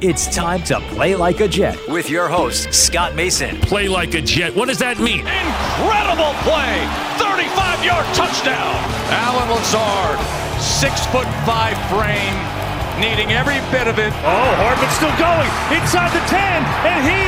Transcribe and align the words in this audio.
It's 0.00 0.26
time 0.34 0.64
to 0.64 0.80
play 0.90 1.14
like 1.14 1.38
a 1.40 1.46
Jet 1.46 1.78
with 1.86 2.10
your 2.10 2.26
host, 2.28 2.72
Scott 2.74 3.14
Mason. 3.14 3.60
Play 3.60 3.86
like 3.86 4.14
a 4.14 4.20
Jet. 4.22 4.50
What 4.56 4.66
does 4.66 4.78
that 4.78 4.98
mean? 4.98 5.22
Incredible 5.22 6.34
play! 6.42 6.74
35 7.22 7.86
yard 7.86 8.06
touchdown! 8.10 8.74
Allen 9.14 9.46
Lazard, 9.54 10.18
six 10.58 11.06
foot 11.14 11.28
five 11.46 11.78
frame, 11.86 12.34
needing 12.98 13.30
every 13.30 13.62
bit 13.70 13.86
of 13.86 14.02
it. 14.02 14.10
Oh, 14.26 14.50
Hardman's 14.58 14.96
still 14.98 15.14
going 15.22 15.50
inside 15.70 16.10
the 16.10 16.24
10, 16.26 16.40
and 16.82 17.00
he 17.06 17.22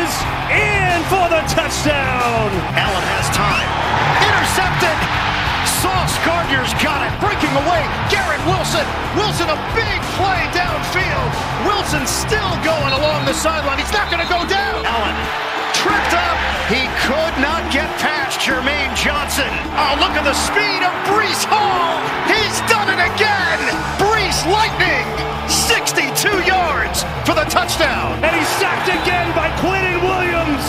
is 0.00 0.12
in 0.48 0.96
for 1.12 1.28
the 1.28 1.44
touchdown. 1.52 2.48
Allen 2.72 3.04
has 3.20 3.28
time. 3.36 3.68
Intercepted! 4.24 5.13
Sauce 5.84 6.16
Gardner's 6.24 6.72
got 6.80 7.04
it. 7.04 7.12
Breaking 7.20 7.52
away. 7.52 7.84
Garrett 8.08 8.40
Wilson. 8.48 8.88
Wilson, 9.20 9.52
a 9.52 9.58
big 9.76 10.00
play 10.16 10.40
downfield. 10.56 11.28
Wilson 11.68 12.08
still 12.08 12.56
going 12.64 12.96
along 12.96 13.28
the 13.28 13.36
sideline. 13.36 13.76
He's 13.76 13.92
not 13.92 14.08
going 14.08 14.24
to 14.24 14.30
go 14.32 14.40
down. 14.48 14.80
Allen 14.80 15.12
tripped 15.76 16.16
up. 16.16 16.40
He 16.72 16.88
could 17.04 17.36
not 17.36 17.68
get 17.68 17.84
past 18.00 18.40
Jermaine 18.40 18.96
Johnson. 18.96 19.52
Oh, 19.76 20.00
look 20.00 20.16
at 20.16 20.24
the 20.24 20.32
speed 20.32 20.80
of 20.80 20.92
Breece 21.04 21.44
Hall. 21.44 22.00
He's 22.32 22.56
done 22.64 22.88
it 22.88 23.04
again. 23.04 23.60
Breece 24.00 24.40
Lightning. 24.48 25.04
62 25.52 26.48
yards 26.48 27.04
for 27.28 27.36
the 27.36 27.44
touchdown. 27.52 28.16
And 28.24 28.32
he's 28.32 28.48
sacked 28.56 28.88
again 28.88 29.28
by 29.36 29.52
Quinnen 29.60 30.00
Williams. 30.00 30.64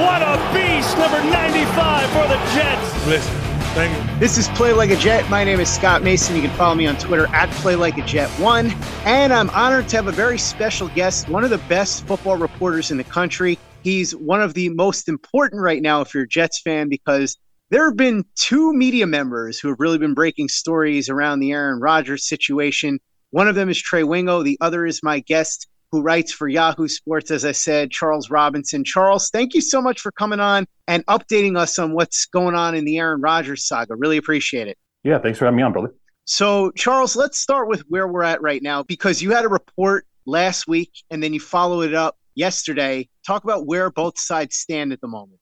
What 0.00 0.24
a 0.24 0.40
beast, 0.56 0.96
number 0.96 1.20
95 1.20 2.08
for 2.16 2.24
the 2.32 2.40
Jets. 2.56 3.06
Listen. 3.06 3.53
This 3.74 4.38
is 4.38 4.46
Play 4.50 4.72
Like 4.72 4.90
a 4.90 4.96
Jet. 4.96 5.28
My 5.28 5.42
name 5.42 5.58
is 5.58 5.68
Scott 5.68 6.04
Mason. 6.04 6.36
You 6.36 6.42
can 6.42 6.52
follow 6.52 6.76
me 6.76 6.86
on 6.86 6.96
Twitter 6.96 7.26
at 7.34 7.50
Play 7.54 7.74
Like 7.74 7.98
a 7.98 8.02
Jet 8.02 8.30
One. 8.38 8.70
And 9.04 9.32
I'm 9.32 9.50
honored 9.50 9.88
to 9.88 9.96
have 9.96 10.06
a 10.06 10.12
very 10.12 10.38
special 10.38 10.86
guest, 10.86 11.28
one 11.28 11.42
of 11.42 11.50
the 11.50 11.58
best 11.58 12.06
football 12.06 12.36
reporters 12.36 12.92
in 12.92 12.98
the 12.98 13.04
country. 13.04 13.58
He's 13.82 14.14
one 14.14 14.40
of 14.40 14.54
the 14.54 14.68
most 14.68 15.08
important 15.08 15.60
right 15.60 15.82
now 15.82 16.02
if 16.02 16.14
you're 16.14 16.22
a 16.22 16.28
Jets 16.28 16.60
fan 16.60 16.88
because 16.88 17.36
there 17.70 17.84
have 17.86 17.96
been 17.96 18.24
two 18.36 18.72
media 18.72 19.08
members 19.08 19.58
who 19.58 19.66
have 19.70 19.80
really 19.80 19.98
been 19.98 20.14
breaking 20.14 20.50
stories 20.50 21.08
around 21.08 21.40
the 21.40 21.50
Aaron 21.50 21.80
Rodgers 21.80 22.28
situation. 22.28 23.00
One 23.32 23.48
of 23.48 23.56
them 23.56 23.68
is 23.68 23.82
Trey 23.82 24.04
Wingo. 24.04 24.44
The 24.44 24.56
other 24.60 24.86
is 24.86 25.02
my 25.02 25.18
guest 25.18 25.66
who 25.94 26.02
writes 26.02 26.32
for 26.32 26.48
Yahoo 26.48 26.88
Sports, 26.88 27.30
as 27.30 27.44
I 27.44 27.52
said, 27.52 27.92
Charles 27.92 28.28
Robinson. 28.28 28.82
Charles, 28.82 29.30
thank 29.30 29.54
you 29.54 29.60
so 29.60 29.80
much 29.80 30.00
for 30.00 30.10
coming 30.10 30.40
on 30.40 30.66
and 30.88 31.06
updating 31.06 31.56
us 31.56 31.78
on 31.78 31.94
what's 31.94 32.26
going 32.26 32.56
on 32.56 32.74
in 32.74 32.84
the 32.84 32.98
Aaron 32.98 33.20
Rodgers 33.20 33.64
saga. 33.64 33.94
Really 33.94 34.16
appreciate 34.16 34.66
it. 34.66 34.76
Yeah, 35.04 35.20
thanks 35.20 35.38
for 35.38 35.44
having 35.44 35.58
me 35.58 35.62
on, 35.62 35.72
brother. 35.72 35.94
So, 36.24 36.72
Charles, 36.72 37.14
let's 37.14 37.38
start 37.38 37.68
with 37.68 37.82
where 37.82 38.08
we're 38.08 38.24
at 38.24 38.42
right 38.42 38.60
now 38.60 38.82
because 38.82 39.22
you 39.22 39.30
had 39.30 39.44
a 39.44 39.48
report 39.48 40.04
last 40.26 40.66
week 40.66 40.90
and 41.12 41.22
then 41.22 41.32
you 41.32 41.38
followed 41.38 41.86
it 41.86 41.94
up 41.94 42.16
yesterday. 42.34 43.08
Talk 43.24 43.44
about 43.44 43.64
where 43.64 43.88
both 43.88 44.18
sides 44.18 44.56
stand 44.56 44.92
at 44.92 45.00
the 45.00 45.06
moment. 45.06 45.38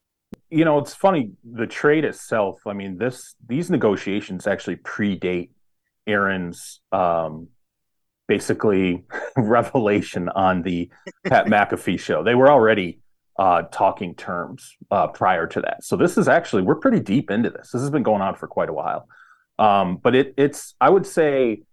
You 0.51 0.67
know, 0.67 0.79
it's 0.79 0.95
funny, 0.95 1.31
the 1.51 1.67
trade 1.67 2.05
itself, 2.05 2.61
I 2.67 2.75
mean, 2.75 2.99
this 2.99 3.37
these 3.49 3.71
negotiations 3.71 4.47
actually 4.47 4.77
predate 4.77 5.49
Aaron's 6.07 6.83
um 6.93 7.49
basically 8.33 9.05
revelation 9.37 10.31
on 10.31 10.63
the 10.63 10.89
Pat 11.27 11.45
McAfee 11.47 12.01
show. 12.01 12.23
They 12.23 12.35
were 12.35 12.51
already 12.51 13.01
uh, 13.39 13.63
talking 13.71 14.15
terms 14.15 14.75
uh, 14.91 15.09
prior 15.09 15.47
to 15.49 15.61
that. 15.61 15.85
So 15.85 15.97
this 15.97 16.17
is 16.17 16.29
actually 16.29 16.63
we're 16.63 16.77
pretty 16.77 17.01
deep 17.01 17.31
into 17.31 17.51
this. 17.51 17.71
This 17.73 17.83
has 17.83 17.91
been 17.91 18.03
going 18.03 18.23
on 18.23 18.35
for 18.37 18.47
quite 18.47 18.71
a 18.71 18.73
while. 18.73 19.07
Um, 19.59 19.99
but 19.99 20.15
it, 20.15 20.33
it's 20.39 20.75
I 20.81 20.89
would 20.89 21.07
say 21.07 21.65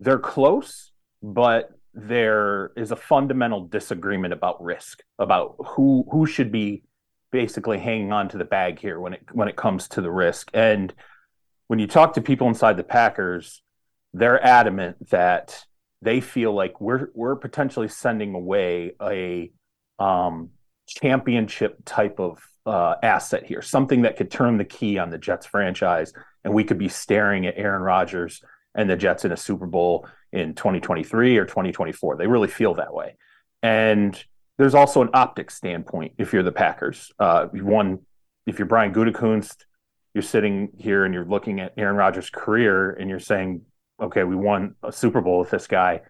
they're 0.00 0.18
close, 0.18 0.90
but 1.22 1.70
there 1.94 2.72
is 2.76 2.90
a 2.90 2.96
fundamental 2.96 3.60
disagreement 3.68 4.32
about 4.32 4.60
risk, 4.60 5.04
about 5.20 5.54
who 5.68 6.04
who 6.10 6.26
should 6.26 6.50
be 6.50 6.82
basically 7.30 7.78
hanging 7.78 8.12
on 8.12 8.28
to 8.30 8.38
the 8.38 8.44
bag 8.44 8.80
here 8.80 8.98
when 8.98 9.12
it 9.12 9.22
when 9.30 9.46
it 9.46 9.54
comes 9.54 9.86
to 9.90 10.00
the 10.00 10.10
risk. 10.10 10.50
And 10.52 10.92
when 11.68 11.78
you 11.78 11.86
talk 11.86 12.14
to 12.14 12.20
people 12.20 12.48
inside 12.48 12.76
the 12.76 12.82
Packers, 12.82 13.62
they're 14.12 14.44
adamant 14.44 15.10
that 15.10 15.64
they 16.02 16.20
feel 16.20 16.52
like 16.52 16.80
we're 16.80 17.08
we're 17.14 17.36
potentially 17.36 17.88
sending 17.88 18.34
away 18.34 18.92
a 19.02 19.50
um, 19.98 20.50
championship 20.86 21.78
type 21.84 22.20
of 22.20 22.38
uh, 22.66 22.96
asset 23.02 23.44
here, 23.44 23.62
something 23.62 24.02
that 24.02 24.16
could 24.16 24.30
turn 24.30 24.58
the 24.58 24.64
key 24.64 24.98
on 24.98 25.10
the 25.10 25.18
Jets 25.18 25.46
franchise, 25.46 26.12
and 26.44 26.54
we 26.54 26.64
could 26.64 26.78
be 26.78 26.88
staring 26.88 27.46
at 27.46 27.54
Aaron 27.56 27.82
Rodgers 27.82 28.42
and 28.74 28.88
the 28.88 28.96
Jets 28.96 29.24
in 29.24 29.32
a 29.32 29.36
Super 29.36 29.66
Bowl 29.66 30.06
in 30.32 30.54
2023 30.54 31.38
or 31.38 31.44
2024. 31.44 32.16
They 32.16 32.26
really 32.26 32.48
feel 32.48 32.74
that 32.74 32.94
way, 32.94 33.16
and 33.62 34.22
there's 34.58 34.74
also 34.74 35.02
an 35.02 35.10
optics 35.14 35.54
standpoint 35.54 36.12
if 36.18 36.32
you're 36.32 36.42
the 36.42 36.52
Packers. 36.52 37.12
Uh, 37.18 37.46
one, 37.46 38.00
if 38.46 38.58
you're 38.58 38.66
Brian 38.66 38.92
Gutekunst, 38.92 39.64
you're 40.14 40.22
sitting 40.22 40.70
here 40.76 41.04
and 41.04 41.14
you're 41.14 41.24
looking 41.24 41.60
at 41.60 41.74
Aaron 41.76 41.96
Rodgers' 41.96 42.30
career 42.30 42.90
and 42.90 43.08
you're 43.08 43.20
saying 43.20 43.62
okay, 44.00 44.24
we 44.24 44.36
won 44.36 44.74
a 44.82 44.92
Super 44.92 45.20
Bowl 45.20 45.38
with 45.38 45.50
this 45.50 45.66
guy. 45.66 46.02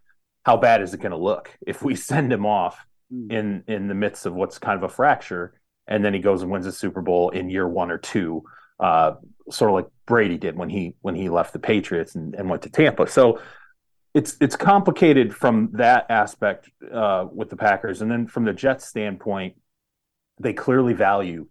How 0.44 0.56
bad 0.56 0.82
is 0.82 0.94
it 0.94 1.00
going 1.00 1.12
to 1.12 1.18
look 1.18 1.56
if 1.66 1.82
we 1.82 1.94
send 2.10 2.32
him 2.32 2.46
off 2.46 2.86
in 3.10 3.64
in 3.66 3.88
the 3.88 3.94
midst 3.94 4.26
of 4.26 4.34
what's 4.34 4.58
kind 4.58 4.76
of 4.76 4.82
a 4.82 4.92
fracture, 4.92 5.54
and 5.86 6.04
then 6.04 6.14
he 6.14 6.20
goes 6.20 6.42
and 6.42 6.50
wins 6.50 6.66
a 6.66 6.72
Super 6.72 7.00
Bowl 7.00 7.30
in 7.30 7.48
year 7.48 7.66
one 7.66 7.90
or 7.90 7.98
two, 7.98 8.44
uh, 8.80 9.12
sort 9.50 9.70
of 9.70 9.74
like 9.74 9.86
Brady 10.06 10.36
did 10.36 10.56
when 10.56 10.68
he 10.68 10.94
when 11.00 11.14
he 11.14 11.28
left 11.28 11.52
the 11.52 11.58
Patriots 11.58 12.14
and, 12.14 12.34
and 12.34 12.50
went 12.50 12.62
to 12.62 12.70
Tampa. 12.70 13.06
So 13.06 13.40
it's 14.14 14.36
it's 14.40 14.56
complicated 14.56 15.34
from 15.34 15.70
that 15.74 16.06
aspect 16.10 16.70
uh, 16.92 17.26
with 17.32 17.50
the 17.50 17.56
Packers, 17.56 18.02
and 18.02 18.10
then 18.10 18.26
from 18.26 18.44
the 18.44 18.52
Jets 18.52 18.86
standpoint, 18.86 19.56
they 20.40 20.52
clearly 20.52 20.94
value. 20.94 21.46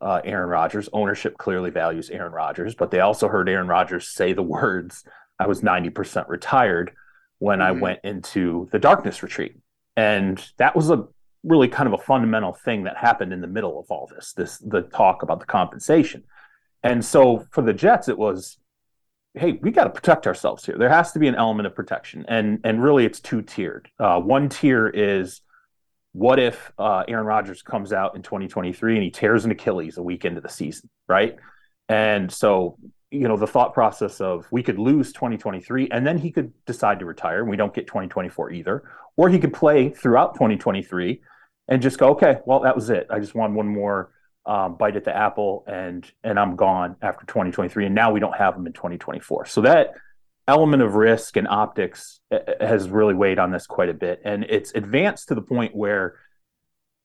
Uh, 0.00 0.20
Aaron 0.24 0.48
Rodgers 0.48 0.88
ownership 0.92 1.38
clearly 1.38 1.70
values 1.70 2.10
Aaron 2.10 2.32
Rodgers, 2.32 2.74
but 2.74 2.90
they 2.90 2.98
also 2.98 3.28
heard 3.28 3.48
Aaron 3.48 3.68
Rodgers 3.68 4.08
say 4.08 4.32
the 4.32 4.42
words 4.42 5.04
I 5.38 5.46
was 5.46 5.62
90% 5.62 6.28
retired 6.28 6.92
when 7.38 7.58
mm-hmm. 7.58 7.68
I 7.68 7.80
went 7.80 8.00
into 8.04 8.68
the 8.72 8.78
darkness 8.78 9.22
retreat. 9.22 9.56
And 9.96 10.44
that 10.58 10.74
was 10.74 10.90
a 10.90 11.06
really 11.44 11.68
kind 11.68 11.86
of 11.86 11.98
a 11.98 12.02
fundamental 12.02 12.52
thing 12.52 12.84
that 12.84 12.96
happened 12.96 13.32
in 13.32 13.40
the 13.40 13.46
middle 13.46 13.78
of 13.78 13.90
all 13.90 14.08
this, 14.14 14.32
this 14.32 14.58
the 14.58 14.82
talk 14.82 15.22
about 15.22 15.40
the 15.40 15.46
compensation. 15.46 16.24
And 16.82 17.04
so 17.04 17.46
for 17.50 17.62
the 17.62 17.72
Jets, 17.72 18.08
it 18.08 18.18
was 18.18 18.58
hey, 19.34 19.52
we 19.62 19.70
got 19.70 19.84
to 19.84 19.90
protect 19.90 20.26
ourselves 20.26 20.64
here. 20.64 20.76
There 20.76 20.88
has 20.88 21.12
to 21.12 21.18
be 21.18 21.26
an 21.26 21.34
element 21.34 21.66
of 21.66 21.74
protection, 21.74 22.24
and 22.28 22.60
and 22.64 22.82
really, 22.82 23.04
it's 23.04 23.20
two 23.20 23.42
tiered. 23.42 23.88
Uh, 23.98 24.20
one 24.20 24.48
tier 24.48 24.88
is 24.88 25.40
what 26.12 26.38
if 26.38 26.72
uh, 26.78 27.04
Aaron 27.08 27.26
Rodgers 27.26 27.62
comes 27.62 27.92
out 27.92 28.14
in 28.14 28.22
2023 28.22 28.94
and 28.94 29.02
he 29.02 29.10
tears 29.10 29.46
an 29.46 29.50
Achilles 29.50 29.96
a 29.96 30.02
week 30.02 30.26
into 30.26 30.42
the 30.42 30.48
season, 30.48 30.90
right? 31.08 31.36
And 31.88 32.30
so, 32.30 32.76
you 33.12 33.28
know, 33.28 33.36
the 33.36 33.46
thought 33.46 33.74
process 33.74 34.20
of 34.20 34.46
we 34.50 34.62
could 34.62 34.78
lose 34.78 35.12
2023 35.12 35.88
and 35.90 36.06
then 36.06 36.16
he 36.16 36.30
could 36.30 36.52
decide 36.64 36.98
to 36.98 37.04
retire 37.04 37.40
and 37.40 37.50
we 37.50 37.56
don't 37.56 37.74
get 37.74 37.86
2024 37.86 38.50
either, 38.52 38.82
or 39.16 39.28
he 39.28 39.38
could 39.38 39.52
play 39.52 39.90
throughout 39.90 40.34
2023 40.34 41.20
and 41.68 41.82
just 41.82 41.98
go, 41.98 42.08
okay, 42.10 42.38
well, 42.46 42.60
that 42.60 42.74
was 42.74 42.88
it. 42.90 43.06
I 43.10 43.20
just 43.20 43.34
want 43.34 43.52
one 43.52 43.68
more 43.68 44.12
um, 44.46 44.76
bite 44.76 44.96
at 44.96 45.04
the 45.04 45.16
apple 45.16 45.62
and 45.68 46.10
and 46.24 46.40
I'm 46.40 46.56
gone 46.56 46.96
after 47.00 47.24
2023 47.26 47.86
and 47.86 47.94
now 47.94 48.10
we 48.10 48.18
don't 48.18 48.36
have 48.36 48.56
him 48.56 48.66
in 48.66 48.72
2024. 48.72 49.46
So 49.46 49.60
that 49.60 49.92
element 50.48 50.82
of 50.82 50.94
risk 50.94 51.36
and 51.36 51.46
optics 51.46 52.18
uh, 52.32 52.36
uh, 52.36 52.66
has 52.66 52.88
really 52.88 53.14
weighed 53.14 53.38
on 53.38 53.52
this 53.52 53.66
quite 53.66 53.88
a 53.88 53.94
bit 53.94 54.22
and 54.24 54.44
it's 54.48 54.72
advanced 54.74 55.28
to 55.28 55.36
the 55.36 55.42
point 55.42 55.76
where 55.76 56.16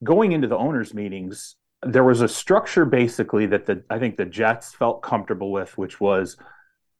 going 0.02 0.32
into 0.32 0.48
the 0.48 0.56
owners 0.56 0.94
meetings 0.94 1.54
there 1.82 2.04
was 2.04 2.20
a 2.20 2.28
structure 2.28 2.84
basically 2.84 3.46
that 3.46 3.66
the 3.66 3.82
I 3.88 3.98
think 3.98 4.16
the 4.16 4.24
Jets 4.24 4.74
felt 4.74 5.02
comfortable 5.02 5.52
with 5.52 5.76
which 5.78 6.00
was 6.00 6.36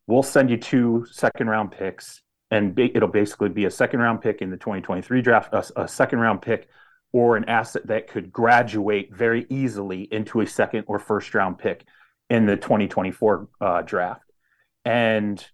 we'll 0.07 0.23
send 0.23 0.51
you 0.51 0.57
two 0.57 1.07
second 1.11 1.49
round 1.49 1.73
picks 1.73 2.23
and 2.51 2.79
it'll 2.79 3.09
basically 3.09 3.49
be 3.49 3.65
a 3.67 3.71
second 3.71 4.01
round 4.01 4.23
pick 4.23 4.41
in 4.41 4.51
the 4.51 4.57
2023 4.57 5.21
draft 5.23 5.53
a, 5.53 5.83
a 5.83 5.89
second 5.89 6.21
round 6.21 6.43
pick 6.43 6.69
or 7.13 7.37
an 7.37 7.45
asset 7.47 7.87
that 7.87 8.09
could 8.09 8.33
graduate 8.33 9.15
very 9.15 9.47
easily 9.49 10.03
into 10.13 10.41
a 10.41 10.47
second 10.47 10.85
or 10.87 10.99
first 10.99 11.35
round 11.35 11.59
pick 11.59 11.85
in 12.31 12.47
the 12.47 12.57
2024 12.57 13.49
uh, 13.61 13.83
draft. 13.83 14.31
And 14.85 15.45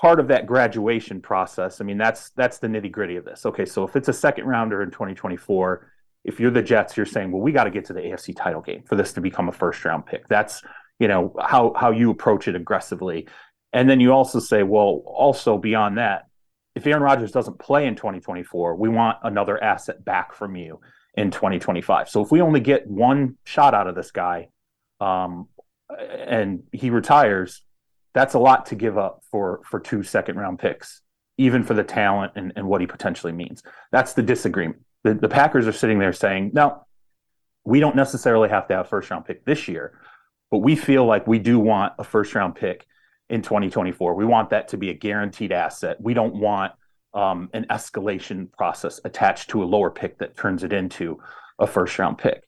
part 0.00 0.20
of 0.20 0.28
that 0.28 0.46
graduation 0.46 1.20
process, 1.20 1.80
I 1.80 1.84
mean, 1.84 1.98
that's 1.98 2.30
that's 2.30 2.58
the 2.58 2.68
nitty 2.68 2.90
gritty 2.90 3.16
of 3.16 3.24
this. 3.24 3.44
Okay, 3.44 3.66
so 3.66 3.84
if 3.84 3.96
it's 3.96 4.08
a 4.08 4.12
second 4.12 4.46
rounder 4.46 4.82
in 4.82 4.90
2024, 4.90 5.90
if 6.26 6.40
you're 6.40 6.50
the 6.50 6.62
Jets, 6.62 6.96
you're 6.96 7.06
saying, 7.06 7.30
well, 7.30 7.40
we 7.40 7.52
got 7.52 7.64
to 7.64 7.70
get 7.70 7.84
to 7.86 7.92
the 7.92 8.00
AFC 8.00 8.36
title 8.36 8.60
game 8.60 8.82
for 8.82 8.96
this 8.96 9.12
to 9.12 9.20
become 9.20 9.48
a 9.48 9.52
first 9.52 9.82
round 9.84 10.04
pick. 10.06 10.26
That's 10.28 10.60
you 10.98 11.08
know 11.08 11.34
how 11.40 11.72
how 11.74 11.92
you 11.92 12.10
approach 12.10 12.48
it 12.48 12.56
aggressively. 12.56 13.28
And 13.72 13.88
then 13.88 14.00
you 14.00 14.12
also 14.12 14.40
say, 14.40 14.62
well, 14.62 15.02
also 15.06 15.56
beyond 15.56 15.98
that, 15.98 16.24
if 16.74 16.86
Aaron 16.86 17.02
Rodgers 17.02 17.30
doesn't 17.30 17.58
play 17.58 17.86
in 17.86 17.94
2024, 17.94 18.74
we 18.74 18.88
want 18.88 19.18
another 19.22 19.62
asset 19.62 20.04
back 20.04 20.34
from 20.34 20.56
you 20.56 20.80
in 21.14 21.30
2025. 21.30 22.08
So 22.08 22.22
if 22.22 22.32
we 22.32 22.40
only 22.40 22.60
get 22.60 22.86
one 22.86 23.36
shot 23.44 23.74
out 23.74 23.86
of 23.86 23.94
this 23.94 24.10
guy 24.10 24.48
um, 25.00 25.48
and 25.90 26.64
he 26.72 26.90
retires, 26.90 27.62
that's 28.14 28.34
a 28.34 28.38
lot 28.38 28.66
to 28.66 28.74
give 28.74 28.98
up 28.98 29.22
for 29.30 29.60
for 29.64 29.78
two 29.78 30.02
second 30.02 30.38
round 30.38 30.58
picks, 30.58 31.02
even 31.38 31.62
for 31.62 31.74
the 31.74 31.84
talent 31.84 32.32
and, 32.34 32.52
and 32.56 32.66
what 32.66 32.80
he 32.80 32.88
potentially 32.88 33.32
means. 33.32 33.62
That's 33.92 34.14
the 34.14 34.22
disagreement. 34.22 34.82
The, 35.06 35.14
the 35.14 35.28
Packers 35.28 35.68
are 35.68 35.72
sitting 35.72 36.00
there 36.00 36.12
saying, 36.12 36.50
no, 36.52 36.84
we 37.64 37.78
don't 37.78 37.94
necessarily 37.94 38.48
have 38.48 38.66
to 38.68 38.74
have 38.74 38.88
first 38.88 39.08
round 39.08 39.24
pick 39.24 39.44
this 39.44 39.68
year, 39.68 40.00
but 40.50 40.58
we 40.58 40.74
feel 40.74 41.04
like 41.04 41.28
we 41.28 41.38
do 41.38 41.60
want 41.60 41.92
a 42.00 42.04
first 42.04 42.34
round 42.34 42.56
pick 42.56 42.86
in 43.30 43.40
2024. 43.40 44.14
We 44.14 44.24
want 44.24 44.50
that 44.50 44.66
to 44.68 44.76
be 44.76 44.90
a 44.90 44.94
guaranteed 44.94 45.52
asset. 45.52 46.00
We 46.00 46.12
don't 46.12 46.34
want 46.34 46.72
um, 47.14 47.50
an 47.54 47.66
escalation 47.70 48.50
process 48.50 49.00
attached 49.04 49.50
to 49.50 49.62
a 49.62 49.66
lower 49.66 49.90
pick 49.90 50.18
that 50.18 50.36
turns 50.36 50.64
it 50.64 50.72
into 50.72 51.22
a 51.60 51.68
first 51.68 51.96
round 52.00 52.18
pick. 52.18 52.42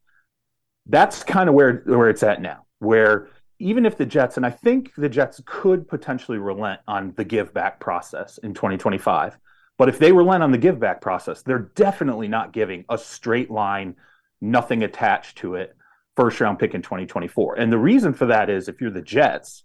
That's 0.87 1.23
kind 1.23 1.49
of 1.49 1.55
where 1.55 1.83
where 1.87 2.11
it's 2.11 2.25
at 2.25 2.43
now. 2.43 2.67
Where 2.81 3.29
even 3.61 3.87
if 3.87 3.97
the 3.97 4.07
Jets 4.07 4.37
and 4.37 4.45
I 4.45 4.51
think 4.51 4.93
the 4.97 5.09
Jets 5.09 5.41
could 5.47 5.87
potentially 5.87 6.39
relent 6.39 6.81
on 6.89 7.13
the 7.17 7.25
give 7.25 7.55
back 7.55 7.79
process 7.79 8.39
in 8.39 8.53
2025, 8.53 9.39
but 9.79 9.89
if 9.89 9.99
they 9.99 10.13
relent 10.13 10.43
on 10.43 10.51
the 10.51 10.59
give 10.59 10.79
back 10.81 11.01
process, 11.01 11.43
they're 11.43 11.71
definitely 11.77 12.29
not 12.29 12.53
giving 12.53 12.85
a 12.91 12.99
straight 12.99 13.51
line, 13.51 13.95
nothing 14.41 14.83
attached 14.83 15.39
to 15.39 15.55
it, 15.55 15.75
first 16.17 16.41
round 16.41 16.59
pick 16.59 16.75
in 16.75 16.83
2024. 16.83 17.55
And 17.55 17.73
the 17.73 17.79
reason 17.79 18.13
for 18.13 18.27
that 18.27 18.51
is 18.51 18.69
if 18.69 18.81
you're 18.81 18.91
the 18.91 19.01
Jets, 19.01 19.63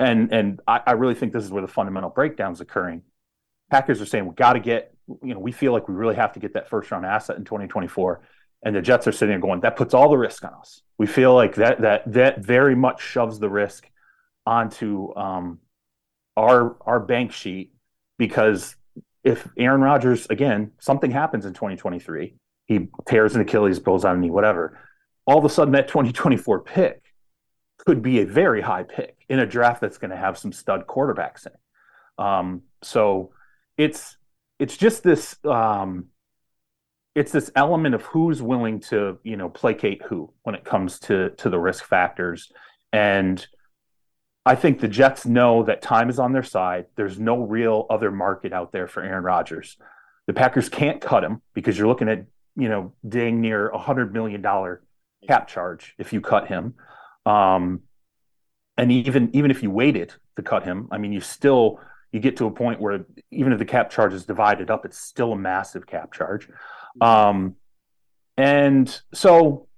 and 0.00 0.32
and 0.32 0.60
I, 0.66 0.80
I 0.86 0.92
really 0.92 1.14
think 1.14 1.34
this 1.34 1.44
is 1.44 1.50
where 1.50 1.62
the 1.62 1.68
fundamental 1.68 2.08
breakdown 2.08 2.52
is 2.52 2.62
occurring. 2.62 3.02
Packers 3.70 4.00
are 4.00 4.06
saying 4.06 4.26
we 4.26 4.34
got 4.34 4.54
to 4.54 4.60
get, 4.60 4.94
you 5.22 5.34
know, 5.34 5.40
we 5.40 5.52
feel 5.52 5.72
like 5.72 5.86
we 5.86 5.94
really 5.94 6.16
have 6.16 6.32
to 6.32 6.40
get 6.40 6.54
that 6.54 6.68
first 6.68 6.90
round 6.90 7.04
asset 7.04 7.36
in 7.36 7.44
2024. 7.44 8.22
And 8.64 8.74
the 8.74 8.80
Jets 8.80 9.06
are 9.06 9.12
sitting 9.12 9.32
there 9.32 9.40
going, 9.40 9.60
that 9.60 9.76
puts 9.76 9.92
all 9.92 10.08
the 10.08 10.16
risk 10.16 10.44
on 10.44 10.54
us. 10.54 10.82
We 10.96 11.06
feel 11.06 11.34
like 11.34 11.56
that 11.56 11.82
that 11.82 12.10
that 12.12 12.40
very 12.40 12.74
much 12.74 13.02
shoves 13.02 13.38
the 13.38 13.50
risk 13.50 13.88
onto 14.46 15.14
um, 15.14 15.58
our 16.38 16.76
our 16.86 17.00
bank 17.00 17.32
sheet 17.32 17.74
because 18.18 18.76
if 19.24 19.48
Aaron 19.56 19.80
Rodgers 19.80 20.26
again 20.30 20.72
something 20.80 21.10
happens 21.10 21.46
in 21.46 21.52
2023, 21.52 22.34
he 22.66 22.88
tears 23.06 23.34
an 23.34 23.42
Achilles, 23.42 23.78
pulls 23.78 24.04
out 24.04 24.16
a 24.16 24.18
knee, 24.18 24.30
whatever. 24.30 24.78
All 25.26 25.38
of 25.38 25.44
a 25.44 25.48
sudden, 25.48 25.72
that 25.72 25.88
2024 25.88 26.60
pick 26.60 27.02
could 27.78 28.02
be 28.02 28.20
a 28.20 28.26
very 28.26 28.60
high 28.60 28.82
pick 28.82 29.16
in 29.28 29.38
a 29.38 29.46
draft 29.46 29.80
that's 29.80 29.98
going 29.98 30.10
to 30.10 30.16
have 30.16 30.38
some 30.38 30.52
stud 30.52 30.86
quarterbacks 30.86 31.46
in 31.46 31.52
it. 31.52 32.24
Um, 32.24 32.62
so 32.82 33.32
it's 33.76 34.16
it's 34.58 34.76
just 34.76 35.02
this 35.02 35.36
um, 35.44 36.06
it's 37.14 37.32
this 37.32 37.50
element 37.56 37.94
of 37.94 38.02
who's 38.02 38.42
willing 38.42 38.80
to 38.80 39.18
you 39.22 39.36
know 39.36 39.48
placate 39.48 40.02
who 40.02 40.32
when 40.42 40.54
it 40.54 40.64
comes 40.64 40.98
to 41.00 41.30
to 41.30 41.50
the 41.50 41.58
risk 41.58 41.84
factors 41.84 42.52
and 42.92 43.46
I 44.44 44.54
think 44.56 44.80
the 44.80 44.88
Jets 44.88 45.24
know 45.24 45.62
that 45.64 45.82
time 45.82 46.10
is 46.10 46.18
on 46.18 46.32
their 46.32 46.42
side. 46.42 46.86
There's 46.96 47.18
no 47.18 47.42
real 47.44 47.86
other 47.88 48.10
market 48.10 48.52
out 48.52 48.72
there 48.72 48.88
for 48.88 49.02
Aaron 49.02 49.22
Rodgers. 49.22 49.76
The 50.26 50.32
Packers 50.32 50.68
can't 50.68 51.00
cut 51.00 51.22
him 51.22 51.42
because 51.54 51.78
you're 51.78 51.86
looking 51.86 52.08
at, 52.08 52.26
you 52.56 52.68
know, 52.68 52.92
dang 53.08 53.40
near 53.40 53.68
a 53.68 53.78
hundred 53.78 54.12
million 54.12 54.42
dollar 54.42 54.82
cap 55.28 55.46
charge 55.48 55.94
if 55.98 56.12
you 56.12 56.20
cut 56.20 56.48
him. 56.48 56.74
Um, 57.24 57.82
and 58.76 58.90
even 58.90 59.30
even 59.34 59.50
if 59.50 59.62
you 59.62 59.70
waited 59.70 60.14
to 60.36 60.42
cut 60.42 60.64
him, 60.64 60.88
I 60.90 60.98
mean, 60.98 61.12
you 61.12 61.20
still 61.20 61.80
you 62.10 62.20
get 62.20 62.36
to 62.38 62.46
a 62.46 62.50
point 62.50 62.80
where 62.80 63.04
even 63.30 63.52
if 63.52 63.58
the 63.58 63.64
cap 63.64 63.90
charge 63.90 64.12
is 64.12 64.26
divided 64.26 64.70
up, 64.70 64.84
it's 64.84 64.98
still 64.98 65.32
a 65.32 65.36
massive 65.36 65.86
cap 65.86 66.12
charge. 66.12 66.48
Um, 67.00 67.56
and 68.36 69.00
so 69.14 69.68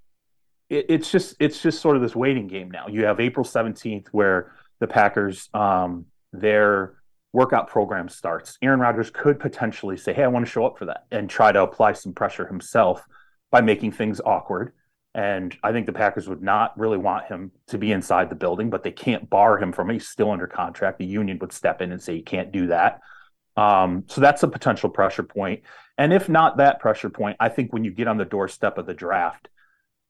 it, 0.69 0.85
it's 0.89 1.11
just 1.11 1.35
it's 1.39 1.61
just 1.61 1.81
sort 1.81 1.95
of 1.95 2.01
this 2.01 2.15
waiting 2.15 2.47
game 2.47 2.71
now. 2.71 2.87
You 2.87 3.05
have 3.05 3.19
April 3.19 3.43
seventeenth 3.43 4.07
where 4.11 4.53
the 4.79 4.87
Packers 4.87 5.49
um, 5.53 6.05
their 6.33 6.95
workout 7.33 7.67
program 7.67 8.09
starts. 8.09 8.57
Aaron 8.61 8.79
Rodgers 8.79 9.09
could 9.09 9.39
potentially 9.39 9.97
say, 9.97 10.13
"Hey, 10.13 10.23
I 10.23 10.27
want 10.27 10.45
to 10.45 10.51
show 10.51 10.65
up 10.65 10.77
for 10.77 10.85
that," 10.85 11.05
and 11.11 11.29
try 11.29 11.51
to 11.51 11.61
apply 11.61 11.93
some 11.93 12.13
pressure 12.13 12.47
himself 12.47 13.03
by 13.51 13.61
making 13.61 13.91
things 13.91 14.21
awkward 14.25 14.73
and 15.15 15.55
I 15.63 15.71
think 15.71 15.85
the 15.85 15.93
Packers 15.93 16.27
would 16.27 16.43
not 16.43 16.77
really 16.77 16.97
want 16.97 17.27
him 17.27 17.51
to 17.67 17.77
be 17.77 17.93
inside 17.93 18.29
the 18.29 18.35
building, 18.35 18.69
but 18.69 18.83
they 18.83 18.91
can't 18.91 19.29
bar 19.29 19.57
him 19.57 19.71
from 19.71 19.89
it. 19.89 19.93
He's 19.93 20.09
still 20.09 20.29
under 20.29 20.45
contract. 20.45 20.99
The 20.99 21.05
union 21.05 21.39
would 21.39 21.53
step 21.53 21.81
in 21.81 21.93
and 21.93 22.03
say, 22.03 22.15
you 22.15 22.23
can't 22.23 22.51
do 22.51 22.67
that. 22.67 22.99
Um, 23.55 24.03
so 24.07 24.19
that's 24.19 24.43
a 24.43 24.47
potential 24.49 24.89
pressure 24.89 25.23
point. 25.23 25.61
And 25.97 26.11
if 26.11 26.27
not 26.27 26.57
that 26.57 26.81
pressure 26.81 27.09
point, 27.09 27.37
I 27.39 27.47
think 27.47 27.71
when 27.71 27.85
you 27.85 27.91
get 27.91 28.09
on 28.09 28.17
the 28.17 28.25
doorstep 28.25 28.77
of 28.77 28.87
the 28.87 28.93
draft, 28.93 29.47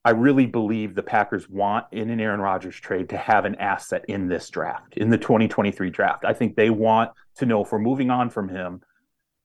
I 0.06 0.12
really 0.12 0.46
believe 0.46 0.94
the 0.94 1.02
Packers 1.02 1.50
want 1.50 1.88
in 1.92 2.12
an 2.12 2.20
Aaron 2.20 2.40
Rodgers 2.40 2.76
trade 2.76 3.10
to 3.10 3.18
have 3.18 3.44
an 3.44 3.56
asset 3.56 4.06
in 4.08 4.28
this 4.28 4.52
draft, 4.52 4.96
in 4.98 5.10
the 5.10 5.18
2023 5.18 5.90
draft. 5.90 6.26
I 6.26 6.32
think 6.32 6.56
they 6.56 6.70
want 6.70 7.12
to 7.38 7.48
know 7.48 7.64
if 7.64 7.72
we're 7.72 7.80
moving 7.80 8.12
on 8.12 8.30
from 8.30 8.48
him, 8.48 8.82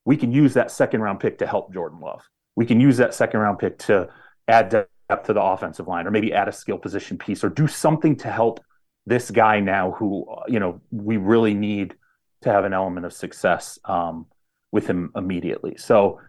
we 0.04 0.18
can 0.18 0.30
use 0.30 0.52
that 0.54 0.70
second 0.70 1.00
round 1.00 1.18
pick 1.18 1.38
to 1.38 1.46
help 1.46 1.72
Jordan 1.72 2.00
Love. 2.00 2.28
We 2.56 2.66
can 2.66 2.78
use 2.78 2.98
that 2.98 3.14
second 3.14 3.40
round 3.40 3.58
pick 3.58 3.78
to 3.78 4.10
add 4.48 4.68
depth 4.68 5.26
to 5.26 5.32
the 5.32 5.42
offensive 5.42 5.88
line, 5.88 6.06
or 6.06 6.10
maybe 6.10 6.34
add 6.34 6.48
a 6.48 6.52
skill 6.52 6.78
position 6.78 7.16
piece, 7.16 7.42
or 7.42 7.48
do 7.48 7.66
something 7.66 8.14
to 8.16 8.30
help 8.30 8.60
this 9.06 9.30
guy 9.30 9.60
now, 9.60 9.92
who 9.92 10.26
you 10.46 10.60
know 10.60 10.78
we 10.90 11.16
really 11.16 11.54
need 11.54 11.94
to 12.42 12.52
have 12.52 12.66
an 12.66 12.74
element 12.74 13.06
of 13.06 13.14
success 13.14 13.78
um, 13.86 14.26
with 14.72 14.86
him 14.86 15.10
immediately. 15.16 15.76
So 15.78 16.20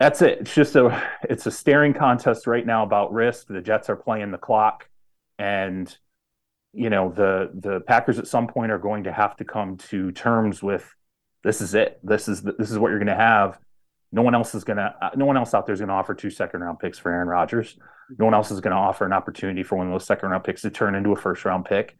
that's 0.00 0.22
it. 0.22 0.38
It's 0.40 0.54
just 0.54 0.76
a 0.76 1.02
it's 1.28 1.46
a 1.46 1.50
staring 1.50 1.94
contest 1.94 2.46
right 2.46 2.66
now 2.66 2.82
about 2.82 3.12
risk. 3.12 3.46
The 3.48 3.60
Jets 3.60 3.88
are 3.88 3.96
playing 3.96 4.30
the 4.30 4.38
clock, 4.38 4.88
and 5.38 5.94
you 6.72 6.90
know 6.90 7.10
the 7.10 7.50
the 7.54 7.80
Packers 7.80 8.18
at 8.18 8.26
some 8.26 8.48
point 8.48 8.72
are 8.72 8.78
going 8.78 9.04
to 9.04 9.12
have 9.12 9.36
to 9.36 9.44
come 9.44 9.76
to 9.76 10.10
terms 10.12 10.62
with 10.62 10.92
this 11.44 11.60
is 11.60 11.74
it. 11.74 12.00
This 12.02 12.28
is 12.28 12.42
this 12.42 12.70
is 12.70 12.78
what 12.78 12.88
you're 12.88 12.98
going 12.98 13.06
to 13.06 13.14
have. 13.14 13.58
No 14.10 14.22
one 14.22 14.34
else 14.34 14.54
is 14.54 14.64
going 14.64 14.78
to. 14.78 14.94
No 15.16 15.26
one 15.26 15.36
else 15.36 15.54
out 15.54 15.66
there 15.66 15.74
is 15.74 15.80
going 15.80 15.88
to 15.88 15.94
offer 15.94 16.14
two 16.14 16.30
second 16.30 16.60
round 16.60 16.80
picks 16.80 16.98
for 16.98 17.12
Aaron 17.12 17.28
Rodgers. 17.28 17.76
No 18.18 18.24
one 18.24 18.34
else 18.34 18.50
is 18.50 18.60
going 18.60 18.72
to 18.72 18.80
offer 18.80 19.04
an 19.04 19.12
opportunity 19.12 19.62
for 19.62 19.76
one 19.76 19.86
of 19.86 19.92
those 19.92 20.06
second 20.06 20.30
round 20.30 20.44
picks 20.44 20.62
to 20.62 20.70
turn 20.70 20.94
into 20.94 21.12
a 21.12 21.16
first 21.16 21.44
round 21.44 21.66
pick. 21.66 21.96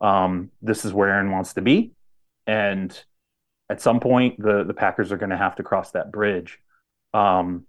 Um, 0.00 0.50
this 0.60 0.84
is 0.84 0.92
where 0.92 1.08
Aaron 1.08 1.30
wants 1.30 1.54
to 1.54 1.62
be, 1.62 1.92
and 2.46 2.98
at 3.70 3.80
some 3.80 4.00
point, 4.00 4.40
the 4.40 4.64
the 4.64 4.74
Packers 4.74 5.12
are 5.12 5.16
going 5.16 5.30
to 5.30 5.36
have 5.36 5.56
to 5.56 5.62
cross 5.62 5.92
that 5.92 6.12
bridge. 6.12 6.58
Um, 7.14 7.66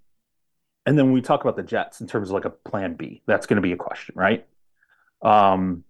and 0.86 0.98
then 0.98 1.06
when 1.06 1.14
we 1.14 1.22
talk 1.22 1.42
about 1.42 1.56
the 1.56 1.64
Jets 1.64 2.02
in 2.02 2.08
terms 2.08 2.30
of 2.30 2.34
like 2.34 2.46
a 2.46 2.50
plan 2.50 2.96
B. 2.96 3.22
That's 3.26 3.46
going 3.46 3.58
to 3.58 3.62
be 3.62 3.74
a 3.74 3.78
question, 3.78 4.16
right? 4.18 4.46
Um, 5.22 5.84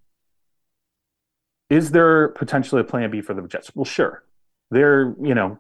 is 1.70 1.92
there 1.92 2.30
potentially 2.30 2.82
a 2.82 2.86
plan 2.86 3.12
B 3.12 3.22
for 3.22 3.34
the 3.34 3.42
Jets? 3.44 3.74
Well, 3.76 3.86
sure. 3.86 4.24
There, 4.72 5.16
you 5.22 5.36
know, 5.36 5.60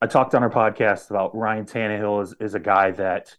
I 0.00 0.06
talked 0.06 0.34
on 0.34 0.42
our 0.42 0.50
podcast 0.50 1.10
about 1.10 1.34
Ryan 1.34 1.64
Tannehill 1.64 2.22
is, 2.22 2.34
is 2.40 2.54
a 2.54 2.60
guy 2.60 2.90
that 2.92 3.34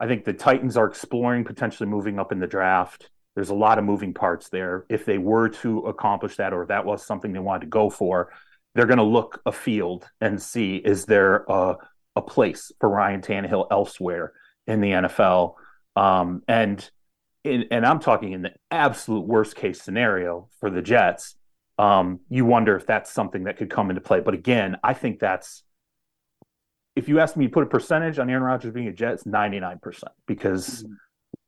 I 0.00 0.06
think 0.06 0.24
the 0.24 0.32
Titans 0.32 0.76
are 0.76 0.86
exploring 0.86 1.44
potentially 1.44 1.88
moving 1.88 2.18
up 2.18 2.32
in 2.32 2.38
the 2.38 2.46
draft. 2.46 3.10
There's 3.34 3.50
a 3.50 3.54
lot 3.54 3.78
of 3.78 3.84
moving 3.84 4.14
parts 4.14 4.48
there. 4.48 4.86
If 4.88 5.04
they 5.04 5.18
were 5.18 5.48
to 5.48 5.80
accomplish 5.80 6.36
that, 6.36 6.52
or 6.52 6.66
that 6.66 6.84
was 6.84 7.04
something 7.04 7.32
they 7.32 7.38
wanted 7.38 7.62
to 7.62 7.66
go 7.66 7.90
for, 7.90 8.32
they're 8.74 8.86
going 8.86 8.98
to 8.98 9.04
look 9.04 9.40
afield 9.44 10.08
and 10.20 10.40
see 10.40 10.76
is 10.76 11.04
there 11.04 11.44
a, 11.48 11.76
a 12.18 12.22
place 12.22 12.70
for 12.80 12.88
Ryan 12.88 13.22
Tannehill 13.22 13.68
elsewhere 13.70 14.32
in 14.66 14.80
the 14.80 14.90
NFL? 14.90 15.54
Um, 15.96 16.42
and 16.46 16.88
in, 17.44 17.66
and 17.70 17.86
I'm 17.86 18.00
talking 18.00 18.32
in 18.32 18.42
the 18.42 18.52
absolute 18.70 19.26
worst 19.26 19.56
case 19.56 19.80
scenario 19.80 20.48
for 20.60 20.70
the 20.70 20.82
Jets. 20.82 21.36
Um, 21.78 22.20
you 22.28 22.44
wonder 22.44 22.76
if 22.76 22.86
that's 22.86 23.10
something 23.10 23.44
that 23.44 23.56
could 23.56 23.70
come 23.70 23.90
into 23.90 24.02
play. 24.02 24.20
But 24.20 24.34
again, 24.34 24.76
I 24.82 24.94
think 24.94 25.20
that's 25.20 25.62
if 26.96 27.08
you 27.08 27.20
ask 27.20 27.36
me 27.36 27.46
to 27.46 27.52
put 27.52 27.62
a 27.62 27.66
percentage 27.66 28.18
on 28.18 28.28
Aaron 28.28 28.42
Rodgers 28.42 28.72
being 28.72 28.88
a 28.88 28.92
Jet, 28.92 29.14
it's 29.14 29.24
99% 29.24 30.02
because 30.26 30.82
mm-hmm. 30.82 30.92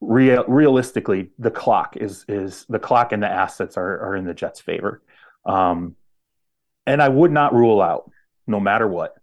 real, 0.00 0.44
realistically, 0.46 1.30
the 1.38 1.50
clock 1.50 1.96
is 1.96 2.24
is 2.28 2.64
the 2.68 2.78
clock 2.78 3.10
and 3.10 3.20
the 3.20 3.28
assets 3.28 3.76
are, 3.76 4.00
are 4.00 4.16
in 4.16 4.24
the 4.24 4.34
Jets' 4.34 4.60
favor. 4.60 5.02
Um, 5.44 5.96
and 6.86 7.02
I 7.02 7.08
would 7.08 7.32
not 7.32 7.52
rule 7.52 7.82
out, 7.82 8.10
no 8.46 8.60
matter 8.60 8.86
what, 8.86 9.16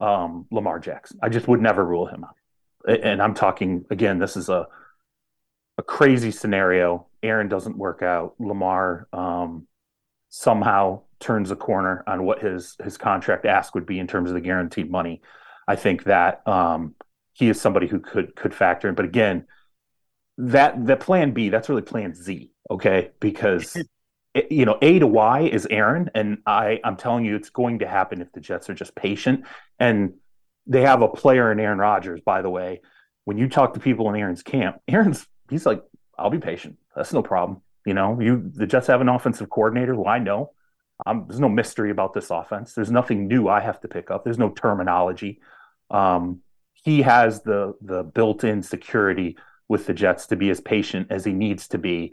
um, 0.00 0.46
Lamar 0.50 0.78
Jackson. 0.78 1.18
I 1.22 1.28
just 1.28 1.48
would 1.48 1.60
never 1.60 1.84
rule 1.84 2.06
him 2.06 2.24
out. 2.24 3.00
And 3.02 3.20
I'm 3.20 3.34
talking 3.34 3.84
again, 3.90 4.18
this 4.18 4.36
is 4.36 4.48
a 4.48 4.66
a 5.78 5.82
crazy 5.82 6.30
scenario. 6.30 7.06
Aaron 7.22 7.48
doesn't 7.48 7.76
work 7.76 8.02
out. 8.02 8.34
Lamar 8.38 9.08
um, 9.12 9.66
somehow 10.28 11.02
turns 11.20 11.50
a 11.50 11.56
corner 11.56 12.02
on 12.06 12.24
what 12.24 12.40
his 12.40 12.76
his 12.82 12.96
contract 12.96 13.44
ask 13.44 13.74
would 13.74 13.86
be 13.86 13.98
in 13.98 14.06
terms 14.06 14.30
of 14.30 14.34
the 14.34 14.40
guaranteed 14.40 14.90
money. 14.90 15.22
I 15.68 15.76
think 15.76 16.04
that 16.04 16.46
um, 16.48 16.94
he 17.32 17.48
is 17.48 17.60
somebody 17.60 17.86
who 17.86 18.00
could 18.00 18.34
could 18.34 18.54
factor 18.54 18.88
in. 18.88 18.94
But 18.94 19.04
again, 19.04 19.46
that 20.38 20.86
the 20.86 20.96
plan 20.96 21.32
B, 21.32 21.48
that's 21.50 21.68
really 21.68 21.82
plan 21.82 22.14
Z, 22.14 22.50
okay? 22.70 23.10
Because 23.20 23.76
you 24.50 24.64
know, 24.64 24.78
A 24.80 24.98
to 24.98 25.06
Y 25.06 25.42
is 25.42 25.66
Aaron, 25.70 26.10
and 26.14 26.38
I 26.46 26.80
I'm 26.84 26.96
telling 26.96 27.24
you, 27.24 27.36
it's 27.36 27.50
going 27.50 27.80
to 27.80 27.88
happen 27.88 28.20
if 28.20 28.32
the 28.32 28.40
Jets 28.40 28.70
are 28.70 28.74
just 28.74 28.94
patient. 28.94 29.44
And 29.78 30.14
they 30.66 30.82
have 30.82 31.02
a 31.02 31.08
player 31.08 31.50
in 31.50 31.58
Aaron 31.58 31.78
Rodgers, 31.78 32.20
by 32.20 32.42
the 32.42 32.50
way. 32.50 32.80
When 33.24 33.38
you 33.38 33.48
talk 33.48 33.74
to 33.74 33.80
people 33.80 34.08
in 34.08 34.16
Aaron's 34.16 34.42
camp, 34.42 34.80
Aaron's 34.88 35.26
he's 35.50 35.66
like, 35.66 35.82
I'll 36.18 36.30
be 36.30 36.38
patient. 36.38 36.76
That's 36.94 37.12
no 37.12 37.22
problem. 37.22 37.62
You 37.84 37.94
know, 37.94 38.20
you 38.20 38.50
the 38.54 38.66
Jets 38.66 38.86
have 38.86 39.00
an 39.00 39.08
offensive 39.08 39.50
coordinator 39.50 39.94
who 39.94 40.06
I 40.06 40.18
know. 40.18 40.52
Um, 41.06 41.24
there's 41.26 41.40
no 41.40 41.48
mystery 41.48 41.90
about 41.90 42.12
this 42.12 42.30
offense. 42.30 42.74
There's 42.74 42.90
nothing 42.90 43.26
new 43.26 43.48
I 43.48 43.60
have 43.60 43.80
to 43.80 43.88
pick 43.88 44.10
up. 44.10 44.22
There's 44.22 44.38
no 44.38 44.50
terminology. 44.50 45.40
Um, 45.90 46.40
he 46.74 47.02
has 47.02 47.42
the 47.42 47.74
the 47.80 48.02
built-in 48.02 48.62
security 48.62 49.36
with 49.68 49.86
the 49.86 49.94
Jets 49.94 50.26
to 50.26 50.36
be 50.36 50.50
as 50.50 50.60
patient 50.60 51.08
as 51.10 51.24
he 51.24 51.32
needs 51.32 51.68
to 51.68 51.78
be, 51.78 52.12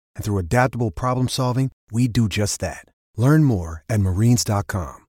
And 0.15 0.23
through 0.23 0.37
adaptable 0.37 0.91
problem 0.91 1.27
solving, 1.27 1.71
we 1.91 2.07
do 2.07 2.29
just 2.29 2.61
that. 2.61 2.85
Learn 3.17 3.43
more 3.43 3.83
at 3.89 3.99
marines.com. 3.99 4.99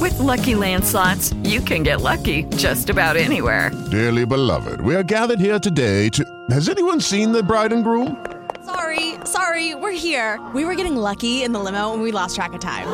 With 0.00 0.18
lucky 0.18 0.52
landslots, 0.52 1.34
you 1.48 1.60
can 1.60 1.82
get 1.82 2.02
lucky 2.02 2.44
just 2.56 2.90
about 2.90 3.16
anywhere. 3.16 3.70
Dearly 3.90 4.26
beloved, 4.26 4.80
we 4.82 4.94
are 4.94 5.02
gathered 5.02 5.40
here 5.40 5.58
today 5.58 6.10
to. 6.10 6.24
Has 6.50 6.68
anyone 6.68 7.00
seen 7.00 7.32
the 7.32 7.42
bride 7.42 7.72
and 7.72 7.82
groom? 7.82 8.24
Sorry, 8.66 9.14
sorry, 9.24 9.74
we're 9.74 9.92
here. 9.92 10.38
We 10.54 10.64
were 10.66 10.74
getting 10.74 10.96
lucky 10.96 11.42
in 11.42 11.52
the 11.52 11.58
limo 11.58 11.94
and 11.94 12.02
we 12.02 12.12
lost 12.12 12.36
track 12.36 12.52
of 12.52 12.60
time. 12.60 12.86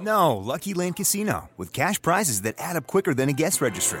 No, 0.00 0.36
Lucky 0.36 0.72
Land 0.72 0.96
Casino, 0.96 1.50
with 1.58 1.72
cash 1.72 2.00
prizes 2.00 2.42
that 2.42 2.54
add 2.58 2.76
up 2.76 2.86
quicker 2.86 3.12
than 3.12 3.28
a 3.28 3.34
guest 3.34 3.60
registry 3.60 4.00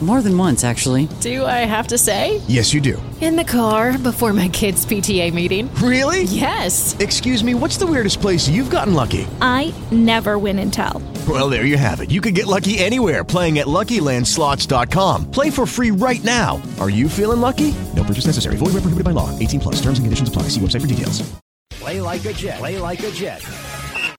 More 0.00 0.22
than 0.22 0.38
once, 0.38 0.62
actually. 0.62 1.08
Do 1.20 1.44
I 1.44 1.66
have 1.66 1.88
to 1.88 1.98
say? 1.98 2.40
Yes, 2.46 2.72
you 2.72 2.80
do. 2.80 3.02
In 3.20 3.34
the 3.34 3.42
car 3.42 3.98
before 3.98 4.32
my 4.32 4.48
kids' 4.48 4.86
PTA 4.86 5.34
meeting. 5.34 5.68
Really? 5.82 6.22
Yes. 6.22 6.96
Excuse 7.00 7.42
me, 7.42 7.56
what's 7.56 7.78
the 7.78 7.86
weirdest 7.86 8.20
place 8.20 8.48
you've 8.48 8.70
gotten 8.70 8.94
lucky? 8.94 9.26
I 9.40 9.74
never 9.90 10.38
win 10.38 10.60
and 10.60 10.72
tell. 10.72 11.02
Well, 11.28 11.50
there 11.50 11.64
you 11.64 11.76
have 11.76 12.00
it. 12.00 12.12
You 12.12 12.20
can 12.20 12.32
get 12.32 12.46
lucky 12.46 12.78
anywhere 12.78 13.24
playing 13.24 13.58
at 13.58 13.66
LuckyLandSlots.com. 13.66 15.32
Play 15.32 15.50
for 15.50 15.66
free 15.66 15.90
right 15.90 16.22
now. 16.22 16.62
Are 16.78 16.90
you 16.90 17.08
feeling 17.08 17.40
lucky? 17.40 17.74
No 17.96 18.04
purchase 18.04 18.26
necessary. 18.26 18.56
Void 18.56 18.66
where 18.74 18.82
prohibited 18.82 19.04
by 19.04 19.10
law. 19.10 19.36
18 19.36 19.58
plus. 19.58 19.76
Terms 19.82 19.98
and 19.98 20.06
conditions 20.06 20.28
apply. 20.28 20.44
See 20.44 20.60
website 20.60 20.82
for 20.82 20.86
details. 20.86 21.28
Play 21.70 22.00
like 22.00 22.24
a 22.24 22.32
Jet. 22.32 22.58
Play 22.58 22.78
like 22.78 23.02
a 23.02 23.10
Jet. 23.10 23.44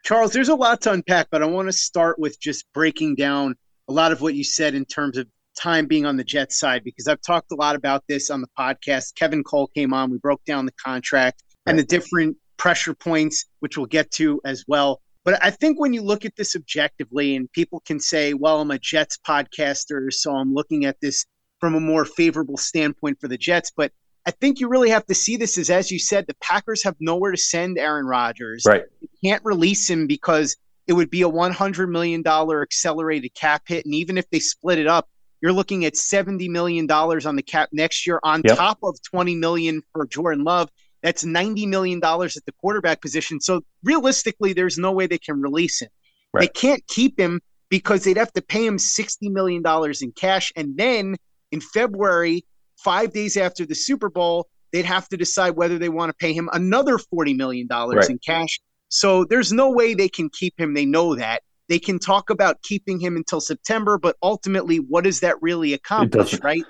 Charles, 0.03 0.33
there's 0.33 0.49
a 0.49 0.55
lot 0.55 0.81
to 0.81 0.91
unpack, 0.91 1.27
but 1.31 1.41
I 1.41 1.45
want 1.45 1.69
to 1.69 1.73
start 1.73 2.19
with 2.19 2.37
just 2.39 2.65
breaking 2.73 3.15
down 3.15 3.55
a 3.87 3.93
lot 3.93 4.11
of 4.11 4.21
what 4.21 4.33
you 4.33 4.43
said 4.43 4.75
in 4.75 4.85
terms 4.85 5.17
of 5.17 5.27
time 5.59 5.85
being 5.85 6.05
on 6.05 6.17
the 6.17 6.23
Jets 6.23 6.59
side 6.59 6.83
because 6.83 7.07
I've 7.07 7.21
talked 7.21 7.51
a 7.51 7.55
lot 7.55 7.75
about 7.75 8.03
this 8.07 8.29
on 8.29 8.41
the 8.41 8.47
podcast. 8.57 9.15
Kevin 9.15 9.43
Cole 9.43 9.67
came 9.67 9.93
on, 9.93 10.11
we 10.11 10.17
broke 10.17 10.43
down 10.45 10.65
the 10.65 10.73
contract 10.83 11.43
and 11.65 11.77
the 11.77 11.83
different 11.83 12.37
pressure 12.57 12.93
points, 12.93 13.45
which 13.59 13.77
we'll 13.77 13.87
get 13.87 14.11
to 14.11 14.41
as 14.45 14.63
well. 14.67 15.01
But 15.25 15.43
I 15.43 15.51
think 15.51 15.79
when 15.79 15.93
you 15.93 16.01
look 16.01 16.25
at 16.25 16.35
this 16.35 16.55
objectively, 16.55 17.35
and 17.35 17.51
people 17.51 17.81
can 17.81 17.99
say, 17.99 18.33
well, 18.33 18.61
I'm 18.61 18.71
a 18.71 18.79
Jets 18.79 19.19
podcaster, 19.27 20.11
so 20.11 20.33
I'm 20.33 20.53
looking 20.53 20.85
at 20.85 20.99
this 21.01 21.25
from 21.59 21.75
a 21.75 21.79
more 21.79 22.05
favorable 22.05 22.57
standpoint 22.57 23.19
for 23.19 23.27
the 23.27 23.37
Jets. 23.37 23.71
But 23.75 23.91
I 24.25 24.31
think 24.31 24.59
you 24.59 24.69
really 24.69 24.89
have 24.89 25.05
to 25.07 25.15
see 25.15 25.37
this 25.37 25.57
as, 25.57 25.69
as 25.69 25.91
you 25.91 25.99
said, 25.99 26.25
the 26.27 26.35
Packers 26.41 26.83
have 26.83 26.95
nowhere 26.99 27.31
to 27.31 27.37
send 27.37 27.77
Aaron 27.77 28.05
Rodgers. 28.05 28.63
Right. 28.65 28.83
You 29.01 29.09
can't 29.23 29.43
release 29.43 29.89
him 29.89 30.07
because 30.07 30.55
it 30.87 30.93
would 30.93 31.09
be 31.09 31.21
a 31.21 31.29
$100 31.29 31.89
million 31.89 32.25
accelerated 32.25 33.33
cap 33.35 33.63
hit. 33.67 33.85
And 33.85 33.93
even 33.93 34.17
if 34.17 34.29
they 34.29 34.39
split 34.39 34.79
it 34.79 34.87
up, 34.87 35.07
you're 35.41 35.53
looking 35.53 35.85
at 35.85 35.93
$70 35.93 36.49
million 36.49 36.89
on 36.89 37.35
the 37.35 37.43
cap 37.43 37.69
next 37.71 38.05
year 38.05 38.19
on 38.23 38.41
yep. 38.43 38.57
top 38.57 38.79
of 38.83 39.01
20 39.03 39.35
million 39.35 39.81
for 39.93 40.05
Jordan 40.05 40.43
Love. 40.43 40.69
That's 41.01 41.23
$90 41.23 41.67
million 41.67 41.99
at 42.03 42.45
the 42.45 42.53
quarterback 42.59 43.01
position. 43.01 43.39
So 43.39 43.61
realistically, 43.83 44.53
there's 44.53 44.77
no 44.77 44.91
way 44.91 45.07
they 45.07 45.17
can 45.17 45.41
release 45.41 45.81
him. 45.81 45.89
Right. 46.33 46.41
They 46.41 46.47
can't 46.47 46.85
keep 46.87 47.19
him 47.19 47.41
because 47.69 48.03
they'd 48.03 48.17
have 48.17 48.33
to 48.33 48.41
pay 48.41 48.65
him 48.65 48.77
$60 48.77 49.31
million 49.31 49.63
in 50.01 50.11
cash. 50.11 50.51
And 50.55 50.75
then 50.75 51.15
in 51.51 51.61
February, 51.61 52.45
five 52.77 53.13
days 53.13 53.37
after 53.37 53.65
the 53.65 53.75
Super 53.75 54.09
Bowl, 54.09 54.47
they'd 54.71 54.85
have 54.85 55.07
to 55.09 55.17
decide 55.17 55.51
whether 55.51 55.77
they 55.77 55.89
want 55.89 56.09
to 56.09 56.13
pay 56.13 56.33
him 56.33 56.49
another 56.51 56.97
$40 56.97 57.35
million 57.35 57.67
right. 57.69 58.09
in 58.09 58.19
cash. 58.19 58.59
So 58.89 59.23
there's 59.23 59.53
no 59.53 59.71
way 59.71 59.93
they 59.93 60.09
can 60.09 60.29
keep 60.29 60.59
him. 60.59 60.73
They 60.73 60.85
know 60.85 61.15
that. 61.15 61.43
They 61.69 61.79
can 61.79 61.99
talk 61.99 62.29
about 62.29 62.61
keeping 62.63 62.99
him 62.99 63.15
until 63.15 63.39
September, 63.39 63.97
but 63.97 64.17
ultimately, 64.21 64.77
what 64.77 65.03
does 65.03 65.21
that 65.21 65.41
really 65.41 65.73
accomplish, 65.73 66.33
it 66.33 66.43
right? 66.43 66.63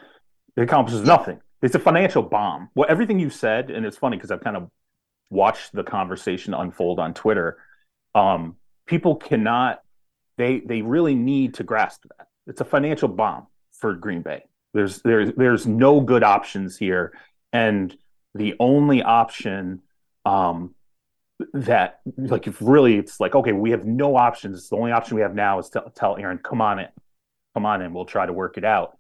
It 0.56 0.62
accomplishes 0.62 1.02
nothing. 1.02 1.40
it's 1.62 1.74
a 1.76 1.80
financial 1.80 2.22
bomb. 2.22 2.70
Well, 2.76 2.88
everything 2.90 3.18
you 3.18 3.30
said, 3.30 3.72
and 3.72 3.86
it's 3.86 3.98
funny 3.98 4.18
because 4.18 4.30
I've 4.30 4.44
kind 4.44 4.58
of 4.58 4.70
watched 5.30 5.72
the 5.74 5.84
conversation 5.84 6.54
unfold 6.54 7.00
on 7.00 7.14
Twitter. 7.14 7.58
Um, 8.14 8.58
people 8.86 9.16
cannot 9.16 9.82
they 10.40 10.62
they 10.62 10.82
really 10.82 11.16
need 11.16 11.56
to 11.56 11.64
grasp 11.64 12.04
that. 12.18 12.28
It's 12.48 12.62
a 12.62 12.66
financial 12.66 13.10
bomb 13.10 13.48
for 13.74 13.94
Green 13.94 14.22
Bay. 14.22 14.46
There's 14.74 15.02
there's 15.02 15.32
there's 15.36 15.68
no 15.68 16.02
good 16.02 16.24
options 16.24 16.78
here, 16.78 17.14
and 17.54 17.96
the 18.34 18.56
only 18.60 19.04
option 19.04 19.82
um, 20.26 20.74
that 21.54 22.02
like 22.18 22.48
if 22.48 22.58
really 22.62 22.98
it's 22.98 23.20
like 23.20 23.34
okay 23.34 23.54
we 23.54 23.72
have 23.72 23.86
no 23.86 24.16
options. 24.16 24.70
The 24.70 24.76
only 24.76 24.92
option 24.92 25.16
we 25.16 25.22
have 25.22 25.36
now 25.36 25.60
is 25.60 25.70
to 25.70 25.84
tell 25.96 26.18
Aaron 26.18 26.38
come 26.40 26.62
on 26.62 26.80
in, 26.80 26.88
come 27.54 27.66
on 27.66 27.82
in. 27.82 27.94
We'll 27.94 28.06
try 28.06 28.26
to 28.26 28.34
work 28.34 28.58
it 28.58 28.66
out. 28.66 28.98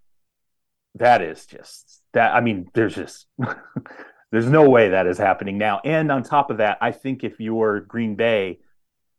That 0.96 1.22
is 1.22 1.46
just 1.46 2.02
that. 2.14 2.34
I 2.34 2.42
mean, 2.42 2.70
there's 2.74 2.96
just 2.96 3.28
there's 4.32 4.48
no 4.48 4.70
way 4.70 4.90
that 4.90 5.08
is 5.08 5.18
happening 5.18 5.58
now. 5.58 5.82
And 5.84 6.12
on 6.12 6.24
top 6.24 6.50
of 6.50 6.58
that, 6.58 6.78
I 6.82 6.92
think 6.92 7.24
if 7.24 7.40
you're 7.40 7.82
Green 7.82 8.16
Bay 8.16 8.60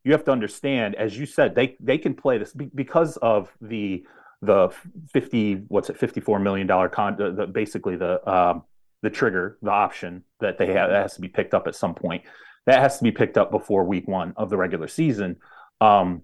you 0.05 0.13
have 0.13 0.25
to 0.25 0.31
understand, 0.31 0.95
as 0.95 1.19
you 1.19 1.27
said, 1.27 1.55
they 1.55 1.77
they 1.81 1.99
can 1.99 2.15
play 2.15 2.39
this 2.39 2.53
because 2.53 3.17
of 3.19 3.53
the 3.61 4.05
the 4.43 4.71
fifty 5.13 5.55
what's 5.69 5.91
it 5.91 5.99
fifty 5.99 6.21
four 6.21 6.39
million 6.39 6.67
dollar 6.67 6.89
con 6.89 7.17
the, 7.17 7.33
the, 7.33 7.47
basically 7.47 7.97
the 7.97 8.27
um, 8.31 8.63
the 9.03 9.11
trigger 9.11 9.59
the 9.63 9.71
option 9.71 10.25
that 10.41 10.57
they 10.57 10.69
have 10.69 10.91
that 10.91 11.03
has 11.03 11.15
to 11.15 11.21
be 11.21 11.29
picked 11.29 11.53
up 11.53 11.67
at 11.67 11.75
some 11.75 11.95
point 11.95 12.23
that 12.67 12.81
has 12.81 12.99
to 12.99 13.05
be 13.05 13.13
picked 13.13 13.39
up 13.39 13.51
before 13.51 13.85
week 13.85 14.07
one 14.07 14.35
of 14.37 14.51
the 14.51 14.57
regular 14.57 14.89
season. 14.89 15.37
Um, 15.81 16.23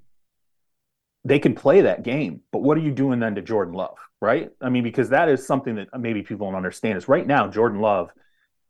they 1.25 1.39
can 1.39 1.55
play 1.55 1.83
that 1.83 2.03
game, 2.03 2.41
but 2.53 2.63
what 2.63 2.77
are 2.77 2.83
you 2.83 2.93
doing 2.93 3.19
then 3.19 3.35
to 3.35 3.43
Jordan 3.43 3.75
Love, 3.75 3.97
right? 4.21 4.51
I 4.61 4.69
mean, 4.69 4.85
because 4.85 5.09
that 5.09 5.29
is 5.29 5.47
something 5.47 5.75
that 5.77 5.89
maybe 5.99 6.23
people 6.23 6.47
don't 6.47 6.57
understand. 6.57 6.99
Is 6.99 7.09
right 7.09 7.27
now 7.27 7.49
Jordan 7.49 7.81
Love 7.81 8.11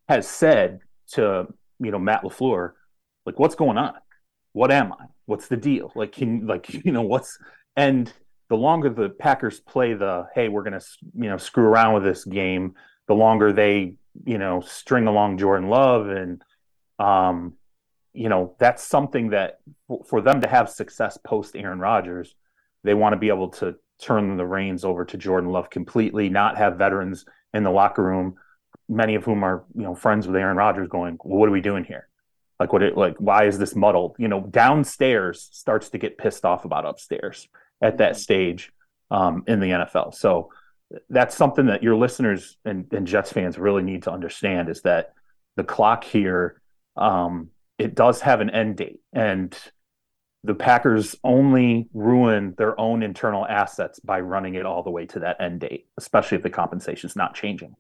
has 0.09 0.27
said 0.27 0.81
to 1.13 1.47
you 1.79 1.91
know 1.91 1.99
Matt 1.99 2.23
LaFleur, 2.23 2.73
like, 3.27 3.39
what's 3.39 3.55
going 3.57 3.77
on? 3.77 3.95
what 4.57 4.73
am 4.73 4.95
I? 4.95 5.05
What's 5.27 5.49
the 5.49 5.57
deal? 5.59 5.93
Like, 5.95 6.13
can 6.13 6.47
like 6.47 6.73
you 6.85 6.91
know 6.91 7.03
what's 7.03 7.39
and 7.77 8.11
the 8.49 8.57
longer 8.57 8.89
the 8.89 9.11
Packers 9.11 9.61
play 9.61 9.93
the 9.93 10.27
hey, 10.35 10.49
we're 10.49 10.63
gonna 10.63 10.81
you 11.15 11.29
know 11.29 11.37
screw 11.37 11.67
around 11.67 11.93
with 11.93 12.05
this 12.05 12.25
game, 12.25 12.75
the 13.07 13.15
longer 13.15 13.53
they 13.53 13.97
you 14.25 14.39
know 14.39 14.63
string 14.63 15.07
along 15.07 15.37
Jordan 15.37 15.69
Love 15.69 16.09
and 16.09 16.41
um 16.99 17.55
you 18.13 18.29
know 18.29 18.55
that's 18.59 18.83
something 18.83 19.31
that 19.31 19.61
for 20.07 20.21
them 20.21 20.41
to 20.41 20.49
have 20.49 20.71
success 20.71 21.19
post 21.25 21.55
Aaron 21.55 21.79
Rodgers, 21.79 22.35
they 22.85 22.95
want 22.95 23.13
to 23.13 23.19
be 23.19 23.29
able 23.29 23.49
to 23.51 23.77
turn 24.01 24.37
the 24.37 24.47
reins 24.47 24.85
over 24.85 25.05
to 25.05 25.17
Jordan 25.17 25.51
Love 25.51 25.71
completely, 25.71 26.29
not 26.29 26.57
have 26.57 26.77
veterans 26.77 27.25
in 27.53 27.63
the 27.63 27.71
locker 27.71 28.03
room, 28.03 28.37
many 28.89 29.15
of 29.15 29.25
whom 29.25 29.45
are 29.45 29.65
you 29.75 29.83
know 29.83 29.95
friends 29.95 30.27
with 30.27 30.37
Aaron 30.37 30.57
Rodgers, 30.57 30.89
going, 30.89 31.19
well, 31.23 31.39
what 31.39 31.49
are 31.49 31.53
we 31.53 31.61
doing 31.61 31.85
here? 31.85 32.09
like 32.59 32.73
what 32.73 32.83
it 32.83 32.97
like 32.97 33.17
why 33.19 33.45
is 33.45 33.59
this 33.59 33.75
muddled 33.75 34.17
you 34.19 34.29
know 34.29 34.41
downstairs 34.41 35.49
starts 35.53 35.91
to 35.91 35.99
get 35.99 36.19
pissed 36.19 36.45
off 36.45 36.65
about 36.65 36.87
upstairs 36.87 37.49
at 37.83 37.99
that 37.99 38.13
mm-hmm. 38.13 38.21
stage 38.21 38.73
um, 39.11 39.45
in 39.47 39.61
the 39.61 39.69
nfl 39.69 40.15
so 40.15 40.51
that's 41.11 41.35
something 41.35 41.67
that 41.67 41.83
your 41.83 41.97
listeners 41.97 42.57
and, 42.65 42.93
and 42.93 43.07
jets 43.07 43.33
fans 43.33 43.59
really 43.59 43.83
need 43.83 44.03
to 44.05 44.13
understand 44.13 44.69
is 44.69 44.83
that 44.83 45.13
the 45.57 45.65
clock 45.65 46.05
here 46.05 46.61
um, 46.97 47.51
it 47.79 47.95
does 47.95 48.21
have 48.21 48.41
an 48.41 48.51
end 48.51 48.77
date 48.77 49.01
and 49.13 49.57
the 50.45 50.55
packers 50.55 51.17
only 51.25 51.89
ruin 51.93 52.55
their 52.57 52.79
own 52.79 53.03
internal 53.03 53.45
assets 53.47 53.99
by 53.99 54.21
running 54.21 54.55
it 54.55 54.65
all 54.65 54.83
the 54.83 54.91
way 54.91 55.07
to 55.07 55.19
that 55.21 55.41
end 55.41 55.61
date 55.61 55.87
especially 55.99 56.37
if 56.37 56.43
the 56.43 56.51
compensation 56.51 57.09
is 57.09 57.17
not 57.17 57.35
changing 57.35 57.75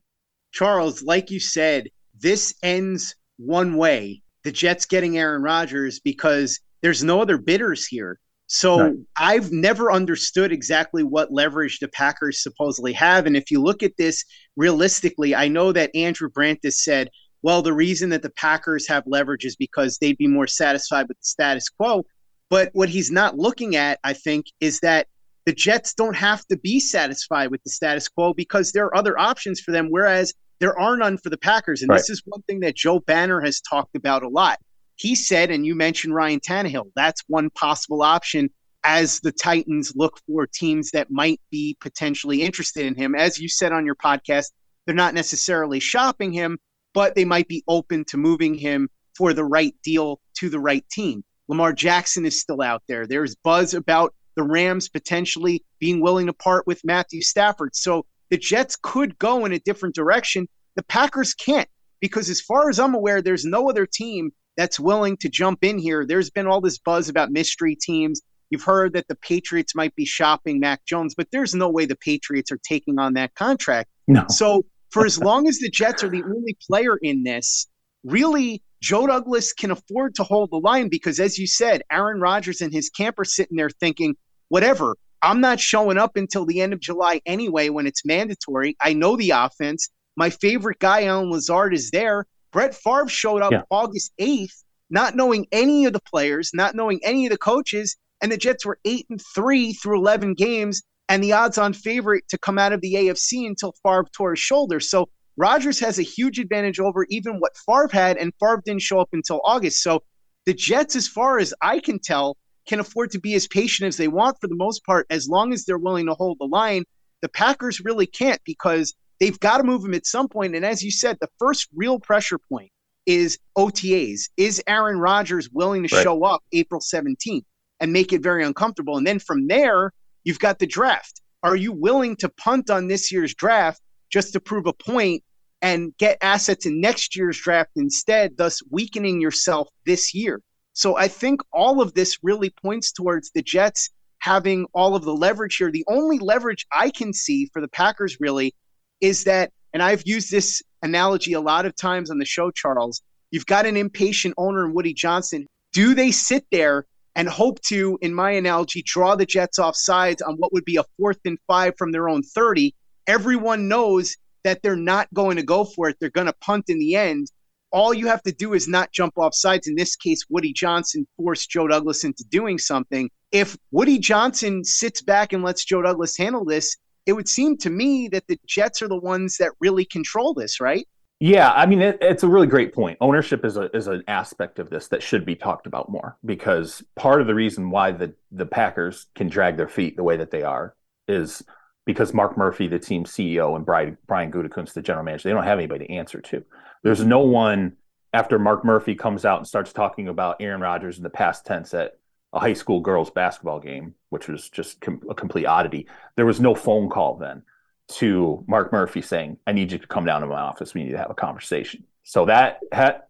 charles 0.52 1.02
like 1.02 1.30
you 1.30 1.40
said 1.40 1.88
this 2.20 2.54
ends 2.62 3.14
one 3.38 3.76
way 3.76 4.22
the 4.46 4.52
Jets 4.52 4.86
getting 4.86 5.18
Aaron 5.18 5.42
Rodgers 5.42 5.98
because 5.98 6.60
there's 6.80 7.02
no 7.02 7.20
other 7.20 7.36
bidders 7.36 7.84
here. 7.84 8.20
So 8.46 8.80
right. 8.80 8.94
I've 9.16 9.50
never 9.50 9.90
understood 9.90 10.52
exactly 10.52 11.02
what 11.02 11.32
leverage 11.32 11.80
the 11.80 11.88
Packers 11.88 12.44
supposedly 12.44 12.92
have. 12.92 13.26
And 13.26 13.36
if 13.36 13.50
you 13.50 13.60
look 13.60 13.82
at 13.82 13.96
this 13.98 14.24
realistically, 14.56 15.34
I 15.34 15.48
know 15.48 15.72
that 15.72 15.90
Andrew 15.96 16.30
Brandt 16.30 16.60
has 16.62 16.84
said, 16.84 17.10
well, 17.46 17.62
the 17.62 17.72
reason 17.72 18.10
that 18.10 18.22
the 18.22 18.30
Packers 18.30 18.88
have 18.88 19.04
leverage 19.06 19.44
is 19.44 19.54
because 19.54 19.98
they'd 19.98 20.18
be 20.18 20.26
more 20.26 20.48
satisfied 20.48 21.06
with 21.06 21.16
the 21.16 21.26
status 21.26 21.68
quo. 21.68 22.04
But 22.50 22.70
what 22.72 22.88
he's 22.88 23.12
not 23.12 23.38
looking 23.38 23.76
at, 23.76 24.00
I 24.02 24.14
think, 24.14 24.46
is 24.58 24.80
that 24.80 25.06
the 25.44 25.52
Jets 25.52 25.94
don't 25.94 26.16
have 26.16 26.44
to 26.46 26.58
be 26.58 26.80
satisfied 26.80 27.52
with 27.52 27.62
the 27.62 27.70
status 27.70 28.08
quo 28.08 28.34
because 28.34 28.72
there 28.72 28.86
are 28.86 28.96
other 28.96 29.16
options 29.16 29.60
for 29.60 29.70
them. 29.70 29.90
Whereas 29.90 30.34
there 30.58 30.76
are 30.76 30.96
none 30.96 31.18
for 31.18 31.30
the 31.30 31.38
Packers. 31.38 31.82
And 31.82 31.88
right. 31.88 31.98
this 31.98 32.10
is 32.10 32.20
one 32.24 32.42
thing 32.48 32.58
that 32.60 32.74
Joe 32.74 32.98
Banner 32.98 33.40
has 33.40 33.60
talked 33.60 33.94
about 33.94 34.24
a 34.24 34.28
lot. 34.28 34.58
He 34.96 35.14
said, 35.14 35.52
and 35.52 35.64
you 35.64 35.76
mentioned 35.76 36.16
Ryan 36.16 36.40
Tannehill, 36.40 36.90
that's 36.96 37.22
one 37.28 37.50
possible 37.50 38.02
option 38.02 38.50
as 38.82 39.20
the 39.20 39.30
Titans 39.30 39.92
look 39.94 40.18
for 40.26 40.48
teams 40.48 40.90
that 40.90 41.12
might 41.12 41.40
be 41.52 41.76
potentially 41.80 42.42
interested 42.42 42.86
in 42.86 42.96
him. 42.96 43.14
As 43.14 43.38
you 43.38 43.48
said 43.48 43.70
on 43.70 43.86
your 43.86 43.94
podcast, 43.94 44.46
they're 44.84 44.96
not 44.96 45.14
necessarily 45.14 45.78
shopping 45.78 46.32
him, 46.32 46.58
but 46.96 47.14
they 47.14 47.26
might 47.26 47.46
be 47.46 47.62
open 47.68 48.06
to 48.06 48.16
moving 48.16 48.54
him 48.54 48.88
for 49.14 49.34
the 49.34 49.44
right 49.44 49.74
deal 49.84 50.18
to 50.38 50.48
the 50.48 50.58
right 50.58 50.82
team. 50.90 51.22
Lamar 51.46 51.74
Jackson 51.74 52.24
is 52.24 52.40
still 52.40 52.62
out 52.62 52.82
there. 52.88 53.06
There's 53.06 53.36
buzz 53.36 53.74
about 53.74 54.14
the 54.34 54.42
Rams 54.42 54.88
potentially 54.88 55.62
being 55.78 56.00
willing 56.00 56.24
to 56.26 56.32
part 56.32 56.66
with 56.66 56.80
Matthew 56.84 57.20
Stafford. 57.20 57.76
So 57.76 58.06
the 58.30 58.38
Jets 58.38 58.78
could 58.82 59.18
go 59.18 59.44
in 59.44 59.52
a 59.52 59.58
different 59.58 59.94
direction. 59.94 60.48
The 60.76 60.84
Packers 60.84 61.34
can't 61.34 61.68
because, 62.00 62.30
as 62.30 62.40
far 62.40 62.70
as 62.70 62.80
I'm 62.80 62.94
aware, 62.94 63.20
there's 63.20 63.44
no 63.44 63.68
other 63.68 63.84
team 63.84 64.30
that's 64.56 64.80
willing 64.80 65.18
to 65.18 65.28
jump 65.28 65.64
in 65.64 65.78
here. 65.78 66.06
There's 66.06 66.30
been 66.30 66.46
all 66.46 66.62
this 66.62 66.78
buzz 66.78 67.10
about 67.10 67.30
mystery 67.30 67.76
teams. 67.76 68.22
You've 68.48 68.64
heard 68.64 68.94
that 68.94 69.06
the 69.08 69.16
Patriots 69.16 69.74
might 69.74 69.94
be 69.96 70.06
shopping 70.06 70.60
Mac 70.60 70.82
Jones, 70.86 71.14
but 71.14 71.28
there's 71.30 71.54
no 71.54 71.68
way 71.68 71.84
the 71.84 71.94
Patriots 71.94 72.50
are 72.50 72.60
taking 72.66 72.98
on 72.98 73.12
that 73.14 73.34
contract. 73.34 73.90
No. 74.08 74.24
So, 74.30 74.64
for 74.90 75.04
as 75.04 75.18
long 75.18 75.48
as 75.48 75.58
the 75.58 75.70
Jets 75.70 76.02
are 76.02 76.08
the 76.08 76.22
only 76.22 76.56
player 76.66 76.96
in 76.96 77.22
this, 77.22 77.66
really, 78.04 78.62
Joe 78.80 79.06
Douglas 79.06 79.52
can 79.52 79.70
afford 79.70 80.14
to 80.16 80.22
hold 80.22 80.50
the 80.50 80.58
line 80.58 80.88
because, 80.88 81.18
as 81.18 81.38
you 81.38 81.46
said, 81.46 81.82
Aaron 81.90 82.20
Rodgers 82.20 82.60
and 82.60 82.72
his 82.72 82.90
camp 82.90 83.18
are 83.18 83.24
sitting 83.24 83.56
there 83.56 83.70
thinking, 83.70 84.16
whatever, 84.48 84.96
I'm 85.22 85.40
not 85.40 85.60
showing 85.60 85.98
up 85.98 86.16
until 86.16 86.44
the 86.44 86.60
end 86.60 86.72
of 86.72 86.80
July 86.80 87.20
anyway 87.26 87.68
when 87.68 87.86
it's 87.86 88.04
mandatory. 88.04 88.76
I 88.80 88.92
know 88.92 89.16
the 89.16 89.30
offense. 89.30 89.88
My 90.16 90.30
favorite 90.30 90.78
guy, 90.78 91.04
Allen 91.04 91.30
Lazard, 91.30 91.74
is 91.74 91.90
there. 91.90 92.26
Brett 92.52 92.74
Favre 92.74 93.08
showed 93.08 93.42
up 93.42 93.52
yeah. 93.52 93.62
August 93.70 94.12
8th, 94.20 94.62
not 94.88 95.16
knowing 95.16 95.46
any 95.52 95.84
of 95.84 95.92
the 95.92 96.00
players, 96.00 96.52
not 96.54 96.74
knowing 96.74 97.00
any 97.02 97.26
of 97.26 97.32
the 97.32 97.38
coaches, 97.38 97.96
and 98.22 98.30
the 98.30 98.36
Jets 98.36 98.64
were 98.64 98.78
8 98.84 99.06
and 99.10 99.20
3 99.34 99.72
through 99.74 99.98
11 99.98 100.34
games 100.34 100.82
and 101.08 101.22
the 101.22 101.32
odds 101.32 101.58
on 101.58 101.72
favorite 101.72 102.24
to 102.28 102.38
come 102.38 102.58
out 102.58 102.72
of 102.72 102.80
the 102.80 102.94
AFC 102.94 103.46
until 103.46 103.74
Favre 103.82 104.06
tore 104.12 104.30
his 104.30 104.40
shoulder. 104.40 104.80
So 104.80 105.08
Rodgers 105.36 105.78
has 105.80 105.98
a 105.98 106.02
huge 106.02 106.38
advantage 106.38 106.80
over 106.80 107.06
even 107.10 107.38
what 107.40 107.56
Favre 107.66 107.88
had, 107.92 108.16
and 108.16 108.32
Favre 108.40 108.62
didn't 108.64 108.82
show 108.82 108.98
up 108.98 109.10
until 109.12 109.40
August. 109.44 109.82
So 109.82 110.02
the 110.46 110.54
Jets, 110.54 110.96
as 110.96 111.06
far 111.06 111.38
as 111.38 111.52
I 111.62 111.78
can 111.78 111.98
tell, 111.98 112.36
can 112.66 112.80
afford 112.80 113.10
to 113.12 113.20
be 113.20 113.34
as 113.34 113.46
patient 113.46 113.86
as 113.86 113.96
they 113.96 114.08
want 114.08 114.38
for 114.40 114.48
the 114.48 114.56
most 114.56 114.84
part, 114.84 115.06
as 115.10 115.28
long 115.28 115.52
as 115.52 115.64
they're 115.64 115.78
willing 115.78 116.06
to 116.06 116.14
hold 116.14 116.38
the 116.40 116.46
line. 116.46 116.84
The 117.22 117.28
Packers 117.28 117.80
really 117.80 118.06
can't 118.06 118.40
because 118.44 118.94
they've 119.20 119.38
got 119.38 119.58
to 119.58 119.64
move 119.64 119.84
him 119.84 119.94
at 119.94 120.06
some 120.06 120.28
point. 120.28 120.56
And 120.56 120.64
as 120.64 120.82
you 120.82 120.90
said, 120.90 121.18
the 121.20 121.28
first 121.38 121.68
real 121.74 122.00
pressure 122.00 122.38
point 122.38 122.70
is 123.06 123.38
OTAs. 123.56 124.28
Is 124.36 124.62
Aaron 124.66 124.98
Rodgers 124.98 125.48
willing 125.50 125.86
to 125.86 125.94
right. 125.94 126.02
show 126.02 126.24
up 126.24 126.42
April 126.52 126.80
17th 126.80 127.44
and 127.80 127.92
make 127.92 128.12
it 128.12 128.22
very 128.22 128.44
uncomfortable? 128.44 128.96
And 128.96 129.06
then 129.06 129.18
from 129.18 129.46
there, 129.46 129.92
you've 130.26 130.40
got 130.40 130.58
the 130.58 130.66
draft. 130.66 131.22
Are 131.42 131.56
you 131.56 131.72
willing 131.72 132.16
to 132.16 132.28
punt 132.28 132.68
on 132.68 132.88
this 132.88 133.12
year's 133.12 133.34
draft 133.34 133.80
just 134.10 134.32
to 134.32 134.40
prove 134.40 134.66
a 134.66 134.72
point 134.72 135.22
and 135.62 135.96
get 135.98 136.18
assets 136.20 136.66
in 136.66 136.80
next 136.80 137.16
year's 137.16 137.38
draft 137.38 137.70
instead, 137.76 138.36
thus 138.36 138.60
weakening 138.70 139.20
yourself 139.20 139.68
this 139.86 140.12
year? 140.12 140.42
So 140.72 140.96
I 140.96 141.08
think 141.08 141.40
all 141.52 141.80
of 141.80 141.94
this 141.94 142.18
really 142.22 142.50
points 142.50 142.92
towards 142.92 143.30
the 143.30 143.42
Jets 143.42 143.88
having 144.18 144.66
all 144.74 144.96
of 144.96 145.04
the 145.04 145.14
leverage 145.14 145.56
here. 145.56 145.70
The 145.70 145.84
only 145.88 146.18
leverage 146.18 146.66
I 146.72 146.90
can 146.90 147.12
see 147.12 147.48
for 147.52 147.62
the 147.62 147.68
Packers 147.68 148.16
really 148.18 148.52
is 149.00 149.24
that, 149.24 149.52
and 149.72 149.82
I've 149.82 150.02
used 150.06 150.32
this 150.32 150.60
analogy 150.82 151.34
a 151.34 151.40
lot 151.40 151.66
of 151.66 151.76
times 151.76 152.10
on 152.10 152.18
the 152.18 152.24
show, 152.24 152.50
Charles. 152.50 153.00
You've 153.30 153.46
got 153.46 153.64
an 153.64 153.76
impatient 153.76 154.34
owner 154.36 154.66
in 154.66 154.74
Woody 154.74 154.92
Johnson. 154.92 155.46
Do 155.72 155.94
they 155.94 156.10
sit 156.10 156.44
there 156.50 156.84
and 157.16 157.28
hope 157.28 157.60
to, 157.62 157.98
in 158.00 158.14
my 158.14 158.30
analogy, 158.30 158.82
draw 158.86 159.16
the 159.16 159.26
Jets 159.26 159.58
off 159.58 159.74
sides 159.74 160.22
on 160.22 160.36
what 160.36 160.52
would 160.52 160.64
be 160.64 160.76
a 160.76 160.84
fourth 160.96 161.18
and 161.24 161.38
five 161.48 161.74
from 161.76 161.90
their 161.90 162.08
own 162.08 162.22
30? 162.22 162.72
Everyone 163.08 163.66
knows 163.66 164.16
that 164.44 164.62
they're 164.62 164.76
not 164.76 165.12
going 165.12 165.36
to 165.36 165.42
go 165.42 165.64
for 165.64 165.88
it. 165.88 165.96
They're 165.98 166.10
going 166.10 166.28
to 166.28 166.34
punt 166.34 166.66
in 166.68 166.78
the 166.78 166.94
end 166.94 167.26
all 167.72 167.92
you 167.92 168.06
have 168.06 168.22
to 168.22 168.32
do 168.32 168.54
is 168.54 168.68
not 168.68 168.92
jump 168.92 169.18
off 169.18 169.34
sides. 169.34 169.66
In 169.66 169.74
this 169.74 169.96
case, 169.96 170.22
Woody 170.28 170.52
Johnson 170.52 171.06
forced 171.16 171.50
Joe 171.50 171.68
Douglas 171.68 172.04
into 172.04 172.24
doing 172.30 172.58
something. 172.58 173.10
If 173.32 173.56
Woody 173.70 173.98
Johnson 173.98 174.64
sits 174.64 175.02
back 175.02 175.32
and 175.32 175.42
lets 175.42 175.64
Joe 175.64 175.82
Douglas 175.82 176.16
handle 176.16 176.44
this, 176.44 176.76
it 177.06 177.12
would 177.12 177.28
seem 177.28 177.56
to 177.58 177.70
me 177.70 178.08
that 178.08 178.26
the 178.28 178.38
Jets 178.46 178.82
are 178.82 178.88
the 178.88 178.98
ones 178.98 179.36
that 179.38 179.52
really 179.60 179.84
control 179.84 180.32
this, 180.32 180.60
right? 180.60 180.86
Yeah, 181.18 181.50
I 181.52 181.64
mean 181.64 181.80
it, 181.80 181.98
it's 182.02 182.22
a 182.22 182.28
really 182.28 182.46
great 182.46 182.74
point. 182.74 182.98
Ownership 183.00 183.44
is 183.44 183.56
a 183.56 183.74
is 183.74 183.86
an 183.86 184.02
aspect 184.06 184.58
of 184.58 184.68
this 184.68 184.88
that 184.88 185.02
should 185.02 185.24
be 185.24 185.34
talked 185.34 185.66
about 185.66 185.90
more 185.90 186.18
because 186.24 186.82
part 186.94 187.22
of 187.22 187.26
the 187.26 187.34
reason 187.34 187.70
why 187.70 187.92
the 187.92 188.14
the 188.30 188.44
Packers 188.44 189.06
can 189.14 189.28
drag 189.28 189.56
their 189.56 189.68
feet 189.68 189.96
the 189.96 190.02
way 190.02 190.18
that 190.18 190.30
they 190.30 190.42
are 190.42 190.74
is 191.08 191.42
because 191.86 192.12
Mark 192.12 192.36
Murphy, 192.36 192.66
the 192.66 192.78
team 192.78 193.04
CEO, 193.04 193.56
and 193.56 193.64
Brian 193.64 193.96
Brian 194.06 194.30
Gutekunst, 194.30 194.74
the 194.74 194.82
general 194.82 195.04
manager, 195.04 195.28
they 195.28 195.34
don't 195.34 195.44
have 195.44 195.58
anybody 195.58 195.86
to 195.86 195.92
answer 195.94 196.20
to. 196.20 196.44
There's 196.82 197.04
no 197.04 197.20
one 197.20 197.76
after 198.12 198.38
Mark 198.38 198.62
Murphy 198.64 198.94
comes 198.94 199.24
out 199.24 199.38
and 199.38 199.46
starts 199.46 199.72
talking 199.72 200.08
about 200.08 200.36
Aaron 200.40 200.60
Rodgers 200.60 200.98
in 200.98 201.02
the 201.02 201.10
past 201.10 201.46
tense 201.46 201.72
at 201.72 201.92
a 202.34 202.40
high 202.40 202.52
school 202.52 202.80
girls 202.80 203.10
basketball 203.10 203.60
game, 203.60 203.94
which 204.10 204.28
was 204.28 204.50
just 204.50 204.82
com- 204.82 205.00
a 205.08 205.14
complete 205.14 205.46
oddity. 205.46 205.86
There 206.16 206.26
was 206.26 206.40
no 206.40 206.54
phone 206.54 206.90
call 206.90 207.16
then 207.16 207.42
to 207.88 208.44
Mark 208.48 208.72
Murphy 208.72 209.02
saying, 209.02 209.38
I 209.46 209.52
need 209.52 209.72
you 209.72 209.78
to 209.78 209.86
come 209.86 210.04
down 210.04 210.20
to 210.22 210.26
my 210.26 210.40
office. 210.40 210.74
We 210.74 210.84
need 210.84 210.92
to 210.92 210.98
have 210.98 211.10
a 211.10 211.14
conversation. 211.14 211.84
So 212.02 212.26
that, 212.26 212.60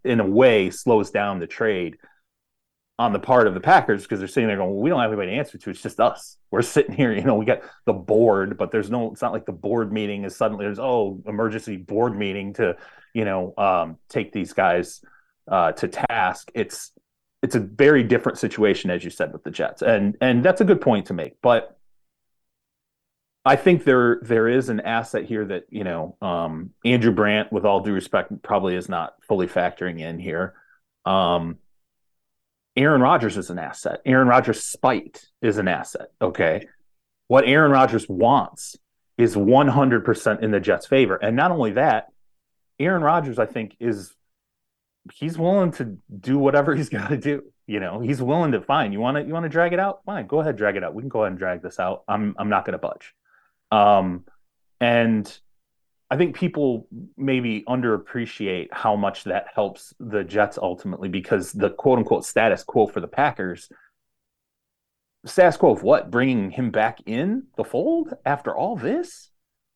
in 0.05 0.21
a 0.21 0.27
way, 0.27 0.71
slows 0.71 1.11
down 1.11 1.39
the 1.39 1.47
trade 1.47 1.97
on 2.99 3.13
the 3.13 3.19
part 3.19 3.47
of 3.47 3.53
the 3.53 3.61
Packers 3.61 4.03
because 4.03 4.19
they're 4.19 4.29
sitting 4.29 4.49
there 4.49 4.57
going, 4.57 4.71
well, 4.71 4.81
we 4.81 4.89
don't 4.89 5.01
have 5.01 5.11
anybody 5.11 5.33
to 5.33 5.37
answer 5.37 5.59
to. 5.59 5.71
It's 5.71 5.83
just 5.83 6.01
us. 6.01 6.39
We're 6.51 6.63
sitting 6.63 6.95
here, 6.95 7.13
you 7.13 7.25
know, 7.25 7.35
we 7.35 7.45
got 7.45 7.61
the 7.85 7.93
board, 7.93 8.57
but 8.57 8.71
there's 8.71 8.91
no, 8.91 9.13
it's 9.13 9.21
not 9.21 9.33
like 9.33 9.45
the 9.45 9.53
board 9.53 9.93
meeting 9.93 10.25
is 10.25 10.35
suddenly 10.35 10.65
there's, 10.65 10.79
oh, 10.79 11.23
emergency 11.27 11.77
board 11.77 12.17
meeting 12.17 12.55
to, 12.55 12.77
you 13.13 13.27
know, 13.27 13.53
um, 13.59 13.99
take 14.09 14.33
these 14.33 14.55
guys 14.55 15.03
uh, 15.51 15.73
to 15.73 15.89
task. 15.89 16.51
It's, 16.55 16.93
it's 17.43 17.55
a 17.55 17.61
very 17.61 18.03
different 18.03 18.39
situation, 18.39 18.89
as 18.89 19.05
you 19.05 19.11
said, 19.11 19.31
with 19.31 19.45
the 19.45 19.51
Jets. 19.51 19.83
And, 19.83 20.17
and 20.23 20.43
that's 20.43 20.63
a 20.63 20.65
good 20.65 20.81
point 20.81 21.07
to 21.07 21.15
make. 21.15 21.35
But 21.43 21.76
I 23.47 23.55
think 23.55 23.85
there 23.85 24.19
there 24.23 24.49
is 24.49 24.71
an 24.71 24.81
asset 24.81 25.25
here 25.25 25.45
that 25.45 25.67
you 25.71 25.85
know 25.85 26.17
um, 26.21 26.71
Andrew 26.85 27.13
Brandt, 27.13 27.53
with 27.53 27.65
all 27.65 27.79
due 27.79 27.93
respect, 27.93 28.43
probably 28.43 28.75
is 28.75 28.89
not 28.89 29.15
fully 29.23 29.47
factoring 29.47 30.01
in 30.01 30.19
here. 30.19 30.55
Um, 31.05 31.59
Aaron 32.77 33.01
Rodgers 33.01 33.37
is 33.37 33.49
an 33.49 33.61
asset. 33.61 34.01
Aaron 34.05 34.27
Rodgers' 34.27 34.65
spite 34.65 35.25
is 35.41 35.59
an 35.59 35.69
asset. 35.69 36.09
Okay, 36.21 36.67
what 37.29 37.45
Aaron 37.47 37.71
Rodgers 37.71 38.09
wants 38.09 38.77
is 39.17 39.37
100% 39.37 40.43
in 40.43 40.51
the 40.51 40.61
Jets' 40.61 40.89
favor, 40.89 41.15
and 41.15 41.37
not 41.37 41.53
only 41.53 41.71
that, 41.73 42.09
Aaron 42.81 43.03
Rodgers, 43.03 43.39
I 43.39 43.47
think, 43.47 43.77
is 43.79 44.13
he's 45.15 45.39
willing 45.39 45.71
to 45.73 45.99
do 46.19 46.37
whatever 46.37 46.75
he's 46.77 46.89
got 46.89 47.11
to 47.11 47.17
do. 47.17 47.45
You 47.69 47.79
know, 47.79 48.01
he's 48.01 48.21
willing 48.21 48.51
to 48.53 48.61
fine. 48.61 48.93
You 48.93 48.99
want 48.99 49.19
to 49.19 49.23
you 49.25 49.33
want 49.33 49.45
to 49.45 49.49
drag 49.49 49.73
it 49.73 49.79
out? 49.79 50.01
Fine, 50.05 50.27
go 50.27 50.41
ahead, 50.41 50.57
drag 50.57 50.75
it 50.75 50.83
out. 50.83 50.95
We 50.95 51.03
can 51.03 51.09
go 51.09 51.21
ahead 51.21 51.31
and 51.31 51.39
drag 51.39 51.63
this 51.63 51.79
out. 51.79 52.03
I'm 52.09 52.35
I'm 52.41 52.49
not 52.49 52.65
going 52.65 52.73
to 52.73 52.79
budge. 52.79 53.15
Um, 53.71 54.25
and 54.81 55.39
I 56.11 56.17
think 56.17 56.37
people 56.37 56.87
maybe 57.17 57.65
underappreciate 57.69 58.69
how 58.71 58.95
much 58.95 59.25
that 59.25 59.47
helps 59.55 59.93
the 59.99 60.23
Jets 60.23 60.59
ultimately 60.59 61.09
because 61.09 61.53
the 61.53 61.71
quote 61.71 61.99
unquote 61.99 62.25
status 62.25 62.63
quo 62.63 62.87
for 62.87 63.01
the 63.01 63.09
Packers, 63.09 63.69
status 65.25 65.57
quo 65.57 65.73
of 65.73 65.83
what? 65.83 66.11
Bringing 66.11 66.51
him 66.51 66.71
back 66.71 67.01
in 67.07 67.45
the 67.57 67.65
fold 67.65 68.15
after 68.25 68.55
all 68.55 68.77
this? 68.77 69.31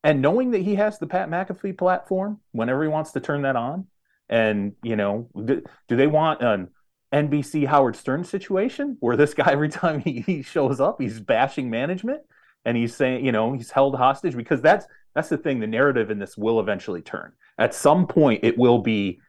And 0.04 0.22
knowing 0.22 0.52
that 0.52 0.62
he 0.62 0.76
has 0.76 0.98
the 0.98 1.06
Pat 1.06 1.28
McAfee 1.28 1.76
platform 1.76 2.40
whenever 2.52 2.82
he 2.82 2.88
wants 2.88 3.12
to 3.12 3.20
turn 3.20 3.42
that 3.42 3.56
on. 3.56 3.86
And, 4.28 4.74
you 4.82 4.96
know, 4.96 5.28
do, 5.44 5.62
do 5.88 5.96
they 5.96 6.06
want 6.06 6.40
an 6.40 6.68
NBC 7.12 7.66
Howard 7.66 7.96
Stern 7.96 8.24
situation 8.24 8.96
where 9.00 9.16
this 9.16 9.34
guy, 9.34 9.50
every 9.50 9.68
time 9.68 10.00
he, 10.00 10.20
he 10.20 10.42
shows 10.42 10.80
up, 10.80 11.00
he's 11.00 11.20
bashing 11.20 11.68
management? 11.68 12.22
And 12.64 12.76
he's 12.76 12.94
saying, 12.94 13.24
you 13.24 13.32
know, 13.32 13.52
he's 13.52 13.70
held 13.70 13.96
hostage 13.96 14.36
because 14.36 14.60
that's 14.60 14.86
that's 15.14 15.28
the 15.28 15.38
thing. 15.38 15.60
The 15.60 15.66
narrative 15.66 16.10
in 16.10 16.18
this 16.18 16.36
will 16.36 16.60
eventually 16.60 17.02
turn. 17.02 17.32
At 17.58 17.74
some 17.74 18.06
point, 18.06 18.44
it 18.44 18.56
will 18.56 18.78
be 18.78 19.20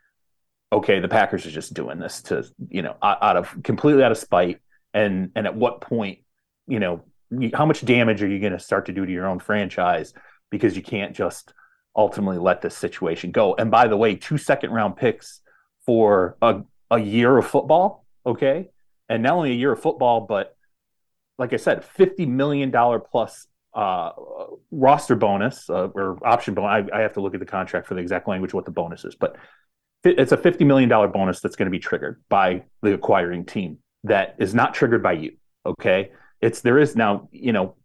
okay. 0.72 1.00
The 1.00 1.08
Packers 1.08 1.46
are 1.46 1.52
just 1.52 1.74
doing 1.74 2.00
this 2.00 2.22
to 2.24 2.46
you 2.70 2.82
know 2.82 2.96
out 3.02 3.38
of 3.38 3.56
completely 3.64 4.04
out 4.04 4.12
of 4.12 4.18
spite, 4.18 4.60
and 4.94 5.32
and 5.36 5.48
at 5.48 5.56
what 5.56 5.82
point, 5.82 6.20
you 6.68 6.80
know, 6.80 7.04
how 7.54 7.66
much 7.66 7.84
damage 7.84 8.22
are 8.22 8.28
you 8.28 8.40
going 8.40 8.54
to 8.54 8.60
start 8.60 8.86
to 8.88 8.94
do 8.94 9.06
to 9.06 9.12
your 9.12 9.28
own 9.28 9.40
franchise 9.40 10.14
because 10.50 10.76
you 10.76 10.84
can't 10.84 11.16
just 11.16 11.54
ultimately 11.96 12.38
let 12.38 12.62
this 12.62 12.78
situation 12.78 13.32
go. 13.32 13.56
And 13.56 13.72
by 13.72 13.88
the 13.88 13.98
way, 13.98 14.16
two 14.16 14.38
second 14.38 14.72
round 14.72 14.98
picks 14.98 15.42
for 15.86 16.38
a 16.42 16.62
a 16.90 17.00
year 17.00 17.38
of 17.38 17.48
football, 17.48 18.06
okay, 18.26 18.70
and 19.10 19.24
not 19.24 19.34
only 19.34 19.52
a 19.52 19.56
year 19.56 19.72
of 19.72 19.82
football, 19.82 20.22
but 20.22 20.56
like 21.38 21.54
I 21.54 21.58
said, 21.58 21.84
fifty 21.84 22.26
million 22.26 22.72
dollar 22.72 23.00
plus 23.00 23.48
uh, 23.74 24.12
roster 24.72 25.16
bonus 25.16 25.70
uh, 25.70 25.88
or 25.88 26.18
option 26.26 26.54
bonus. 26.54 26.90
I, 26.92 26.98
I, 26.98 27.02
have 27.02 27.14
to 27.14 27.22
look 27.22 27.34
at 27.34 27.40
the 27.40 27.46
contract 27.46 27.88
for 27.88 27.94
the 27.94 28.02
exact 28.02 28.28
language 28.28 28.54
what 28.54 28.66
the 28.66 28.72
bonus 28.72 29.06
is, 29.06 29.16
but 29.16 29.38
it's 30.04 30.32
a 30.32 30.38
fifty 30.38 30.66
million 30.66 30.90
dollar 30.90 31.08
bonus 31.08 31.40
that's 31.40 31.56
going 31.56 31.68
to 31.68 31.72
be 31.72 31.80
triggered 31.80 32.22
by 32.30 32.64
the 32.82 32.94
acquiring 32.94 33.46
team 33.46 33.78
that 34.04 34.36
is 34.40 34.54
not 34.54 34.74
triggered 34.74 35.04
by 35.04 35.14
you. 35.14 35.34
Okay, 35.66 36.12
it's 36.42 36.62
there 36.62 36.80
is 36.80 36.96
now. 36.96 37.30
You 37.32 37.54
know, 37.54 37.76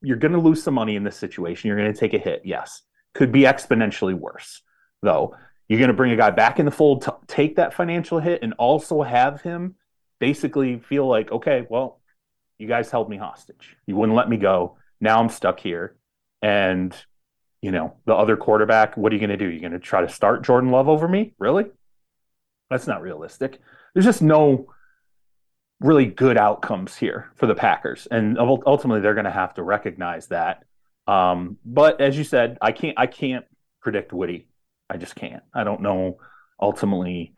you're 0.00 0.16
going 0.16 0.32
to 0.32 0.40
lose 0.40 0.62
some 0.62 0.74
money 0.74 0.96
in 0.96 1.04
this 1.04 1.16
situation. 1.16 1.68
You're 1.68 1.78
going 1.78 1.92
to 1.92 1.98
take 1.98 2.14
a 2.14 2.18
hit. 2.18 2.42
Yes, 2.44 2.82
could 3.14 3.32
be 3.32 3.42
exponentially 3.42 4.14
worse 4.14 4.62
though. 5.02 5.34
You're 5.68 5.78
going 5.78 5.88
to 5.88 5.94
bring 5.94 6.12
a 6.12 6.16
guy 6.16 6.30
back 6.30 6.58
in 6.58 6.66
the 6.66 6.70
fold 6.70 7.02
to 7.02 7.16
take 7.26 7.56
that 7.56 7.74
financial 7.74 8.18
hit 8.20 8.42
and 8.42 8.52
also 8.58 9.02
have 9.02 9.42
him 9.42 9.74
basically 10.18 10.78
feel 10.78 11.06
like, 11.06 11.32
okay, 11.32 11.66
well, 11.68 12.00
you 12.58 12.68
guys 12.68 12.90
held 12.90 13.08
me 13.08 13.16
hostage. 13.16 13.76
You 13.86 13.96
wouldn't 13.96 14.16
let 14.16 14.28
me 14.28 14.36
go. 14.36 14.76
Now 15.00 15.20
I'm 15.20 15.28
stuck 15.28 15.60
here. 15.60 15.96
And, 16.42 16.94
you 17.60 17.70
know, 17.70 17.94
the 18.04 18.14
other 18.14 18.36
quarterback, 18.36 18.96
what 18.96 19.12
are 19.12 19.16
you 19.16 19.20
going 19.20 19.36
to 19.36 19.36
do? 19.36 19.50
You're 19.50 19.60
going 19.60 19.72
to 19.72 19.78
try 19.78 20.00
to 20.00 20.08
start 20.08 20.44
Jordan 20.44 20.70
Love 20.70 20.88
over 20.88 21.08
me? 21.08 21.34
Really? 21.38 21.66
That's 22.70 22.86
not 22.86 23.02
realistic. 23.02 23.60
There's 23.94 24.06
just 24.06 24.22
no 24.22 24.72
really 25.80 26.06
good 26.06 26.38
outcomes 26.38 26.96
here 26.96 27.30
for 27.36 27.46
the 27.46 27.54
Packers. 27.54 28.06
And 28.10 28.38
ultimately 28.38 29.00
they're 29.00 29.14
going 29.14 29.24
to 29.24 29.30
have 29.30 29.54
to 29.54 29.62
recognize 29.62 30.28
that. 30.28 30.64
Um, 31.06 31.58
but 31.64 32.00
as 32.00 32.16
you 32.16 32.24
said, 32.24 32.58
I 32.62 32.72
can't 32.72 32.98
I 32.98 33.06
can't 33.06 33.44
predict 33.80 34.12
Woody. 34.12 34.46
I 34.88 34.96
just 34.96 35.16
can't. 35.16 35.42
I 35.52 35.64
don't 35.64 35.82
know 35.82 36.18
ultimately 36.60 37.34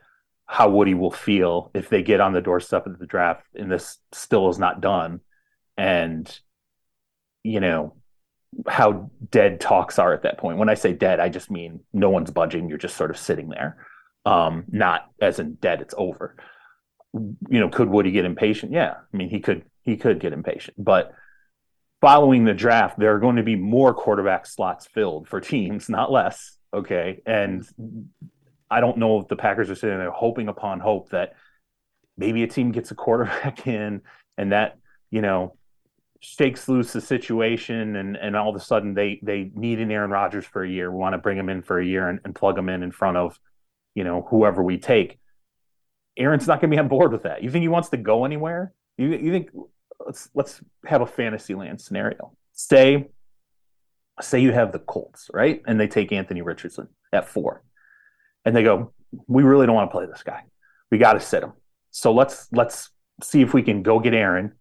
how 0.46 0.68
Woody 0.68 0.94
will 0.94 1.11
feel 1.11 1.70
if 1.74 1.88
they 1.88 2.02
get 2.02 2.20
on 2.20 2.33
the 2.33 2.40
doorstep 2.40 2.87
of 2.87 2.98
the 2.98 3.07
draft 3.07 3.46
and 3.54 3.70
this 3.70 3.98
still 4.12 4.48
is 4.48 4.59
not 4.59 4.80
done. 4.80 5.20
And, 5.76 6.38
you 7.42 7.61
know, 7.61 7.94
how 8.68 9.11
dead 9.30 9.61
talks 9.61 9.98
are 9.98 10.12
at 10.12 10.22
that 10.22 10.38
point. 10.38 10.59
When 10.59 10.68
I 10.68 10.74
say 10.74 10.92
dead, 10.92 11.18
I 11.18 11.28
just 11.28 11.50
mean 11.50 11.80
no 11.92 12.11
one's 12.11 12.30
budging. 12.30 12.68
You're 12.68 12.78
just 12.78 12.96
sort 12.96 13.11
of 13.11 13.18
sitting 13.18 13.48
there. 13.48 13.78
Um, 14.26 14.64
not 14.68 15.11
as 15.20 15.38
in 15.38 15.54
dead, 15.54 15.80
it's 15.80 15.94
over. 15.96 16.37
You 17.12 17.61
know, 17.61 17.68
could 17.68 17.88
Woody 17.88 18.11
get 18.11 18.24
impatient? 18.24 18.72
Yeah. 18.72 18.94
I 19.12 19.16
mean, 19.16 19.28
he 19.28 19.40
could, 19.40 19.64
he 19.83 19.96
could 19.96 20.20
get 20.20 20.33
impatient, 20.33 20.76
but 20.83 21.12
following 22.00 22.44
the 22.44 22.54
draft, 22.54 22.98
there 22.98 23.14
are 23.14 23.18
going 23.18 23.37
to 23.37 23.42
be 23.42 23.57
more 23.57 23.94
quarterback 23.94 24.46
slots 24.46 24.87
filled 24.87 25.26
for 25.26 25.40
teams, 25.40 25.88
not 25.88 26.12
less. 26.12 26.57
Okay. 26.72 27.22
And 27.24 27.66
I 28.74 28.80
don't 28.80 28.98
know 28.98 29.20
if 29.20 29.28
the 29.28 29.37
Packers 29.37 29.70
are 29.70 29.76
sitting 29.76 29.98
there 29.98 30.10
hoping 30.10 30.48
upon 30.48 30.80
hope 30.80 31.10
that 31.10 31.34
maybe 32.16 32.42
a 32.42 32.48
team 32.48 32.72
gets 32.72 32.90
a 32.90 32.96
quarterback 32.96 33.66
in 33.68 34.02
and 34.37 34.50
that, 34.50 34.78
you 35.12 35.22
know, 35.22 35.54
shakes 36.18 36.68
loose 36.68 36.92
the 36.92 37.00
situation 37.00 37.94
and, 37.94 38.16
and 38.16 38.34
all 38.34 38.48
of 38.48 38.56
a 38.56 38.64
sudden 38.64 38.92
they, 38.94 39.20
they 39.22 39.52
need 39.54 39.78
an 39.78 39.92
Aaron 39.92 40.10
Rodgers 40.10 40.44
for 40.44 40.64
a 40.64 40.68
year. 40.68 40.90
We 40.90 40.96
want 40.96 41.12
to 41.12 41.18
bring 41.18 41.38
him 41.38 41.48
in 41.48 41.62
for 41.62 41.78
a 41.78 41.87
year 41.87 42.08
and, 42.08 42.18
and 42.24 42.34
plug 42.34 42.58
him 42.58 42.68
in 42.68 42.82
in 42.82 42.90
front 42.90 43.16
of, 43.16 43.38
you 43.94 44.02
know, 44.02 44.26
whoever 44.28 44.60
we 44.60 44.76
take. 44.76 45.20
Aaron's 46.16 46.48
not 46.48 46.60
going 46.60 46.70
to 46.70 46.74
be 46.74 46.80
on 46.80 46.88
board 46.88 47.12
with 47.12 47.22
that. 47.22 47.44
You 47.44 47.50
think 47.50 47.62
he 47.62 47.68
wants 47.68 47.90
to 47.90 47.96
go 47.96 48.24
anywhere? 48.24 48.72
You, 48.98 49.10
you 49.10 49.30
think 49.30 49.50
let's 50.04 50.30
let's 50.34 50.60
have 50.84 51.00
a 51.00 51.06
fantasy 51.06 51.54
land 51.54 51.80
scenario. 51.80 52.32
Say 52.52 53.06
say 54.20 54.40
you 54.40 54.52
have 54.52 54.72
the 54.72 54.78
Colts, 54.80 55.30
right? 55.32 55.62
And 55.66 55.78
they 55.78 55.87
take 55.87 56.10
Anthony 56.10 56.42
Richardson 56.42 56.88
at 57.12 57.28
four 57.28 57.62
and 58.44 58.54
they 58.54 58.62
go, 58.62 58.92
"We 59.26 59.42
really 59.42 59.66
don't 59.66 59.74
want 59.74 59.90
to 59.90 59.96
play 59.96 60.07
this 60.07 60.22
guy. 60.22 60.44
We 60.90 60.98
got 60.98 61.14
to 61.14 61.20
sit 61.20 61.42
him. 61.42 61.52
So 61.90 62.12
let's 62.12 62.48
let's 62.52 62.90
see 63.22 63.42
if 63.42 63.54
we 63.54 63.62
can 63.62 63.83
go 63.83 64.00
get 64.00 64.14
Aaron 64.14 64.52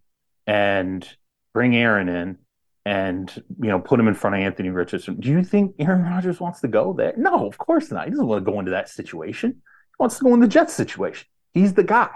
and 0.47 1.07
bring 1.53 1.75
Aaron 1.75 2.09
in." 2.09 2.37
And 2.85 3.31
you 3.61 3.69
know, 3.69 3.79
put 3.79 3.97
him 3.97 4.09
in 4.09 4.13
front 4.13 4.35
of 4.35 4.41
Anthony 4.41 4.69
Richardson. 4.69 5.17
Do 5.17 5.29
you 5.29 5.41
think 5.41 5.75
Aaron 5.79 6.03
Rodgers 6.03 6.41
wants 6.41 6.59
to 6.61 6.67
go 6.67 6.91
there? 6.91 7.13
No, 7.15 7.47
of 7.47 7.57
course 7.57 7.89
not. 7.91 8.05
He 8.05 8.11
doesn't 8.11 8.27
want 8.27 8.45
to 8.45 8.51
go 8.51 8.59
into 8.59 8.71
that 8.71 8.89
situation. 8.89 9.51
He 9.51 9.95
wants 9.99 10.17
to 10.17 10.23
go 10.25 10.33
in 10.33 10.41
the 10.41 10.49
Jets 10.49 10.73
situation. 10.73 11.27
He's 11.53 11.73
the 11.73 11.83
guy. 11.83 12.09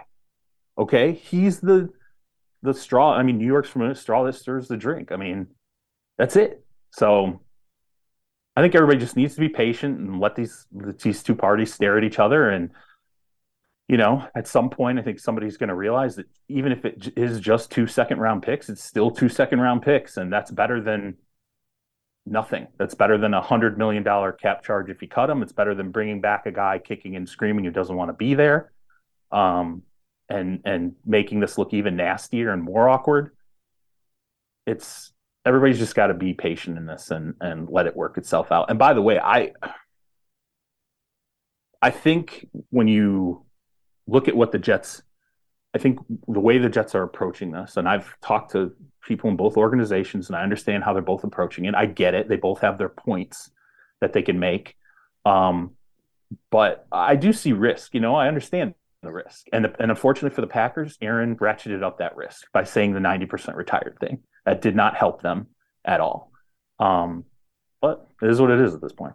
Okay, 0.77 1.13
he's 1.13 1.61
the 1.61 1.89
the 2.63 2.73
straw. 2.73 3.13
I 3.13 3.23
mean, 3.23 3.37
New 3.37 3.45
York's 3.45 3.69
from 3.69 3.83
a 3.83 3.95
straw 3.95 4.23
that 4.25 4.35
stirs 4.35 4.67
the 4.67 4.77
drink. 4.77 5.11
I 5.11 5.15
mean, 5.15 5.47
that's 6.17 6.35
it. 6.35 6.65
So 6.91 7.41
I 8.57 8.61
think 8.61 8.73
everybody 8.73 8.97
just 8.97 9.15
needs 9.15 9.35
to 9.35 9.39
be 9.39 9.49
patient 9.49 9.99
and 9.99 10.19
let 10.19 10.35
these 10.35 10.65
these 11.03 11.21
two 11.21 11.35
parties 11.35 11.71
stare 11.71 11.95
at 11.95 12.03
each 12.03 12.17
other. 12.17 12.49
And 12.49 12.71
you 13.87 13.97
know, 13.97 14.27
at 14.35 14.47
some 14.47 14.71
point, 14.71 14.97
I 14.97 15.03
think 15.03 15.19
somebody's 15.19 15.57
going 15.57 15.69
to 15.69 15.75
realize 15.75 16.15
that 16.15 16.25
even 16.49 16.71
if 16.71 16.83
it 16.83 17.13
is 17.15 17.39
just 17.39 17.69
two 17.69 17.85
second 17.85 18.17
round 18.17 18.41
picks, 18.41 18.67
it's 18.67 18.83
still 18.83 19.11
two 19.11 19.29
second 19.29 19.59
round 19.59 19.83
picks, 19.83 20.17
and 20.17 20.33
that's 20.33 20.49
better 20.49 20.81
than 20.81 21.17
nothing. 22.25 22.65
That's 22.79 22.95
better 22.95 23.19
than 23.19 23.35
a 23.35 23.41
hundred 23.43 23.77
million 23.77 24.01
dollar 24.01 24.31
cap 24.31 24.63
charge 24.63 24.89
if 24.89 25.03
you 25.03 25.07
cut 25.07 25.29
him. 25.29 25.43
It's 25.43 25.53
better 25.53 25.75
than 25.75 25.91
bringing 25.91 26.19
back 26.19 26.47
a 26.47 26.51
guy 26.51 26.79
kicking 26.79 27.15
and 27.15 27.29
screaming 27.29 27.63
who 27.63 27.69
doesn't 27.69 27.95
want 27.95 28.09
to 28.09 28.13
be 28.13 28.33
there, 28.33 28.71
um, 29.31 29.83
and 30.29 30.61
and 30.65 30.95
making 31.05 31.41
this 31.41 31.59
look 31.59 31.75
even 31.75 31.95
nastier 31.95 32.51
and 32.51 32.63
more 32.63 32.89
awkward. 32.89 33.35
It's 34.65 35.13
everybody's 35.47 35.79
just 35.79 35.95
got 35.95 36.07
to 36.07 36.13
be 36.13 36.33
patient 36.33 36.77
in 36.77 36.85
this 36.85 37.09
and 37.09 37.33
and 37.39 37.69
let 37.69 37.87
it 37.87 37.95
work 37.95 38.17
itself 38.17 38.51
out. 38.51 38.69
And 38.69 38.77
by 38.77 38.93
the 38.93 39.01
way, 39.01 39.17
I 39.17 39.53
I 41.81 41.89
think 41.89 42.47
when 42.69 42.87
you 42.87 43.45
look 44.07 44.27
at 44.27 44.35
what 44.35 44.51
the 44.51 44.59
Jets, 44.59 45.01
I 45.73 45.77
think 45.77 45.99
the 46.27 46.39
way 46.39 46.57
the 46.57 46.69
Jets 46.69 46.95
are 46.95 47.03
approaching 47.03 47.51
this, 47.51 47.77
and 47.77 47.87
I've 47.87 48.19
talked 48.21 48.51
to 48.51 48.73
people 49.05 49.29
in 49.29 49.37
both 49.37 49.57
organizations, 49.57 50.27
and 50.27 50.35
I 50.35 50.43
understand 50.43 50.83
how 50.83 50.93
they're 50.93 51.01
both 51.01 51.23
approaching 51.23 51.65
it. 51.65 51.75
I 51.75 51.85
get 51.85 52.13
it; 52.13 52.27
they 52.27 52.35
both 52.35 52.59
have 52.61 52.77
their 52.77 52.89
points 52.89 53.49
that 54.01 54.13
they 54.13 54.21
can 54.21 54.39
make, 54.39 54.75
um, 55.25 55.71
but 56.51 56.85
I 56.91 57.15
do 57.15 57.31
see 57.31 57.53
risk. 57.53 57.93
You 57.93 58.01
know, 58.01 58.15
I 58.15 58.27
understand 58.27 58.73
the 59.01 59.11
risk, 59.11 59.47
and 59.53 59.73
and 59.79 59.91
unfortunately 59.91 60.35
for 60.35 60.41
the 60.41 60.47
Packers, 60.47 60.97
Aaron 61.01 61.37
ratcheted 61.37 61.83
up 61.83 61.99
that 61.99 62.17
risk 62.17 62.51
by 62.51 62.63
saying 62.63 62.93
the 62.93 62.99
ninety 62.99 63.27
percent 63.27 63.55
retired 63.55 63.97
thing. 63.99 64.19
That 64.47 64.61
did 64.61 64.77
not 64.77 64.95
help 64.95 65.21
them 65.21 65.47
at 65.83 65.99
all. 65.99 66.31
Um, 66.79 67.25
but 67.81 68.07
it 68.21 68.29
is 68.29 68.39
what 68.39 68.49
it 68.49 68.61
is 68.61 68.73
at 68.73 68.79
this 68.79 68.93
point. 68.93 69.11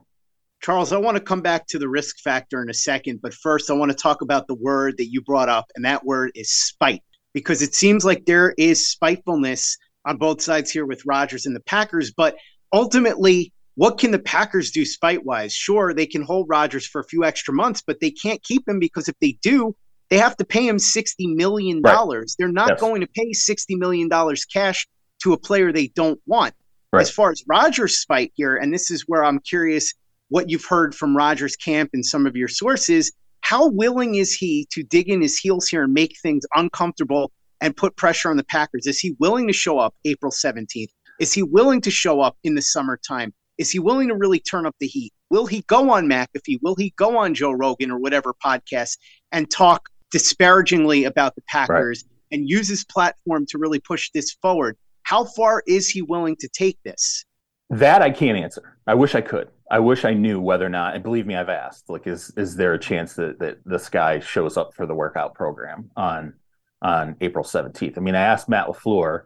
Charles, 0.61 0.93
I 0.93 0.99
want 0.99 1.17
to 1.17 1.23
come 1.23 1.41
back 1.41 1.67
to 1.69 1.79
the 1.79 1.89
risk 1.89 2.19
factor 2.19 2.61
in 2.61 2.69
a 2.69 2.75
second, 2.75 3.23
but 3.23 3.33
first 3.33 3.71
I 3.71 3.73
want 3.73 3.91
to 3.91 3.97
talk 3.97 4.21
about 4.21 4.47
the 4.47 4.55
word 4.55 4.99
that 4.99 5.07
you 5.07 5.23
brought 5.23 5.49
up, 5.49 5.65
and 5.75 5.87
that 5.87 6.05
word 6.05 6.33
is 6.35 6.51
spite, 6.51 7.03
because 7.33 7.63
it 7.63 7.75
seems 7.75 8.05
like 8.05 8.27
there 8.27 8.53
is 8.59 8.91
spitefulness 8.91 9.79
on 10.05 10.19
both 10.19 10.43
sides 10.43 10.71
here 10.71 10.85
with 10.85 11.03
Rodgers 11.07 11.47
and 11.47 11.57
the 11.57 11.61
Packers. 11.61 12.13
But 12.15 12.37
ultimately, 12.71 13.55
what 13.77 13.99
can 13.99 14.11
the 14.11 14.19
Packers 14.19 14.71
do 14.71 14.85
spite 14.85 15.25
wise? 15.25 15.55
Sure, 15.55 15.95
they 15.95 16.07
can 16.07 16.21
hold 16.21 16.51
Rodgers 16.51 16.87
for 16.87 17.01
a 17.01 17.07
few 17.07 17.25
extra 17.25 17.55
months, 17.55 17.83
but 17.85 18.01
they 18.01 18.11
can't 18.11 18.43
keep 18.43 18.69
him 18.69 18.79
because 18.79 19.09
if 19.09 19.19
they 19.23 19.39
do, 19.41 19.75
they 20.11 20.19
have 20.19 20.37
to 20.37 20.45
pay 20.45 20.69
him 20.69 20.77
$60 20.77 21.35
million. 21.35 21.81
Right. 21.81 22.27
They're 22.39 22.49
not 22.49 22.73
yes. 22.73 22.81
going 22.81 23.01
to 23.01 23.07
pay 23.07 23.31
$60 23.31 23.79
million 23.79 24.11
cash 24.53 24.87
to 25.23 25.33
a 25.33 25.39
player 25.39 25.73
they 25.73 25.89
don't 25.89 26.21
want. 26.27 26.55
Right. 26.93 27.01
As 27.01 27.11
far 27.11 27.31
as 27.31 27.43
Rodgers' 27.47 27.99
spite 27.99 28.33
here, 28.35 28.57
and 28.57 28.73
this 28.73 28.91
is 28.91 29.05
where 29.07 29.25
I'm 29.25 29.41
curious 29.41 29.95
what 30.29 30.51
you've 30.51 30.65
heard 30.65 30.95
from 30.95 31.17
Rodgers' 31.17 31.57
camp 31.57 31.91
and 31.93 32.05
some 32.05 32.27
of 32.27 32.37
your 32.37 32.49
sources, 32.49 33.13
how 33.41 33.69
willing 33.69 34.15
is 34.15 34.33
he 34.33 34.67
to 34.73 34.83
dig 34.83 35.09
in 35.09 35.21
his 35.21 35.39
heels 35.39 35.69
here 35.69 35.85
and 35.85 35.93
make 35.93 36.17
things 36.23 36.45
uncomfortable 36.55 37.33
and 37.61 37.77
put 37.77 37.97
pressure 37.97 38.31
on 38.31 38.37
the 38.37 38.45
Packers? 38.45 38.87
Is 38.87 38.99
he 38.99 39.17
willing 39.21 39.47
to 39.47 39.53
show 39.53 39.79
up 39.79 39.95
April 40.05 40.33
17th? 40.33 40.89
Is 41.21 41.33
he 41.33 41.43
willing 41.43 41.81
to 41.83 41.91
show 41.91 42.21
up 42.21 42.37
in 42.45 42.55
the 42.55 42.63
summertime? 42.63 43.33
Is 43.59 43.71
he 43.71 43.79
willing 43.79 44.09
to 44.09 44.15
really 44.15 44.41
turn 44.41 44.67
up 44.67 44.75
the 44.81 44.87
heat? 44.87 45.13
Will 45.31 45.47
he 45.47 45.63
go 45.67 45.91
on 45.91 46.07
McAfee? 46.07 46.61
Will 46.63 46.75
he 46.75 46.93
go 46.97 47.19
on 47.19 47.35
Joe 47.35 47.53
Rogan 47.53 47.91
or 47.91 47.99
whatever 47.99 48.35
podcast 48.45 48.99
and 49.31 49.51
talk 49.51 49.89
disparagingly 50.11 51.05
about 51.05 51.35
the 51.35 51.43
Packers 51.43 52.05
right. 52.05 52.39
and 52.39 52.49
use 52.49 52.69
his 52.69 52.85
platform 52.85 53.47
to 53.51 53.59
really 53.59 53.81
push 53.81 54.11
this 54.13 54.33
forward? 54.43 54.77
How 55.13 55.25
far 55.25 55.63
is 55.67 55.91
he 55.91 56.01
willing 56.01 56.37
to 56.37 56.49
take 56.49 56.83
this? 56.85 57.27
That 57.69 58.01
I 58.01 58.11
can't 58.11 58.39
answer. 58.39 58.79
I 58.87 58.95
wish 58.95 59.15
I 59.15 59.21
could. 59.21 59.49
I 59.71 59.79
wish 59.79 60.07
I 60.07 60.15
knew 60.15 60.41
whether 60.41 60.65
or 60.65 60.71
not, 60.71 60.95
and 60.95 61.05
believe 61.05 61.27
me, 61.27 61.37
I've 61.37 61.51
asked. 61.51 61.91
Like, 61.91 62.07
is 62.07 62.33
is 62.39 62.57
there 62.57 62.73
a 62.73 62.79
chance 62.79 63.13
that 63.17 63.39
that 63.39 63.59
this 63.67 63.91
guy 63.91 64.21
shows 64.21 64.57
up 64.57 64.73
for 64.73 64.87
the 64.87 64.95
workout 64.95 65.35
program 65.35 65.91
on 65.97 66.33
on 66.81 67.17
April 67.21 67.45
seventeenth? 67.45 67.99
I 67.99 68.01
mean, 68.01 68.15
I 68.15 68.23
asked 68.23 68.49
Matt 68.49 68.69
LaFleur, 68.69 69.25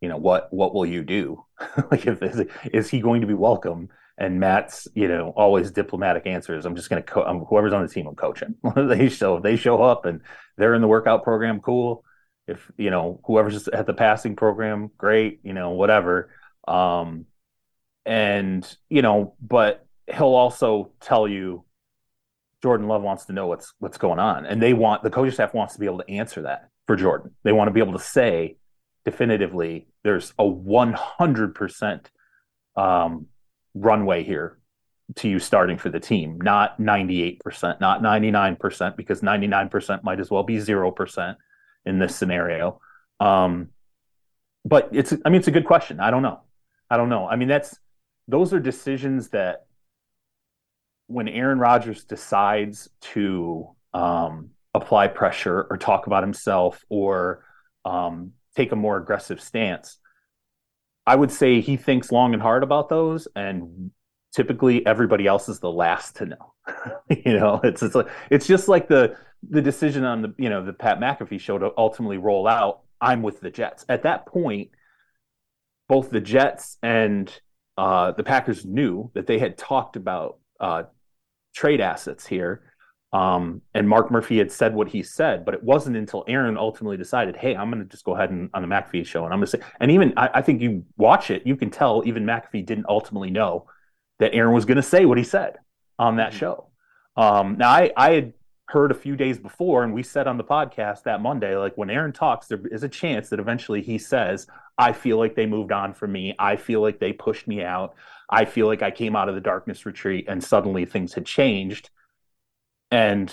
you 0.00 0.08
know, 0.08 0.16
what 0.16 0.50
what 0.54 0.72
will 0.72 0.86
you 0.86 1.04
do? 1.04 1.44
like, 1.90 2.06
if 2.06 2.22
is, 2.22 2.42
is 2.72 2.88
he 2.88 3.00
going 3.00 3.20
to 3.20 3.26
be 3.26 3.34
welcome? 3.34 3.90
And 4.16 4.40
Matt's, 4.40 4.88
you 4.94 5.06
know, 5.06 5.34
always 5.36 5.70
diplomatic 5.70 6.26
answers. 6.26 6.64
I'm 6.64 6.76
just 6.76 6.88
going 6.88 7.02
to 7.02 7.06
co- 7.06 7.24
I'm, 7.24 7.40
whoever's 7.40 7.74
on 7.74 7.82
the 7.82 7.92
team, 7.92 8.06
I'm 8.06 8.14
coaching. 8.14 8.54
they 8.74 9.10
show 9.10 9.36
if 9.36 9.42
they 9.42 9.56
show 9.56 9.82
up 9.82 10.06
and 10.06 10.22
they're 10.56 10.72
in 10.72 10.80
the 10.80 10.88
workout 10.88 11.24
program, 11.24 11.60
cool. 11.60 12.04
If 12.46 12.70
you 12.76 12.90
know 12.90 13.20
whoever's 13.24 13.68
at 13.68 13.86
the 13.86 13.94
passing 13.94 14.36
program, 14.36 14.90
great. 14.96 15.40
You 15.42 15.52
know, 15.52 15.70
whatever. 15.70 16.30
Um, 16.68 17.26
and 18.04 18.76
you 18.88 19.02
know, 19.02 19.34
but 19.40 19.84
he'll 20.06 20.34
also 20.34 20.92
tell 21.00 21.26
you 21.26 21.64
Jordan 22.62 22.88
Love 22.88 23.02
wants 23.02 23.26
to 23.26 23.32
know 23.32 23.46
what's 23.46 23.72
what's 23.78 23.98
going 23.98 24.18
on, 24.18 24.46
and 24.46 24.62
they 24.62 24.72
want 24.72 25.02
the 25.02 25.10
coaching 25.10 25.32
staff 25.32 25.54
wants 25.54 25.74
to 25.74 25.80
be 25.80 25.86
able 25.86 25.98
to 25.98 26.10
answer 26.10 26.42
that 26.42 26.68
for 26.86 26.96
Jordan. 26.96 27.32
They 27.42 27.52
want 27.52 27.68
to 27.68 27.72
be 27.72 27.80
able 27.80 27.94
to 27.94 28.04
say 28.04 28.56
definitively 29.04 29.86
there's 30.02 30.32
a 30.38 30.44
100% 30.44 32.06
um, 32.76 33.26
runway 33.74 34.24
here 34.24 34.58
to 35.14 35.28
you 35.28 35.38
starting 35.38 35.78
for 35.78 35.88
the 35.88 36.00
team, 36.00 36.38
not 36.40 36.78
98%, 36.80 37.80
not 37.80 38.02
99%, 38.02 38.96
because 38.96 39.20
99% 39.20 40.02
might 40.02 40.18
as 40.18 40.30
well 40.30 40.42
be 40.42 40.56
0% 40.56 41.36
in 41.86 41.98
this 41.98 42.14
scenario. 42.14 42.80
Um, 43.20 43.68
but 44.64 44.90
it's, 44.92 45.12
I 45.24 45.28
mean, 45.28 45.38
it's 45.38 45.48
a 45.48 45.52
good 45.52 45.64
question. 45.64 46.00
I 46.00 46.10
don't 46.10 46.22
know. 46.22 46.40
I 46.90 46.96
don't 46.96 47.08
know. 47.08 47.26
I 47.26 47.36
mean, 47.36 47.48
that's, 47.48 47.78
those 48.28 48.52
are 48.52 48.60
decisions 48.60 49.28
that 49.28 49.66
when 51.06 51.28
Aaron 51.28 51.58
Rodgers 51.58 52.04
decides 52.04 52.90
to 53.00 53.70
um, 53.94 54.50
apply 54.74 55.08
pressure 55.08 55.66
or 55.70 55.76
talk 55.76 56.06
about 56.08 56.24
himself 56.24 56.84
or 56.88 57.44
um, 57.84 58.32
take 58.56 58.72
a 58.72 58.76
more 58.76 58.96
aggressive 58.96 59.40
stance, 59.40 59.98
I 61.06 61.14
would 61.14 61.30
say 61.30 61.60
he 61.60 61.76
thinks 61.76 62.10
long 62.10 62.34
and 62.34 62.42
hard 62.42 62.64
about 62.64 62.88
those, 62.88 63.28
and 63.36 63.92
typically 64.36 64.84
everybody 64.84 65.26
else 65.26 65.48
is 65.48 65.60
the 65.60 65.72
last 65.72 66.16
to 66.16 66.26
know. 66.26 66.52
you 67.24 67.32
know, 67.38 67.58
it's 67.64 67.82
it's 67.82 67.94
like 67.94 68.08
it's 68.30 68.46
just 68.46 68.68
like 68.68 68.86
the 68.86 69.16
the 69.48 69.62
decision 69.62 70.04
on 70.04 70.22
the 70.22 70.34
you 70.38 70.50
know 70.50 70.64
the 70.64 70.74
Pat 70.74 71.00
McAfee 71.00 71.40
show 71.40 71.58
to 71.58 71.72
ultimately 71.76 72.18
roll 72.18 72.46
out. 72.46 72.82
I'm 73.00 73.22
with 73.22 73.40
the 73.40 73.50
Jets. 73.50 73.84
At 73.88 74.02
that 74.02 74.26
point, 74.26 74.70
both 75.88 76.10
the 76.10 76.20
Jets 76.20 76.76
and 76.82 77.32
uh, 77.78 78.12
the 78.12 78.24
Packers 78.24 78.64
knew 78.64 79.10
that 79.14 79.26
they 79.26 79.38
had 79.38 79.56
talked 79.56 79.96
about 79.96 80.38
uh, 80.60 80.84
trade 81.54 81.80
assets 81.80 82.26
here. 82.26 82.62
Um, 83.12 83.62
and 83.72 83.88
Mark 83.88 84.10
Murphy 84.10 84.36
had 84.38 84.52
said 84.52 84.74
what 84.74 84.88
he 84.88 85.02
said, 85.02 85.44
but 85.44 85.54
it 85.54 85.62
wasn't 85.62 85.96
until 85.96 86.24
Aaron 86.28 86.58
ultimately 86.58 86.96
decided, 86.98 87.36
hey, 87.36 87.54
I'm 87.54 87.70
going 87.70 87.82
to 87.82 87.88
just 87.88 88.04
go 88.04 88.14
ahead 88.14 88.30
and 88.30 88.50
on 88.52 88.62
the 88.62 88.68
McAfee 88.68 89.06
show, 89.06 89.24
and 89.24 89.32
I'm 89.32 89.38
going 89.38 89.46
to 89.46 89.58
say, 89.58 89.60
and 89.80 89.90
even 89.90 90.12
I, 90.16 90.28
I, 90.34 90.42
think 90.42 90.60
you 90.60 90.84
watch 90.98 91.30
it, 91.30 91.46
you 91.46 91.56
can 91.56 91.70
tell 91.70 92.02
even 92.04 92.24
McAfee 92.24 92.66
didn't 92.66 92.86
ultimately 92.88 93.30
know 93.30 93.66
that 94.18 94.34
Aaron 94.34 94.54
was 94.54 94.64
going 94.64 94.76
to 94.76 94.82
say 94.82 95.04
what 95.04 95.18
he 95.18 95.24
said 95.24 95.56
on 95.98 96.16
that 96.16 96.30
mm-hmm. 96.30 96.38
show. 96.38 96.68
Um, 97.16 97.56
now 97.58 97.70
I, 97.70 97.92
I 97.96 98.10
had 98.12 98.32
heard 98.68 98.90
a 98.90 98.94
few 98.94 99.16
days 99.16 99.38
before, 99.38 99.84
and 99.84 99.94
we 99.94 100.02
said 100.02 100.26
on 100.26 100.36
the 100.36 100.44
podcast 100.44 101.04
that 101.04 101.22
Monday, 101.22 101.56
like 101.56 101.76
when 101.76 101.90
Aaron 101.90 102.12
talks, 102.12 102.46
there 102.46 102.60
is 102.70 102.82
a 102.82 102.88
chance 102.88 103.28
that 103.30 103.40
eventually 103.40 103.80
he 103.80 103.98
says, 103.98 104.46
I 104.78 104.92
feel 104.92 105.18
like 105.18 105.34
they 105.34 105.46
moved 105.46 105.72
on 105.72 105.94
from 105.94 106.12
me. 106.12 106.34
I 106.38 106.56
feel 106.56 106.80
like 106.80 106.98
they 106.98 107.12
pushed 107.12 107.46
me 107.46 107.62
out. 107.62 107.94
I 108.28 108.44
feel 108.44 108.66
like 108.66 108.82
I 108.82 108.90
came 108.90 109.16
out 109.16 109.28
of 109.28 109.34
the 109.34 109.40
darkness 109.40 109.86
retreat 109.86 110.26
and 110.28 110.42
suddenly 110.42 110.84
things 110.84 111.14
had 111.14 111.24
changed. 111.24 111.90
And, 112.90 113.32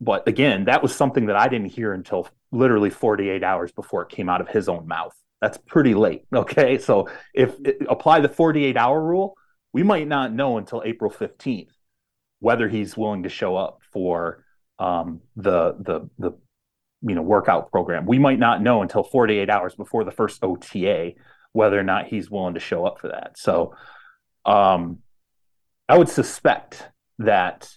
but 0.00 0.26
again, 0.26 0.64
that 0.64 0.82
was 0.82 0.94
something 0.94 1.26
that 1.26 1.36
I 1.36 1.48
didn't 1.48 1.70
hear 1.70 1.92
until 1.92 2.28
literally 2.50 2.90
48 2.90 3.42
hours 3.42 3.72
before 3.72 4.02
it 4.02 4.08
came 4.08 4.28
out 4.28 4.40
of 4.40 4.48
his 4.48 4.68
own 4.68 4.86
mouth. 4.86 5.14
That's 5.40 5.58
pretty 5.58 5.94
late. 5.94 6.24
Okay. 6.34 6.78
So 6.78 7.08
if 7.32 7.54
apply 7.88 8.20
the 8.20 8.28
48 8.28 8.76
hour 8.76 9.00
rule, 9.00 9.36
we 9.74 9.82
might 9.82 10.08
not 10.08 10.32
know 10.32 10.56
until 10.56 10.82
April 10.86 11.10
15th 11.10 11.68
whether 12.38 12.68
he's 12.68 12.96
willing 12.96 13.24
to 13.24 13.28
show 13.28 13.56
up 13.56 13.80
for 13.92 14.44
um, 14.78 15.20
the, 15.36 15.74
the, 15.80 16.08
the, 16.18 16.32
you 17.02 17.14
know, 17.14 17.22
workout 17.22 17.70
program. 17.70 18.06
We 18.06 18.18
might 18.18 18.38
not 18.38 18.62
know 18.62 18.82
until 18.82 19.02
48 19.02 19.50
hours 19.50 19.74
before 19.74 20.04
the 20.04 20.10
first 20.10 20.42
OTA 20.42 21.14
whether 21.52 21.78
or 21.78 21.82
not 21.82 22.06
he's 22.06 22.30
willing 22.30 22.54
to 22.54 22.60
show 22.60 22.84
up 22.86 23.00
for 23.00 23.08
that. 23.08 23.38
So, 23.38 23.74
um, 24.44 24.98
I 25.88 25.98
would 25.98 26.08
suspect 26.08 26.88
that 27.18 27.68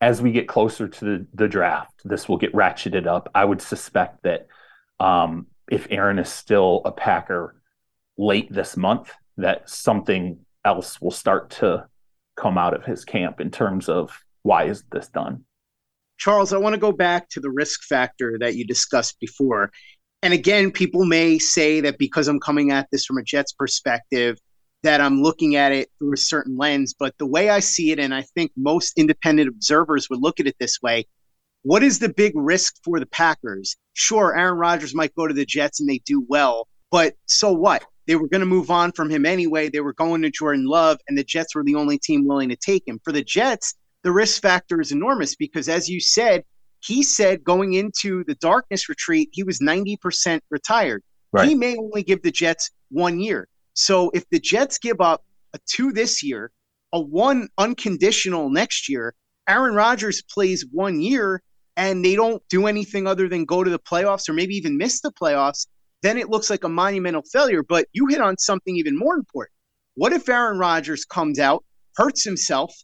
as 0.00 0.20
we 0.20 0.32
get 0.32 0.48
closer 0.48 0.88
to 0.88 1.04
the, 1.04 1.26
the, 1.34 1.48
draft, 1.48 2.00
this 2.04 2.28
will 2.28 2.38
get 2.38 2.52
ratcheted 2.52 3.06
up. 3.06 3.30
I 3.34 3.44
would 3.44 3.62
suspect 3.62 4.22
that 4.24 4.48
um, 5.00 5.46
if 5.70 5.86
Aaron 5.90 6.18
is 6.18 6.28
still 6.28 6.82
a 6.84 6.92
Packer 6.92 7.54
late 8.18 8.52
this 8.52 8.76
month, 8.76 9.12
that 9.36 9.68
something 9.70 10.40
else 10.64 11.00
will 11.00 11.10
start 11.10 11.50
to 11.50 11.86
come 12.36 12.58
out 12.58 12.74
of 12.74 12.84
his 12.84 13.04
camp 13.04 13.40
in 13.40 13.50
terms 13.50 13.88
of 13.88 14.16
why 14.42 14.64
is 14.64 14.84
this 14.90 15.08
done. 15.08 15.44
Charles, 16.18 16.52
I 16.52 16.58
want 16.58 16.74
to 16.74 16.80
go 16.80 16.92
back 16.92 17.28
to 17.30 17.40
the 17.40 17.50
risk 17.50 17.82
factor 17.84 18.38
that 18.40 18.54
you 18.54 18.64
discussed 18.64 19.18
before. 19.20 19.70
And 20.22 20.32
again, 20.32 20.70
people 20.70 21.04
may 21.04 21.38
say 21.38 21.80
that 21.80 21.98
because 21.98 22.28
I'm 22.28 22.38
coming 22.38 22.70
at 22.70 22.88
this 22.92 23.04
from 23.04 23.18
a 23.18 23.22
Jets 23.22 23.52
perspective, 23.52 24.38
that 24.82 25.00
I'm 25.00 25.22
looking 25.22 25.56
at 25.56 25.72
it 25.72 25.90
through 25.98 26.14
a 26.14 26.16
certain 26.18 26.56
lens. 26.56 26.94
But 26.96 27.14
the 27.18 27.26
way 27.26 27.50
I 27.50 27.60
see 27.60 27.90
it, 27.92 27.98
and 27.98 28.14
I 28.14 28.22
think 28.22 28.52
most 28.56 28.98
independent 28.98 29.48
observers 29.48 30.08
would 30.10 30.20
look 30.20 30.40
at 30.40 30.46
it 30.46 30.56
this 30.58 30.80
way 30.82 31.06
what 31.62 31.84
is 31.84 32.00
the 32.00 32.08
big 32.08 32.32
risk 32.34 32.74
for 32.84 32.98
the 32.98 33.06
Packers? 33.06 33.76
Sure, 33.94 34.36
Aaron 34.36 34.58
Rodgers 34.58 34.94
might 34.94 35.14
go 35.14 35.28
to 35.28 35.34
the 35.34 35.46
Jets 35.46 35.78
and 35.78 35.88
they 35.88 35.98
do 35.98 36.24
well, 36.28 36.66
but 36.90 37.14
so 37.26 37.52
what? 37.52 37.84
They 38.06 38.16
were 38.16 38.28
going 38.28 38.40
to 38.40 38.46
move 38.46 38.70
on 38.70 38.92
from 38.92 39.10
him 39.10 39.24
anyway. 39.24 39.68
They 39.68 39.80
were 39.80 39.92
going 39.92 40.22
to 40.22 40.30
Jordan 40.30 40.66
Love, 40.66 40.98
and 41.08 41.16
the 41.16 41.24
Jets 41.24 41.54
were 41.54 41.64
the 41.64 41.76
only 41.76 41.98
team 41.98 42.26
willing 42.26 42.48
to 42.48 42.56
take 42.56 42.86
him. 42.86 43.00
For 43.04 43.12
the 43.12 43.22
Jets, 43.22 43.74
the 44.02 44.12
risk 44.12 44.42
factor 44.42 44.80
is 44.80 44.92
enormous 44.92 45.36
because, 45.36 45.68
as 45.68 45.88
you 45.88 46.00
said, 46.00 46.44
he 46.80 47.02
said 47.02 47.44
going 47.44 47.74
into 47.74 48.24
the 48.24 48.34
darkness 48.34 48.88
retreat, 48.88 49.28
he 49.32 49.44
was 49.44 49.60
90% 49.60 50.40
retired. 50.50 51.02
Right. 51.32 51.48
He 51.48 51.54
may 51.54 51.76
only 51.76 52.02
give 52.02 52.22
the 52.22 52.32
Jets 52.32 52.70
one 52.90 53.20
year. 53.20 53.48
So 53.74 54.10
if 54.10 54.28
the 54.30 54.40
Jets 54.40 54.78
give 54.78 55.00
up 55.00 55.24
a 55.54 55.58
two 55.66 55.92
this 55.92 56.22
year, 56.22 56.50
a 56.92 57.00
one 57.00 57.48
unconditional 57.56 58.50
next 58.50 58.88
year, 58.88 59.14
Aaron 59.48 59.74
Rodgers 59.74 60.22
plays 60.22 60.66
one 60.70 61.00
year 61.00 61.42
and 61.76 62.04
they 62.04 62.14
don't 62.14 62.42
do 62.48 62.66
anything 62.66 63.06
other 63.06 63.28
than 63.28 63.44
go 63.44 63.64
to 63.64 63.70
the 63.70 63.78
playoffs 63.78 64.28
or 64.28 64.34
maybe 64.34 64.54
even 64.56 64.76
miss 64.76 65.00
the 65.00 65.12
playoffs, 65.12 65.66
then 66.02 66.18
it 66.18 66.28
looks 66.28 66.50
like 66.50 66.64
a 66.64 66.68
monumental 66.68 67.22
failure. 67.22 67.62
But 67.62 67.86
you 67.92 68.06
hit 68.06 68.20
on 68.20 68.38
something 68.38 68.76
even 68.76 68.98
more 68.98 69.14
important. 69.14 69.54
What 69.94 70.12
if 70.12 70.28
Aaron 70.28 70.58
Rodgers 70.58 71.04
comes 71.04 71.38
out, 71.38 71.64
hurts 71.96 72.24
himself, 72.24 72.74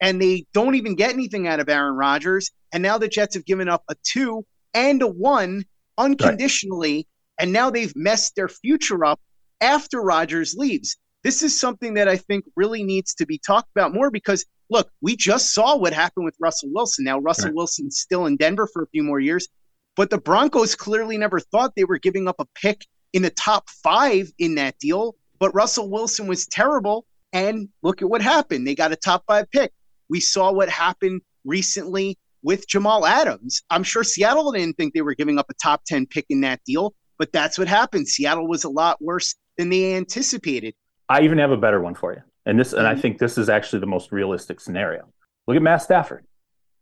and 0.00 0.20
they 0.20 0.46
don't 0.52 0.74
even 0.74 0.94
get 0.94 1.12
anything 1.12 1.46
out 1.46 1.60
of 1.60 1.68
Aaron 1.68 1.96
Rodgers? 1.96 2.50
And 2.72 2.82
now 2.82 2.98
the 2.98 3.08
Jets 3.08 3.34
have 3.34 3.46
given 3.46 3.68
up 3.68 3.82
a 3.88 3.96
two 4.04 4.44
and 4.74 5.02
a 5.02 5.06
one 5.06 5.64
unconditionally, 5.96 6.96
right. 6.96 7.06
and 7.40 7.52
now 7.52 7.70
they've 7.70 7.94
messed 7.96 8.36
their 8.36 8.48
future 8.48 9.04
up 9.04 9.20
after 9.60 10.00
Rodgers 10.00 10.54
leaves. 10.56 10.96
This 11.24 11.42
is 11.42 11.58
something 11.58 11.94
that 11.94 12.08
I 12.08 12.16
think 12.16 12.44
really 12.54 12.84
needs 12.84 13.14
to 13.14 13.26
be 13.26 13.40
talked 13.44 13.70
about 13.74 13.92
more 13.92 14.10
because 14.10 14.44
look, 14.70 14.90
we 15.00 15.16
just 15.16 15.54
saw 15.54 15.76
what 15.76 15.92
happened 15.92 16.24
with 16.24 16.36
Russell 16.38 16.70
Wilson. 16.72 17.04
Now 17.04 17.18
Russell 17.18 17.46
right. 17.46 17.54
Wilson's 17.54 17.98
still 17.98 18.26
in 18.26 18.36
Denver 18.36 18.68
for 18.72 18.82
a 18.82 18.88
few 18.88 19.02
more 19.02 19.18
years, 19.18 19.48
but 19.98 20.10
the 20.10 20.18
Broncos 20.18 20.76
clearly 20.76 21.18
never 21.18 21.40
thought 21.40 21.74
they 21.74 21.82
were 21.82 21.98
giving 21.98 22.28
up 22.28 22.36
a 22.38 22.46
pick 22.54 22.86
in 23.12 23.22
the 23.22 23.30
top 23.30 23.68
five 23.68 24.30
in 24.38 24.54
that 24.54 24.78
deal. 24.78 25.16
But 25.40 25.52
Russell 25.56 25.90
Wilson 25.90 26.28
was 26.28 26.46
terrible. 26.46 27.04
And 27.32 27.68
look 27.82 28.00
at 28.00 28.08
what 28.08 28.22
happened. 28.22 28.64
They 28.64 28.76
got 28.76 28.92
a 28.92 28.96
top 28.96 29.24
five 29.26 29.50
pick. 29.50 29.72
We 30.08 30.20
saw 30.20 30.52
what 30.52 30.68
happened 30.68 31.22
recently 31.44 32.16
with 32.44 32.68
Jamal 32.68 33.06
Adams. 33.06 33.60
I'm 33.70 33.82
sure 33.82 34.04
Seattle 34.04 34.52
didn't 34.52 34.76
think 34.76 34.94
they 34.94 35.02
were 35.02 35.16
giving 35.16 35.36
up 35.36 35.46
a 35.50 35.54
top 35.54 35.82
10 35.84 36.06
pick 36.06 36.26
in 36.30 36.42
that 36.42 36.60
deal, 36.64 36.94
but 37.18 37.32
that's 37.32 37.58
what 37.58 37.66
happened. 37.66 38.06
Seattle 38.06 38.46
was 38.46 38.62
a 38.62 38.70
lot 38.70 39.02
worse 39.02 39.34
than 39.56 39.68
they 39.68 39.96
anticipated. 39.96 40.74
I 41.08 41.22
even 41.22 41.38
have 41.38 41.50
a 41.50 41.56
better 41.56 41.80
one 41.80 41.96
for 41.96 42.12
you. 42.12 42.22
And 42.46 42.56
this, 42.56 42.72
and 42.72 42.86
I 42.86 42.92
mm-hmm. 42.92 43.00
think 43.00 43.18
this 43.18 43.36
is 43.36 43.48
actually 43.48 43.80
the 43.80 43.86
most 43.86 44.12
realistic 44.12 44.60
scenario. 44.60 45.12
Look 45.48 45.56
at 45.56 45.62
Matt 45.62 45.82
Stafford, 45.82 46.24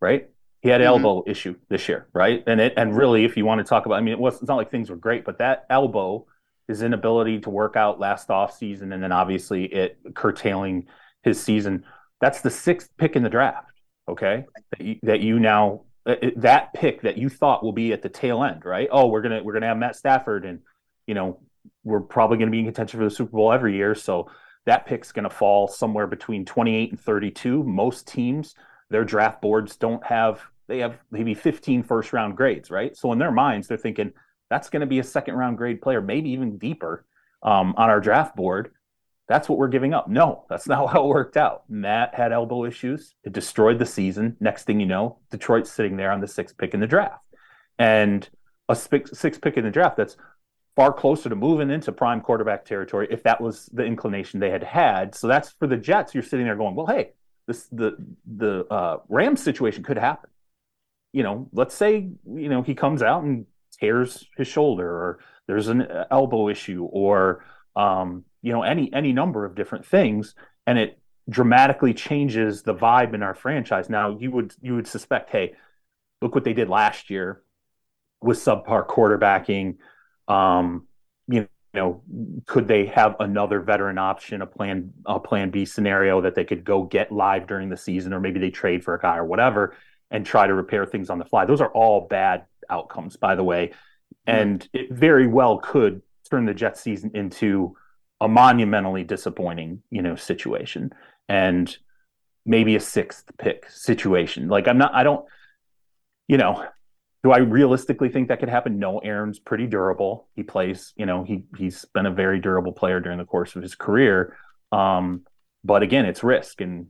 right? 0.02 0.28
He 0.66 0.72
had 0.72 0.80
mm-hmm. 0.80 1.04
elbow 1.04 1.22
issue 1.28 1.54
this 1.68 1.88
year, 1.88 2.08
right? 2.12 2.42
And 2.44 2.60
it 2.60 2.74
and 2.76 2.96
really, 2.96 3.24
if 3.24 3.36
you 3.36 3.44
want 3.44 3.60
to 3.60 3.64
talk 3.64 3.86
about, 3.86 3.94
I 3.94 4.00
mean, 4.00 4.14
it 4.14 4.18
was 4.18 4.34
it's 4.40 4.48
not 4.48 4.56
like 4.56 4.68
things 4.68 4.90
were 4.90 4.96
great, 4.96 5.24
but 5.24 5.38
that 5.38 5.64
elbow, 5.70 6.26
his 6.66 6.82
inability 6.82 7.38
to 7.42 7.50
work 7.50 7.76
out 7.76 8.00
last 8.00 8.30
off 8.30 8.52
season, 8.52 8.92
and 8.92 9.00
then 9.00 9.12
obviously 9.12 9.66
it 9.66 9.96
curtailing 10.16 10.88
his 11.22 11.40
season. 11.40 11.84
That's 12.20 12.40
the 12.40 12.50
sixth 12.50 12.90
pick 12.98 13.14
in 13.14 13.22
the 13.22 13.28
draft. 13.28 13.70
Okay, 14.08 14.44
that 14.72 14.80
you, 14.84 14.98
that 15.04 15.20
you 15.20 15.38
now 15.38 15.82
uh, 16.04 16.16
that 16.34 16.74
pick 16.74 17.02
that 17.02 17.16
you 17.16 17.28
thought 17.28 17.62
will 17.62 17.70
be 17.70 17.92
at 17.92 18.02
the 18.02 18.08
tail 18.08 18.42
end, 18.42 18.64
right? 18.64 18.88
Oh, 18.90 19.06
we're 19.06 19.22
gonna 19.22 19.44
we're 19.44 19.52
gonna 19.52 19.68
have 19.68 19.78
Matt 19.78 19.94
Stafford, 19.94 20.44
and 20.44 20.58
you 21.06 21.14
know 21.14 21.38
we're 21.84 22.00
probably 22.00 22.38
gonna 22.38 22.50
be 22.50 22.58
in 22.58 22.64
contention 22.64 22.98
for 22.98 23.04
the 23.04 23.10
Super 23.12 23.36
Bowl 23.36 23.52
every 23.52 23.76
year, 23.76 23.94
so 23.94 24.28
that 24.64 24.84
pick's 24.84 25.12
gonna 25.12 25.30
fall 25.30 25.68
somewhere 25.68 26.08
between 26.08 26.44
28 26.44 26.90
and 26.90 27.00
32. 27.00 27.62
Most 27.62 28.08
teams, 28.08 28.56
their 28.90 29.04
draft 29.04 29.40
boards 29.40 29.76
don't 29.76 30.04
have 30.04 30.42
they 30.66 30.78
have 30.78 30.98
maybe 31.10 31.34
15 31.34 31.82
first 31.82 32.12
round 32.12 32.36
grades, 32.36 32.70
right? 32.70 32.96
So 32.96 33.12
in 33.12 33.18
their 33.18 33.30
minds, 33.30 33.68
they're 33.68 33.76
thinking 33.76 34.12
that's 34.50 34.70
going 34.70 34.80
to 34.80 34.86
be 34.86 34.98
a 34.98 35.04
second 35.04 35.34
round 35.34 35.58
grade 35.58 35.80
player, 35.80 36.00
maybe 36.00 36.30
even 36.30 36.58
deeper 36.58 37.04
um, 37.42 37.74
on 37.76 37.90
our 37.90 38.00
draft 38.00 38.36
board. 38.36 38.72
That's 39.28 39.48
what 39.48 39.58
we're 39.58 39.68
giving 39.68 39.92
up. 39.94 40.08
No, 40.08 40.44
that's 40.48 40.68
not 40.68 40.92
how 40.92 41.04
it 41.04 41.08
worked 41.08 41.36
out. 41.36 41.64
Matt 41.68 42.14
had 42.14 42.32
elbow 42.32 42.64
issues. 42.64 43.14
It 43.24 43.32
destroyed 43.32 43.78
the 43.78 43.86
season. 43.86 44.36
Next 44.40 44.64
thing 44.64 44.80
you 44.80 44.86
know, 44.86 45.18
Detroit's 45.30 45.70
sitting 45.70 45.96
there 45.96 46.12
on 46.12 46.20
the 46.20 46.28
sixth 46.28 46.56
pick 46.56 46.74
in 46.74 46.80
the 46.80 46.86
draft. 46.86 47.24
And 47.78 48.28
a 48.68 48.74
sixth 48.74 49.40
pick 49.40 49.56
in 49.56 49.64
the 49.64 49.70
draft 49.70 49.96
that's 49.96 50.16
far 50.74 50.92
closer 50.92 51.28
to 51.28 51.36
moving 51.36 51.70
into 51.70 51.92
prime 51.92 52.20
quarterback 52.20 52.64
territory 52.64 53.06
if 53.10 53.22
that 53.22 53.40
was 53.40 53.66
the 53.72 53.84
inclination 53.84 54.40
they 54.40 54.50
had 54.50 54.62
had. 54.62 55.14
So 55.14 55.28
that's 55.28 55.50
for 55.58 55.66
the 55.66 55.76
Jets. 55.76 56.14
You're 56.14 56.22
sitting 56.22 56.46
there 56.46 56.56
going, 56.56 56.74
well, 56.74 56.86
hey, 56.86 57.12
this 57.46 57.66
the 57.70 57.96
the 58.26 58.64
uh, 58.70 58.98
Rams 59.08 59.42
situation 59.42 59.84
could 59.84 59.98
happen 59.98 60.30
you 61.12 61.22
know, 61.22 61.48
let's 61.52 61.74
say, 61.74 62.08
you 62.26 62.48
know, 62.48 62.62
he 62.62 62.74
comes 62.74 63.02
out 63.02 63.22
and 63.22 63.46
tears 63.80 64.26
his 64.36 64.48
shoulder 64.48 64.86
or 64.86 65.18
there's 65.46 65.68
an 65.68 65.86
elbow 66.10 66.48
issue 66.48 66.84
or, 66.84 67.44
um, 67.74 68.24
you 68.42 68.52
know, 68.52 68.62
any, 68.62 68.92
any 68.92 69.12
number 69.12 69.44
of 69.44 69.54
different 69.54 69.86
things. 69.86 70.34
And 70.66 70.78
it 70.78 70.98
dramatically 71.28 71.94
changes 71.94 72.62
the 72.62 72.74
vibe 72.74 73.14
in 73.14 73.22
our 73.22 73.34
franchise. 73.34 73.88
Now 73.88 74.18
you 74.18 74.30
would, 74.30 74.54
you 74.60 74.74
would 74.74 74.86
suspect, 74.86 75.30
Hey, 75.30 75.54
look 76.20 76.34
what 76.34 76.44
they 76.44 76.52
did 76.52 76.68
last 76.68 77.10
year 77.10 77.42
with 78.20 78.38
subpar 78.38 78.86
quarterbacking. 78.86 79.76
Um, 80.28 80.86
you 81.28 81.48
know, 81.72 82.02
could 82.46 82.68
they 82.68 82.86
have 82.86 83.16
another 83.20 83.60
veteran 83.60 83.98
option, 83.98 84.42
a 84.42 84.46
plan, 84.46 84.92
a 85.04 85.20
plan 85.20 85.50
B 85.50 85.64
scenario 85.64 86.20
that 86.22 86.34
they 86.34 86.44
could 86.44 86.64
go 86.64 86.82
get 86.82 87.12
live 87.12 87.46
during 87.46 87.68
the 87.68 87.76
season, 87.76 88.12
or 88.12 88.20
maybe 88.20 88.40
they 88.40 88.50
trade 88.50 88.82
for 88.82 88.94
a 88.94 89.00
guy 89.00 89.16
or 89.16 89.24
whatever 89.24 89.74
and 90.10 90.24
try 90.24 90.46
to 90.46 90.54
repair 90.54 90.86
things 90.86 91.10
on 91.10 91.18
the 91.18 91.24
fly. 91.24 91.44
Those 91.44 91.60
are 91.60 91.72
all 91.72 92.06
bad 92.08 92.44
outcomes, 92.70 93.16
by 93.16 93.34
the 93.34 93.44
way. 93.44 93.72
And 94.26 94.66
it 94.72 94.92
very 94.92 95.26
well 95.26 95.58
could 95.58 96.02
turn 96.30 96.46
the 96.46 96.54
Jets 96.54 96.80
season 96.80 97.12
into 97.14 97.76
a 98.20 98.28
monumentally 98.28 99.04
disappointing, 99.04 99.82
you 99.90 100.02
know, 100.02 100.16
situation 100.16 100.92
and 101.28 101.76
maybe 102.44 102.76
a 102.76 102.80
sixth 102.80 103.24
pick 103.38 103.68
situation. 103.70 104.48
Like 104.48 104.68
I'm 104.68 104.78
not 104.78 104.94
I 104.94 105.02
don't 105.02 105.24
you 106.28 106.38
know, 106.38 106.64
do 107.22 107.32
I 107.32 107.38
realistically 107.38 108.08
think 108.08 108.28
that 108.28 108.40
could 108.40 108.48
happen? 108.48 108.78
No, 108.78 108.98
Aaron's 108.98 109.38
pretty 109.38 109.66
durable. 109.66 110.28
He 110.34 110.42
plays, 110.42 110.92
you 110.96 111.06
know, 111.06 111.24
he 111.24 111.44
he's 111.56 111.84
been 111.86 112.06
a 112.06 112.10
very 112.10 112.40
durable 112.40 112.72
player 112.72 113.00
during 113.00 113.18
the 113.18 113.24
course 113.24 113.56
of 113.56 113.62
his 113.62 113.74
career. 113.74 114.36
Um, 114.72 115.22
but 115.64 115.82
again, 115.82 116.04
it's 116.04 116.22
risk 116.22 116.60
and 116.60 116.86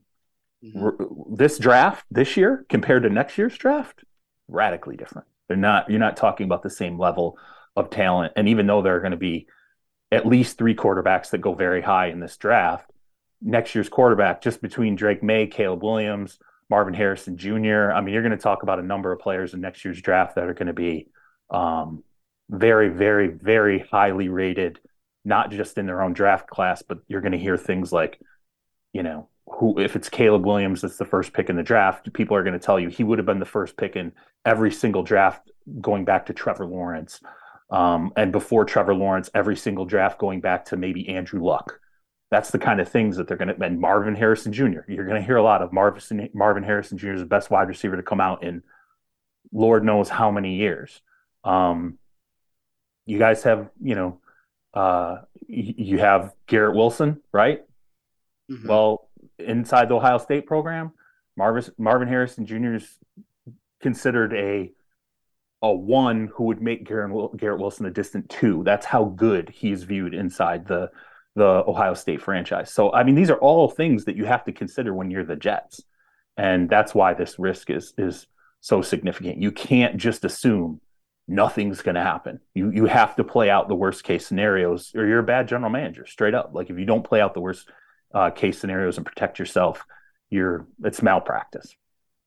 Mm-hmm. 0.65 1.35
This 1.35 1.59
draft 1.59 2.05
this 2.11 2.37
year 2.37 2.65
compared 2.69 3.03
to 3.05 3.11
next 3.11 3.39
year's 3.39 3.57
draft, 3.57 4.05
radically 4.49 4.97
different. 4.97 5.27
They're 5.49 5.57
not. 5.57 5.89
You're 5.91 6.01
not 6.01 6.17
talking 6.17 6.45
about 6.45 6.63
the 6.63 6.71
same 6.71 6.99
level 6.99 7.39
of 7.77 7.91
talent. 7.91 8.33
And 8.37 8.49
even 8.49 8.67
though 8.67 8.83
there 8.83 8.97
are 8.97 9.01
going 9.01 9.13
to 9.13 9.17
be 9.17 9.47
at 10.11 10.27
least 10.27 10.59
three 10.59 10.75
quarterbacks 10.75 11.31
that 11.31 11.39
go 11.39 11.55
very 11.55 11.83
high 11.83 12.07
in 12.07 12.21
this 12.21 12.37
draft, 12.37 12.91
next 13.43 13.75
year's 13.75 13.89
quarterback, 13.89 14.41
just 14.41 14.63
between 14.63 14.97
Drake 14.97 15.23
Maye, 15.23 15.47
Caleb 15.47 15.83
Williams, 15.83 16.39
Marvin 16.69 16.95
Harrison 16.95 17.37
Jr. 17.37 17.93
I 17.93 18.01
mean, 18.01 18.13
you're 18.15 18.23
going 18.23 18.37
to 18.37 18.37
talk 18.37 18.63
about 18.63 18.79
a 18.79 18.83
number 18.83 19.13
of 19.13 19.21
players 19.21 19.55
in 19.55 19.61
next 19.61 19.85
year's 19.85 20.01
draft 20.01 20.35
that 20.35 20.49
are 20.49 20.55
going 20.55 20.67
to 20.67 20.73
be 20.73 21.09
um, 21.51 22.03
very, 22.49 22.89
very, 22.89 23.29
very 23.29 23.81
highly 23.91 24.29
rated, 24.29 24.81
not 25.25 25.51
just 25.51 25.79
in 25.79 25.87
their 25.87 26.03
own 26.03 26.13
draft 26.13 26.49
class, 26.49 26.83
but 26.83 26.99
you're 27.09 27.21
going 27.21 27.33
to 27.33 27.39
hear 27.39 27.57
things 27.57 27.93
like, 27.93 28.19
you 28.93 29.03
know, 29.03 29.29
who 29.47 29.79
if 29.79 29.97
it's 29.97 30.09
Caleb 30.09 30.45
Williams 30.45 30.81
that's 30.83 30.97
the 30.97 31.05
first 31.05 31.33
pick 31.33 31.49
in 31.49 31.57
the 31.57 31.63
draft, 31.63 32.13
people 32.13 32.37
are 32.37 32.43
going 32.43 32.59
to 32.59 32.65
tell 32.65 32.81
you 32.81 32.89
he 32.89 33.05
would 33.05 33.19
have 33.19 33.27
been 33.27 33.39
the 33.39 33.45
first 33.45 33.77
pick 33.77 33.97
in 33.97 34.13
every 34.45 34.73
single 34.73 35.03
draft 35.03 35.51
going 35.81 36.05
back 36.05 36.27
to 36.27 36.33
Trevor 36.33 36.67
Lawrence. 36.67 37.21
Um, 37.71 38.13
and 38.17 38.33
before 38.33 38.65
Trevor 38.65 38.95
Lawrence, 38.95 39.31
every 39.35 39.57
single 39.57 39.85
draft 39.85 40.19
going 40.19 40.41
back 40.41 40.65
to 40.67 40.77
maybe 40.77 41.09
Andrew 41.09 41.45
Luck. 41.45 41.81
That's 42.31 42.51
the 42.51 42.59
kind 42.59 42.81
of 42.81 42.89
things 42.89 43.17
that 43.17 43.29
they're 43.29 43.37
going 43.37 43.55
to. 43.55 43.65
And 43.65 43.81
Marvin 43.81 44.17
Harrison 44.17 44.53
Jr. 44.53 44.81
You're 44.89 45.07
going 45.07 45.21
to 45.21 45.27
hear 45.27 45.37
a 45.37 45.43
lot 45.43 45.63
of 45.63 45.73
Marvin 45.73 46.29
Marvin 46.35 46.65
Harrison 46.65 46.99
Jr. 46.99 47.13
is 47.13 47.21
the 47.21 47.27
best 47.27 47.51
wide 47.51 47.69
receiver 47.69 47.97
to 47.97 48.03
come 48.03 48.21
out 48.21 48.43
in 48.43 48.63
Lord 49.53 49.85
knows 49.85 50.09
how 50.09 50.31
many 50.31 50.57
years. 50.57 51.01
Um, 51.45 51.99
you 53.05 53.19
guys 53.19 53.45
have, 53.45 53.71
you 53.81 53.95
know, 53.95 54.21
uh, 54.75 55.19
you 55.47 55.99
have 55.99 56.35
Garrett 56.47 56.75
Wilson, 56.75 57.23
right? 57.33 57.63
Mm-hmm. 58.51 58.69
Well, 58.69 59.06
inside 59.39 59.89
the 59.89 59.97
Ohio 59.97 60.19
State 60.19 60.47
program, 60.47 60.93
Marvin 61.37 61.65
Marvin 61.79 62.09
Harrison 62.09 62.47
Jr. 62.47 62.75
is 62.75 62.99
considered 63.81 64.33
a 64.35 64.73
a 65.63 65.73
one 65.73 66.31
who 66.35 66.45
would 66.45 66.61
make 66.61 66.87
Garrett, 66.87 67.37
Garrett 67.37 67.61
Wilson 67.61 67.87
a 67.87 67.91
distant 67.91 68.29
two. 68.29 68.63
That's 68.65 68.87
how 68.87 69.05
good 69.05 69.49
he's 69.49 69.85
viewed 69.85 70.15
inside 70.15 70.67
the 70.67 70.91
the 71.35 71.65
Ohio 71.67 71.95
State 71.95 72.23
franchise. 72.23 72.73
So 72.73 72.93
I 72.93 73.05
mean, 73.05 73.15
these 73.15 73.31
are 73.31 73.39
all 73.39 73.69
things 73.69 74.05
that 74.07 74.17
you 74.17 74.25
have 74.25 74.45
to 74.45 74.53
consider 74.53 74.95
when 74.95 75.11
you're 75.11 75.25
the 75.25 75.37
Jets, 75.37 75.83
and 76.37 76.69
that's 76.69 76.95
why 76.95 77.15
this 77.15 77.39
risk 77.39 77.71
is 77.71 77.93
is 77.99 78.27
so 78.61 78.83
significant. 78.83 79.41
You 79.41 79.53
can't 79.53 79.97
just 79.97 80.25
assume 80.25 80.81
nothing's 81.29 81.83
going 81.83 81.95
to 81.95 82.03
happen. 82.03 82.41
You 82.55 82.71
you 82.71 82.87
have 82.87 83.17
to 83.17 83.25
play 83.25 83.51
out 83.51 83.69
the 83.69 83.75
worst 83.75 84.05
case 84.05 84.27
scenarios, 84.27 84.93
or 84.95 85.07
you're 85.07 85.21
a 85.21 85.25
bad 85.25 85.49
general 85.49 85.71
manager. 85.71 86.07
Straight 86.07 86.35
up, 86.35 86.51
like 86.53 86.71
if 86.71 86.79
you 86.79 86.85
don't 86.85 87.05
play 87.05 87.21
out 87.21 87.35
the 87.35 87.41
worst 87.41 87.69
uh, 88.17 88.31
case 88.31 88.59
scenarios 88.59 88.97
and 88.97 89.05
protect 89.05 89.39
yourself, 89.39 89.85
you're 90.31 90.67
it's 90.83 91.03
malpractice. 91.03 91.77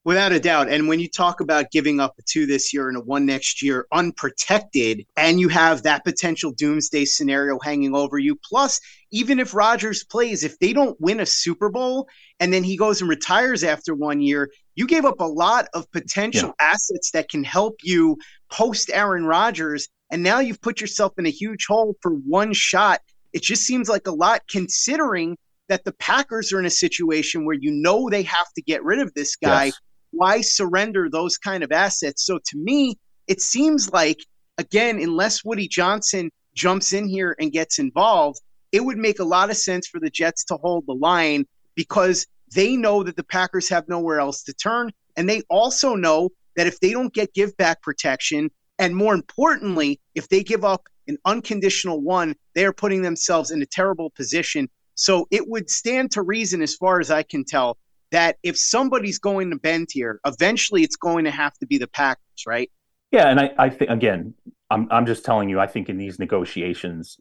Without 0.06 0.32
a 0.32 0.40
doubt. 0.40 0.70
And 0.70 0.88
when 0.88 1.00
you 1.00 1.10
talk 1.10 1.42
about 1.42 1.72
giving 1.72 2.00
up 2.00 2.16
a 2.18 2.22
two 2.22 2.46
this 2.46 2.74
year 2.74 2.88
and 2.88 2.98
a 2.98 3.02
one 3.02 3.26
next 3.26 3.62
year 3.62 3.86
unprotected, 3.92 5.06
and 5.18 5.40
you 5.40 5.50
have 5.50 5.84
that 5.84 6.06
potential 6.06 6.52
doomsday 6.52 7.06
scenario 7.06 7.60
hanging 7.60 7.94
over 7.94 8.18
you, 8.18 8.40
plus, 8.44 8.80
even 9.12 9.40
if 9.40 9.54
Rodgers 9.54 10.04
plays, 10.04 10.44
if 10.44 10.58
they 10.60 10.74
don't 10.74 11.00
win 11.02 11.20
a 11.20 11.26
Super 11.26 11.70
Bowl 11.70 12.08
and 12.40 12.54
then 12.54 12.64
he 12.64 12.78
goes 12.78 13.02
and 13.02 13.10
retires 13.10 13.64
after 13.64 13.94
one 13.94 14.22
year, 14.22 14.50
you 14.76 14.88
gave 14.88 15.06
up 15.06 15.20
a 15.20 15.26
lot 15.26 15.68
of 15.74 15.92
potential 15.92 16.54
yeah. 16.60 16.72
assets 16.72 17.12
that 17.12 17.30
can 17.30 17.44
help 17.44 17.78
you 17.84 18.18
post 18.52 18.92
Aaron 18.94 19.26
Rodgers. 19.26 19.90
And 20.12 20.24
now 20.24 20.40
you've 20.40 20.62
put 20.62 20.80
yourself 20.80 21.14
in 21.18 21.26
a 21.26 21.32
huge 21.32 21.66
hole 21.68 21.96
for 22.02 22.12
one 22.12 22.54
shot. 22.54 23.02
It 23.34 23.42
just 23.44 23.64
seems 23.64 23.90
like 23.90 24.08
a 24.08 24.12
lot 24.12 24.44
considering 24.50 25.38
that 25.70 25.86
the 25.86 25.94
Packers 25.94 26.52
are 26.52 26.60
in 26.60 26.66
a 26.66 26.70
situation 26.70 27.46
where 27.46 27.56
you 27.56 27.72
know 27.72 28.10
they 28.10 28.24
have 28.24 28.52
to 28.56 28.62
get 28.62 28.84
rid 28.84 29.00
of 29.00 29.14
this 29.14 29.36
guy. 29.38 29.66
Yes 29.66 29.80
why 30.12 30.42
surrender 30.42 31.10
those 31.10 31.38
kind 31.38 31.64
of 31.64 31.72
assets? 31.72 32.26
So 32.26 32.40
to 32.46 32.58
me, 32.58 32.98
it 33.28 33.42
seems 33.42 33.92
like, 33.92 34.20
again, 34.58 35.00
unless 35.00 35.44
Woody 35.44 35.68
Johnson 35.68 36.32
jumps 36.56 36.94
in 36.94 37.08
here 37.08 37.36
and 37.40 37.52
gets 37.52 37.80
involved, 37.80 38.40
it 38.72 38.84
would 38.84 38.98
make 38.98 39.20
a 39.20 39.24
lot 39.24 39.50
of 39.50 39.58
sense 39.58 39.88
for 39.88 40.00
the 40.00 40.10
Jets 40.10 40.44
to 40.46 40.56
hold 40.56 40.86
the 40.88 40.94
line 40.94 41.46
because 41.76 42.26
they 42.54 42.76
know 42.76 43.04
that 43.04 43.16
the 43.16 43.24
Packers 43.24 43.70
have 43.70 43.88
nowhere 43.88 44.20
else 44.20 44.44
to 44.44 44.54
turn. 44.54 44.92
And 45.16 45.30
they 45.30 45.42
also 45.50 45.96
know 45.96 46.30
that 46.56 46.68
if 46.68 46.80
they 46.80 46.92
don't 46.92 47.14
get 47.14 47.34
give 47.34 47.56
back 47.58 47.82
protection, 47.82 48.50
and 48.78 48.96
more 48.96 49.14
importantly, 49.14 50.00
if 50.16 50.30
they 50.30 50.44
give 50.44 50.64
up 50.64 50.84
an 51.08 51.18
unconditional 51.26 52.02
one, 52.02 52.36
they 52.56 52.66
are 52.66 52.74
putting 52.74 53.02
themselves 53.02 53.52
in 53.52 53.62
a 53.62 53.66
terrible 53.66 54.10
position. 54.12 54.70
So 55.00 55.30
it 55.32 55.48
would 55.48 55.70
stand 55.70 56.12
to 56.12 56.22
reason, 56.22 56.62
as 56.62 56.76
far 56.76 57.00
as 57.00 57.10
I 57.10 57.24
can 57.24 57.46
tell, 57.46 57.78
that 58.12 58.36
if 58.44 58.58
somebody's 58.58 59.18
going 59.18 59.50
to 59.50 59.56
bend 59.56 59.88
here, 59.92 60.20
eventually 60.26 60.84
it's 60.84 60.98
going 60.98 61.24
to 61.24 61.32
have 61.32 61.54
to 61.60 61.66
be 61.66 61.78
the 61.78 61.88
Packers, 61.88 62.44
right? 62.46 62.70
Yeah, 63.10 63.30
and 63.30 63.40
I, 63.40 63.52
I 63.58 63.70
think 63.70 63.90
again, 63.90 64.34
I'm 64.70 64.90
I'm 64.92 65.06
just 65.06 65.24
telling 65.24 65.48
you, 65.48 65.58
I 65.58 65.68
think 65.68 65.88
in 65.88 65.98
these 65.98 66.20
negotiations, 66.20 67.18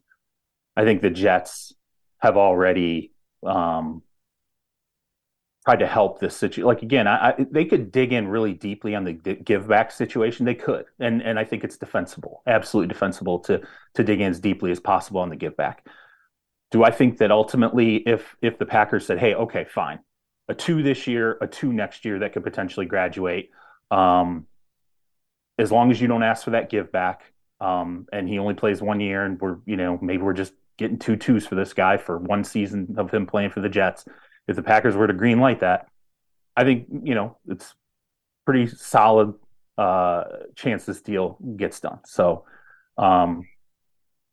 I 0.75 0.83
think 0.83 1.01
the 1.01 1.09
Jets 1.09 1.73
have 2.17 2.35
already 2.35 3.13
um, 3.45 4.03
tried 5.65 5.79
to 5.79 5.87
help 5.87 6.19
this 6.19 6.35
situation. 6.35 6.65
Like 6.65 6.83
again, 6.83 7.07
I, 7.07 7.29
I, 7.29 7.45
they 7.49 7.63
could 7.63 7.93
dig 7.93 8.11
in 8.11 8.27
really 8.27 8.53
deeply 8.53 8.93
on 8.93 9.05
the 9.05 9.13
give 9.13 9.69
back 9.69 9.91
situation. 9.91 10.45
They 10.45 10.53
could, 10.53 10.83
and 10.99 11.21
and 11.21 11.39
I 11.39 11.45
think 11.45 11.63
it's 11.63 11.77
defensible, 11.77 12.43
absolutely 12.45 12.93
defensible 12.93 13.39
to 13.39 13.61
to 13.93 14.03
dig 14.03 14.19
in 14.19 14.31
as 14.31 14.41
deeply 14.41 14.71
as 14.71 14.81
possible 14.81 15.21
on 15.21 15.29
the 15.29 15.37
give 15.37 15.55
back. 15.55 15.87
Do 16.71 16.83
I 16.83 16.91
think 16.91 17.17
that 17.17 17.31
ultimately, 17.31 17.97
if 17.97 18.35
if 18.41 18.57
the 18.59 18.65
Packers 18.65 19.05
said, 19.05 19.17
"Hey, 19.17 19.33
okay, 19.33 19.65
fine, 19.65 19.99
a 20.49 20.53
two 20.53 20.83
this 20.83 21.07
year, 21.07 21.37
a 21.41 21.47
two 21.47 21.71
next 21.71 22.03
year 22.03 22.19
that 22.19 22.33
could 22.33 22.43
potentially 22.43 22.85
graduate. 22.85 23.51
Um, 23.91 24.47
as 25.57 25.71
long 25.71 25.91
as 25.91 26.01
you 26.01 26.07
don't 26.07 26.23
ask 26.23 26.43
for 26.43 26.51
that 26.51 26.69
give 26.69 26.91
back, 26.91 27.31
um, 27.61 28.07
and 28.11 28.27
he 28.27 28.39
only 28.39 28.55
plays 28.55 28.81
one 28.81 28.99
year, 28.99 29.23
and 29.23 29.39
we're 29.39 29.57
you 29.65 29.77
know 29.77 29.99
maybe 30.01 30.23
we're 30.23 30.33
just 30.33 30.53
getting 30.77 30.97
two 30.97 31.15
twos 31.15 31.45
for 31.45 31.55
this 31.55 31.73
guy 31.73 31.97
for 31.97 32.17
one 32.17 32.43
season 32.43 32.95
of 32.97 33.11
him 33.11 33.27
playing 33.27 33.51
for 33.51 33.61
the 33.61 33.69
Jets. 33.69 34.05
If 34.47 34.55
the 34.55 34.63
Packers 34.63 34.95
were 34.95 35.07
to 35.07 35.13
green 35.13 35.39
light 35.39 35.59
that, 35.59 35.87
I 36.55 36.63
think 36.63 36.87
you 37.03 37.13
know 37.13 37.37
it's 37.47 37.75
pretty 38.45 38.67
solid 38.67 39.35
uh, 39.77 40.23
chance 40.55 40.85
this 40.85 41.01
deal 41.01 41.37
gets 41.55 41.79
done. 41.79 41.99
So 42.05 42.45
um, 42.97 43.47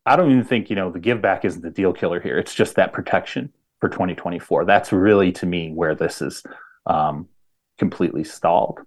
I 0.07 0.15
don't 0.15 0.31
even 0.31 0.45
think 0.45 0.69
you 0.69 0.75
know 0.75 0.89
the 0.89 0.99
give 0.99 1.21
back 1.21 1.43
isn't 1.43 1.61
the 1.61 1.69
deal 1.69 1.93
killer 1.93 2.19
here. 2.19 2.39
It's 2.39 2.53
just 2.53 2.75
that 2.75 2.93
protection 2.93 3.51
for 3.79 3.89
2024. 3.89 4.65
That's 4.65 4.91
really 4.91 5.31
to 5.33 5.45
me 5.45 5.71
where 5.71 5.95
this 5.95 6.21
is 6.21 6.43
um, 6.85 7.27
completely 7.77 8.23
stalled. 8.23 8.79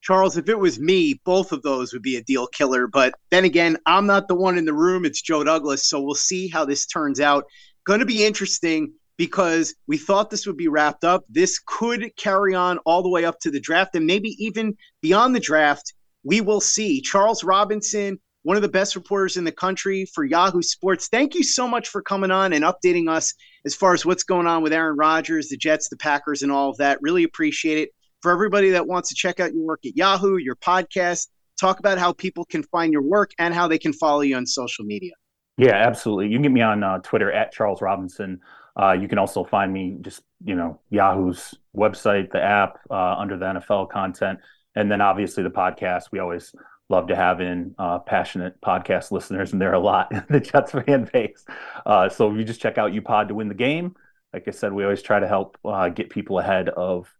Charles, 0.00 0.36
if 0.36 0.48
it 0.48 0.58
was 0.58 0.78
me, 0.78 1.20
both 1.24 1.52
of 1.52 1.62
those 1.62 1.92
would 1.92 2.02
be 2.02 2.16
a 2.16 2.22
deal 2.22 2.46
killer. 2.46 2.86
But 2.86 3.14
then 3.30 3.44
again, 3.44 3.78
I'm 3.86 4.06
not 4.06 4.28
the 4.28 4.34
one 4.34 4.58
in 4.58 4.64
the 4.64 4.74
room. 4.74 5.04
It's 5.04 5.22
Joe 5.22 5.44
Douglas. 5.44 5.88
So 5.88 6.00
we'll 6.00 6.14
see 6.14 6.48
how 6.48 6.64
this 6.64 6.86
turns 6.86 7.20
out. 7.20 7.44
Going 7.86 8.00
to 8.00 8.06
be 8.06 8.24
interesting 8.24 8.92
because 9.16 9.74
we 9.86 9.96
thought 9.96 10.28
this 10.28 10.46
would 10.46 10.56
be 10.56 10.68
wrapped 10.68 11.04
up. 11.04 11.24
This 11.30 11.58
could 11.58 12.10
carry 12.16 12.54
on 12.54 12.78
all 12.78 13.02
the 13.02 13.08
way 13.08 13.24
up 13.24 13.38
to 13.40 13.50
the 13.50 13.60
draft 13.60 13.94
and 13.94 14.06
maybe 14.06 14.30
even 14.38 14.76
beyond 15.00 15.34
the 15.34 15.40
draft. 15.40 15.94
We 16.22 16.40
will 16.40 16.60
see. 16.60 17.00
Charles 17.00 17.44
Robinson, 17.44 18.18
one 18.44 18.56
of 18.56 18.62
the 18.62 18.68
best 18.68 18.94
reporters 18.94 19.36
in 19.36 19.44
the 19.44 19.52
country 19.52 20.06
for 20.14 20.22
Yahoo 20.22 20.62
Sports. 20.62 21.08
Thank 21.08 21.34
you 21.34 21.42
so 21.42 21.66
much 21.66 21.88
for 21.88 22.02
coming 22.02 22.30
on 22.30 22.52
and 22.52 22.62
updating 22.62 23.08
us 23.08 23.34
as 23.64 23.74
far 23.74 23.94
as 23.94 24.06
what's 24.06 24.22
going 24.22 24.46
on 24.46 24.62
with 24.62 24.72
Aaron 24.72 24.96
Rodgers, 24.96 25.48
the 25.48 25.56
Jets, 25.56 25.88
the 25.88 25.96
Packers, 25.96 26.42
and 26.42 26.52
all 26.52 26.70
of 26.70 26.76
that. 26.76 26.98
Really 27.00 27.24
appreciate 27.24 27.78
it. 27.78 27.90
For 28.20 28.30
everybody 28.30 28.70
that 28.70 28.86
wants 28.86 29.08
to 29.08 29.14
check 29.14 29.40
out 29.40 29.52
your 29.52 29.64
work 29.64 29.80
at 29.86 29.96
Yahoo, 29.96 30.36
your 30.36 30.56
podcast, 30.56 31.28
talk 31.58 31.78
about 31.78 31.98
how 31.98 32.12
people 32.12 32.44
can 32.44 32.62
find 32.64 32.92
your 32.92 33.02
work 33.02 33.30
and 33.38 33.54
how 33.54 33.66
they 33.66 33.78
can 33.78 33.94
follow 33.94 34.20
you 34.20 34.36
on 34.36 34.46
social 34.46 34.84
media. 34.84 35.12
Yeah, 35.56 35.74
absolutely. 35.74 36.26
You 36.26 36.34
can 36.34 36.42
get 36.42 36.52
me 36.52 36.62
on 36.62 36.82
uh, 36.82 36.98
Twitter 36.98 37.32
at 37.32 37.52
Charles 37.52 37.80
Robinson. 37.80 38.40
Uh, 38.80 38.92
you 38.92 39.08
can 39.08 39.18
also 39.18 39.44
find 39.44 39.72
me 39.72 39.96
just, 40.02 40.22
you 40.44 40.54
know, 40.54 40.80
Yahoo's 40.90 41.54
website, 41.76 42.30
the 42.30 42.42
app, 42.42 42.80
uh, 42.90 43.14
under 43.14 43.38
the 43.38 43.46
NFL 43.46 43.88
content. 43.88 44.38
And 44.74 44.90
then 44.90 45.00
obviously 45.00 45.42
the 45.44 45.50
podcast. 45.50 46.04
We 46.10 46.18
always 46.18 46.54
love 46.88 47.08
to 47.08 47.16
have 47.16 47.40
in 47.40 47.74
uh, 47.78 47.98
passionate 48.00 48.60
podcast 48.60 49.10
listeners, 49.10 49.52
and 49.52 49.60
there 49.60 49.70
are 49.70 49.74
a 49.74 49.80
lot 49.80 50.12
in 50.12 50.24
the 50.28 50.40
Jets 50.40 50.72
fan 50.72 51.08
base. 51.12 51.44
Uh, 51.86 52.08
so 52.08 52.30
if 52.30 52.38
you 52.38 52.44
just 52.44 52.60
check 52.60 52.78
out 52.78 52.92
You 52.92 53.02
Pod 53.02 53.28
to 53.28 53.34
win 53.34 53.48
the 53.48 53.54
game, 53.54 53.94
like 54.32 54.48
I 54.48 54.50
said, 54.50 54.72
we 54.72 54.84
always 54.84 55.02
try 55.02 55.20
to 55.20 55.28
help 55.28 55.58
uh, 55.64 55.88
get 55.88 56.10
people 56.10 56.38
ahead 56.38 56.68
of 56.68 57.12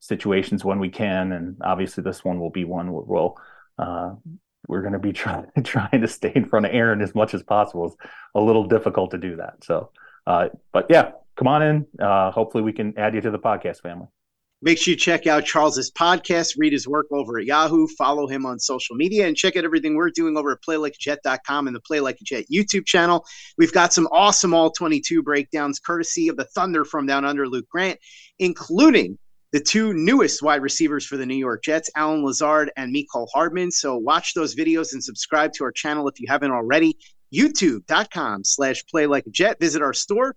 situations 0.00 0.64
when 0.64 0.78
we 0.78 0.88
can, 0.88 1.32
and 1.32 1.56
obviously 1.62 2.02
this 2.02 2.24
one 2.24 2.40
will 2.40 2.50
be 2.50 2.64
one 2.64 2.92
where 2.92 3.04
we'll 3.04 3.36
uh, 3.78 4.14
we're 4.68 4.80
going 4.80 4.92
to 4.92 4.98
be 4.98 5.12
trying 5.12 5.46
trying 5.64 6.00
to 6.00 6.08
stay 6.08 6.32
in 6.34 6.46
front 6.46 6.66
of 6.66 6.72
Aaron 6.74 7.00
as 7.00 7.14
much 7.14 7.34
as 7.34 7.42
possible. 7.42 7.86
It's 7.86 7.96
a 8.34 8.40
little 8.40 8.66
difficult 8.66 9.12
to 9.12 9.18
do 9.18 9.36
that. 9.36 9.64
So, 9.64 9.90
uh, 10.26 10.48
but 10.72 10.86
yeah, 10.88 11.12
come 11.36 11.48
on 11.48 11.62
in. 11.62 11.86
Uh, 12.00 12.30
hopefully, 12.30 12.64
we 12.64 12.72
can 12.72 12.98
add 12.98 13.14
you 13.14 13.20
to 13.20 13.30
the 13.30 13.38
podcast 13.38 13.82
family. 13.82 14.08
Make 14.64 14.78
sure 14.78 14.92
you 14.92 14.96
check 14.96 15.26
out 15.26 15.44
Charles's 15.44 15.90
podcast, 15.90 16.54
read 16.56 16.72
his 16.72 16.86
work 16.86 17.06
over 17.10 17.38
at 17.38 17.46
Yahoo, 17.46 17.88
follow 17.98 18.28
him 18.28 18.46
on 18.46 18.60
social 18.60 18.94
media, 18.94 19.26
and 19.26 19.36
check 19.36 19.56
out 19.56 19.64
everything 19.64 19.96
we're 19.96 20.10
doing 20.10 20.36
over 20.36 20.52
at 20.52 20.62
playlikeajet.com 20.62 21.66
and 21.66 21.74
the 21.74 21.80
Play 21.80 21.98
Like 21.98 22.20
a 22.20 22.24
Jet 22.24 22.44
YouTube 22.52 22.86
channel. 22.86 23.26
We've 23.58 23.72
got 23.72 23.92
some 23.92 24.06
awesome 24.12 24.54
all 24.54 24.70
22 24.70 25.20
breakdowns 25.24 25.80
courtesy 25.80 26.28
of 26.28 26.36
the 26.36 26.44
Thunder 26.44 26.84
from 26.84 27.06
Down 27.06 27.24
Under, 27.24 27.48
Luke 27.48 27.68
Grant, 27.68 27.98
including 28.38 29.18
the 29.50 29.60
two 29.60 29.92
newest 29.94 30.42
wide 30.42 30.62
receivers 30.62 31.04
for 31.04 31.16
the 31.16 31.26
New 31.26 31.34
York 31.34 31.64
Jets, 31.64 31.90
Allen 31.96 32.24
Lazard 32.24 32.70
and 32.76 32.94
Mecole 32.94 33.28
Hardman. 33.34 33.72
So 33.72 33.96
watch 33.96 34.32
those 34.32 34.54
videos 34.54 34.92
and 34.92 35.02
subscribe 35.02 35.52
to 35.54 35.64
our 35.64 35.72
channel 35.72 36.08
if 36.08 36.20
you 36.20 36.26
haven't 36.28 36.52
already. 36.52 36.96
YouTube.com 37.34 38.44
slash 38.44 38.84
play 38.86 39.06
like 39.06 39.26
a 39.26 39.30
jet. 39.30 39.58
Visit 39.58 39.82
our 39.82 39.94
store 39.94 40.36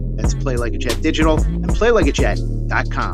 that's 0.21 0.35
Play 0.35 0.55
Like 0.57 0.73
a 0.73 0.77
Jet 0.77 1.01
Digital 1.01 1.41
and 1.41 1.69
PlayLikeAJet.com. 1.69 3.13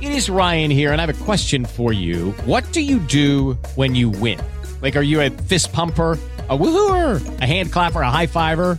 It 0.00 0.10
is 0.10 0.28
Ryan 0.28 0.70
here, 0.70 0.92
and 0.92 1.00
I 1.00 1.06
have 1.06 1.20
a 1.20 1.24
question 1.24 1.64
for 1.64 1.92
you. 1.92 2.32
What 2.44 2.70
do 2.72 2.80
you 2.80 2.98
do 2.98 3.54
when 3.76 3.94
you 3.94 4.10
win? 4.10 4.40
Like, 4.80 4.96
are 4.96 5.02
you 5.02 5.20
a 5.20 5.30
fist 5.30 5.72
pumper? 5.72 6.18
a 6.48 6.58
woohooer, 6.58 7.40
a 7.40 7.46
hand 7.46 7.72
clapper, 7.72 8.02
a 8.02 8.10
high 8.10 8.26
fiver. 8.26 8.78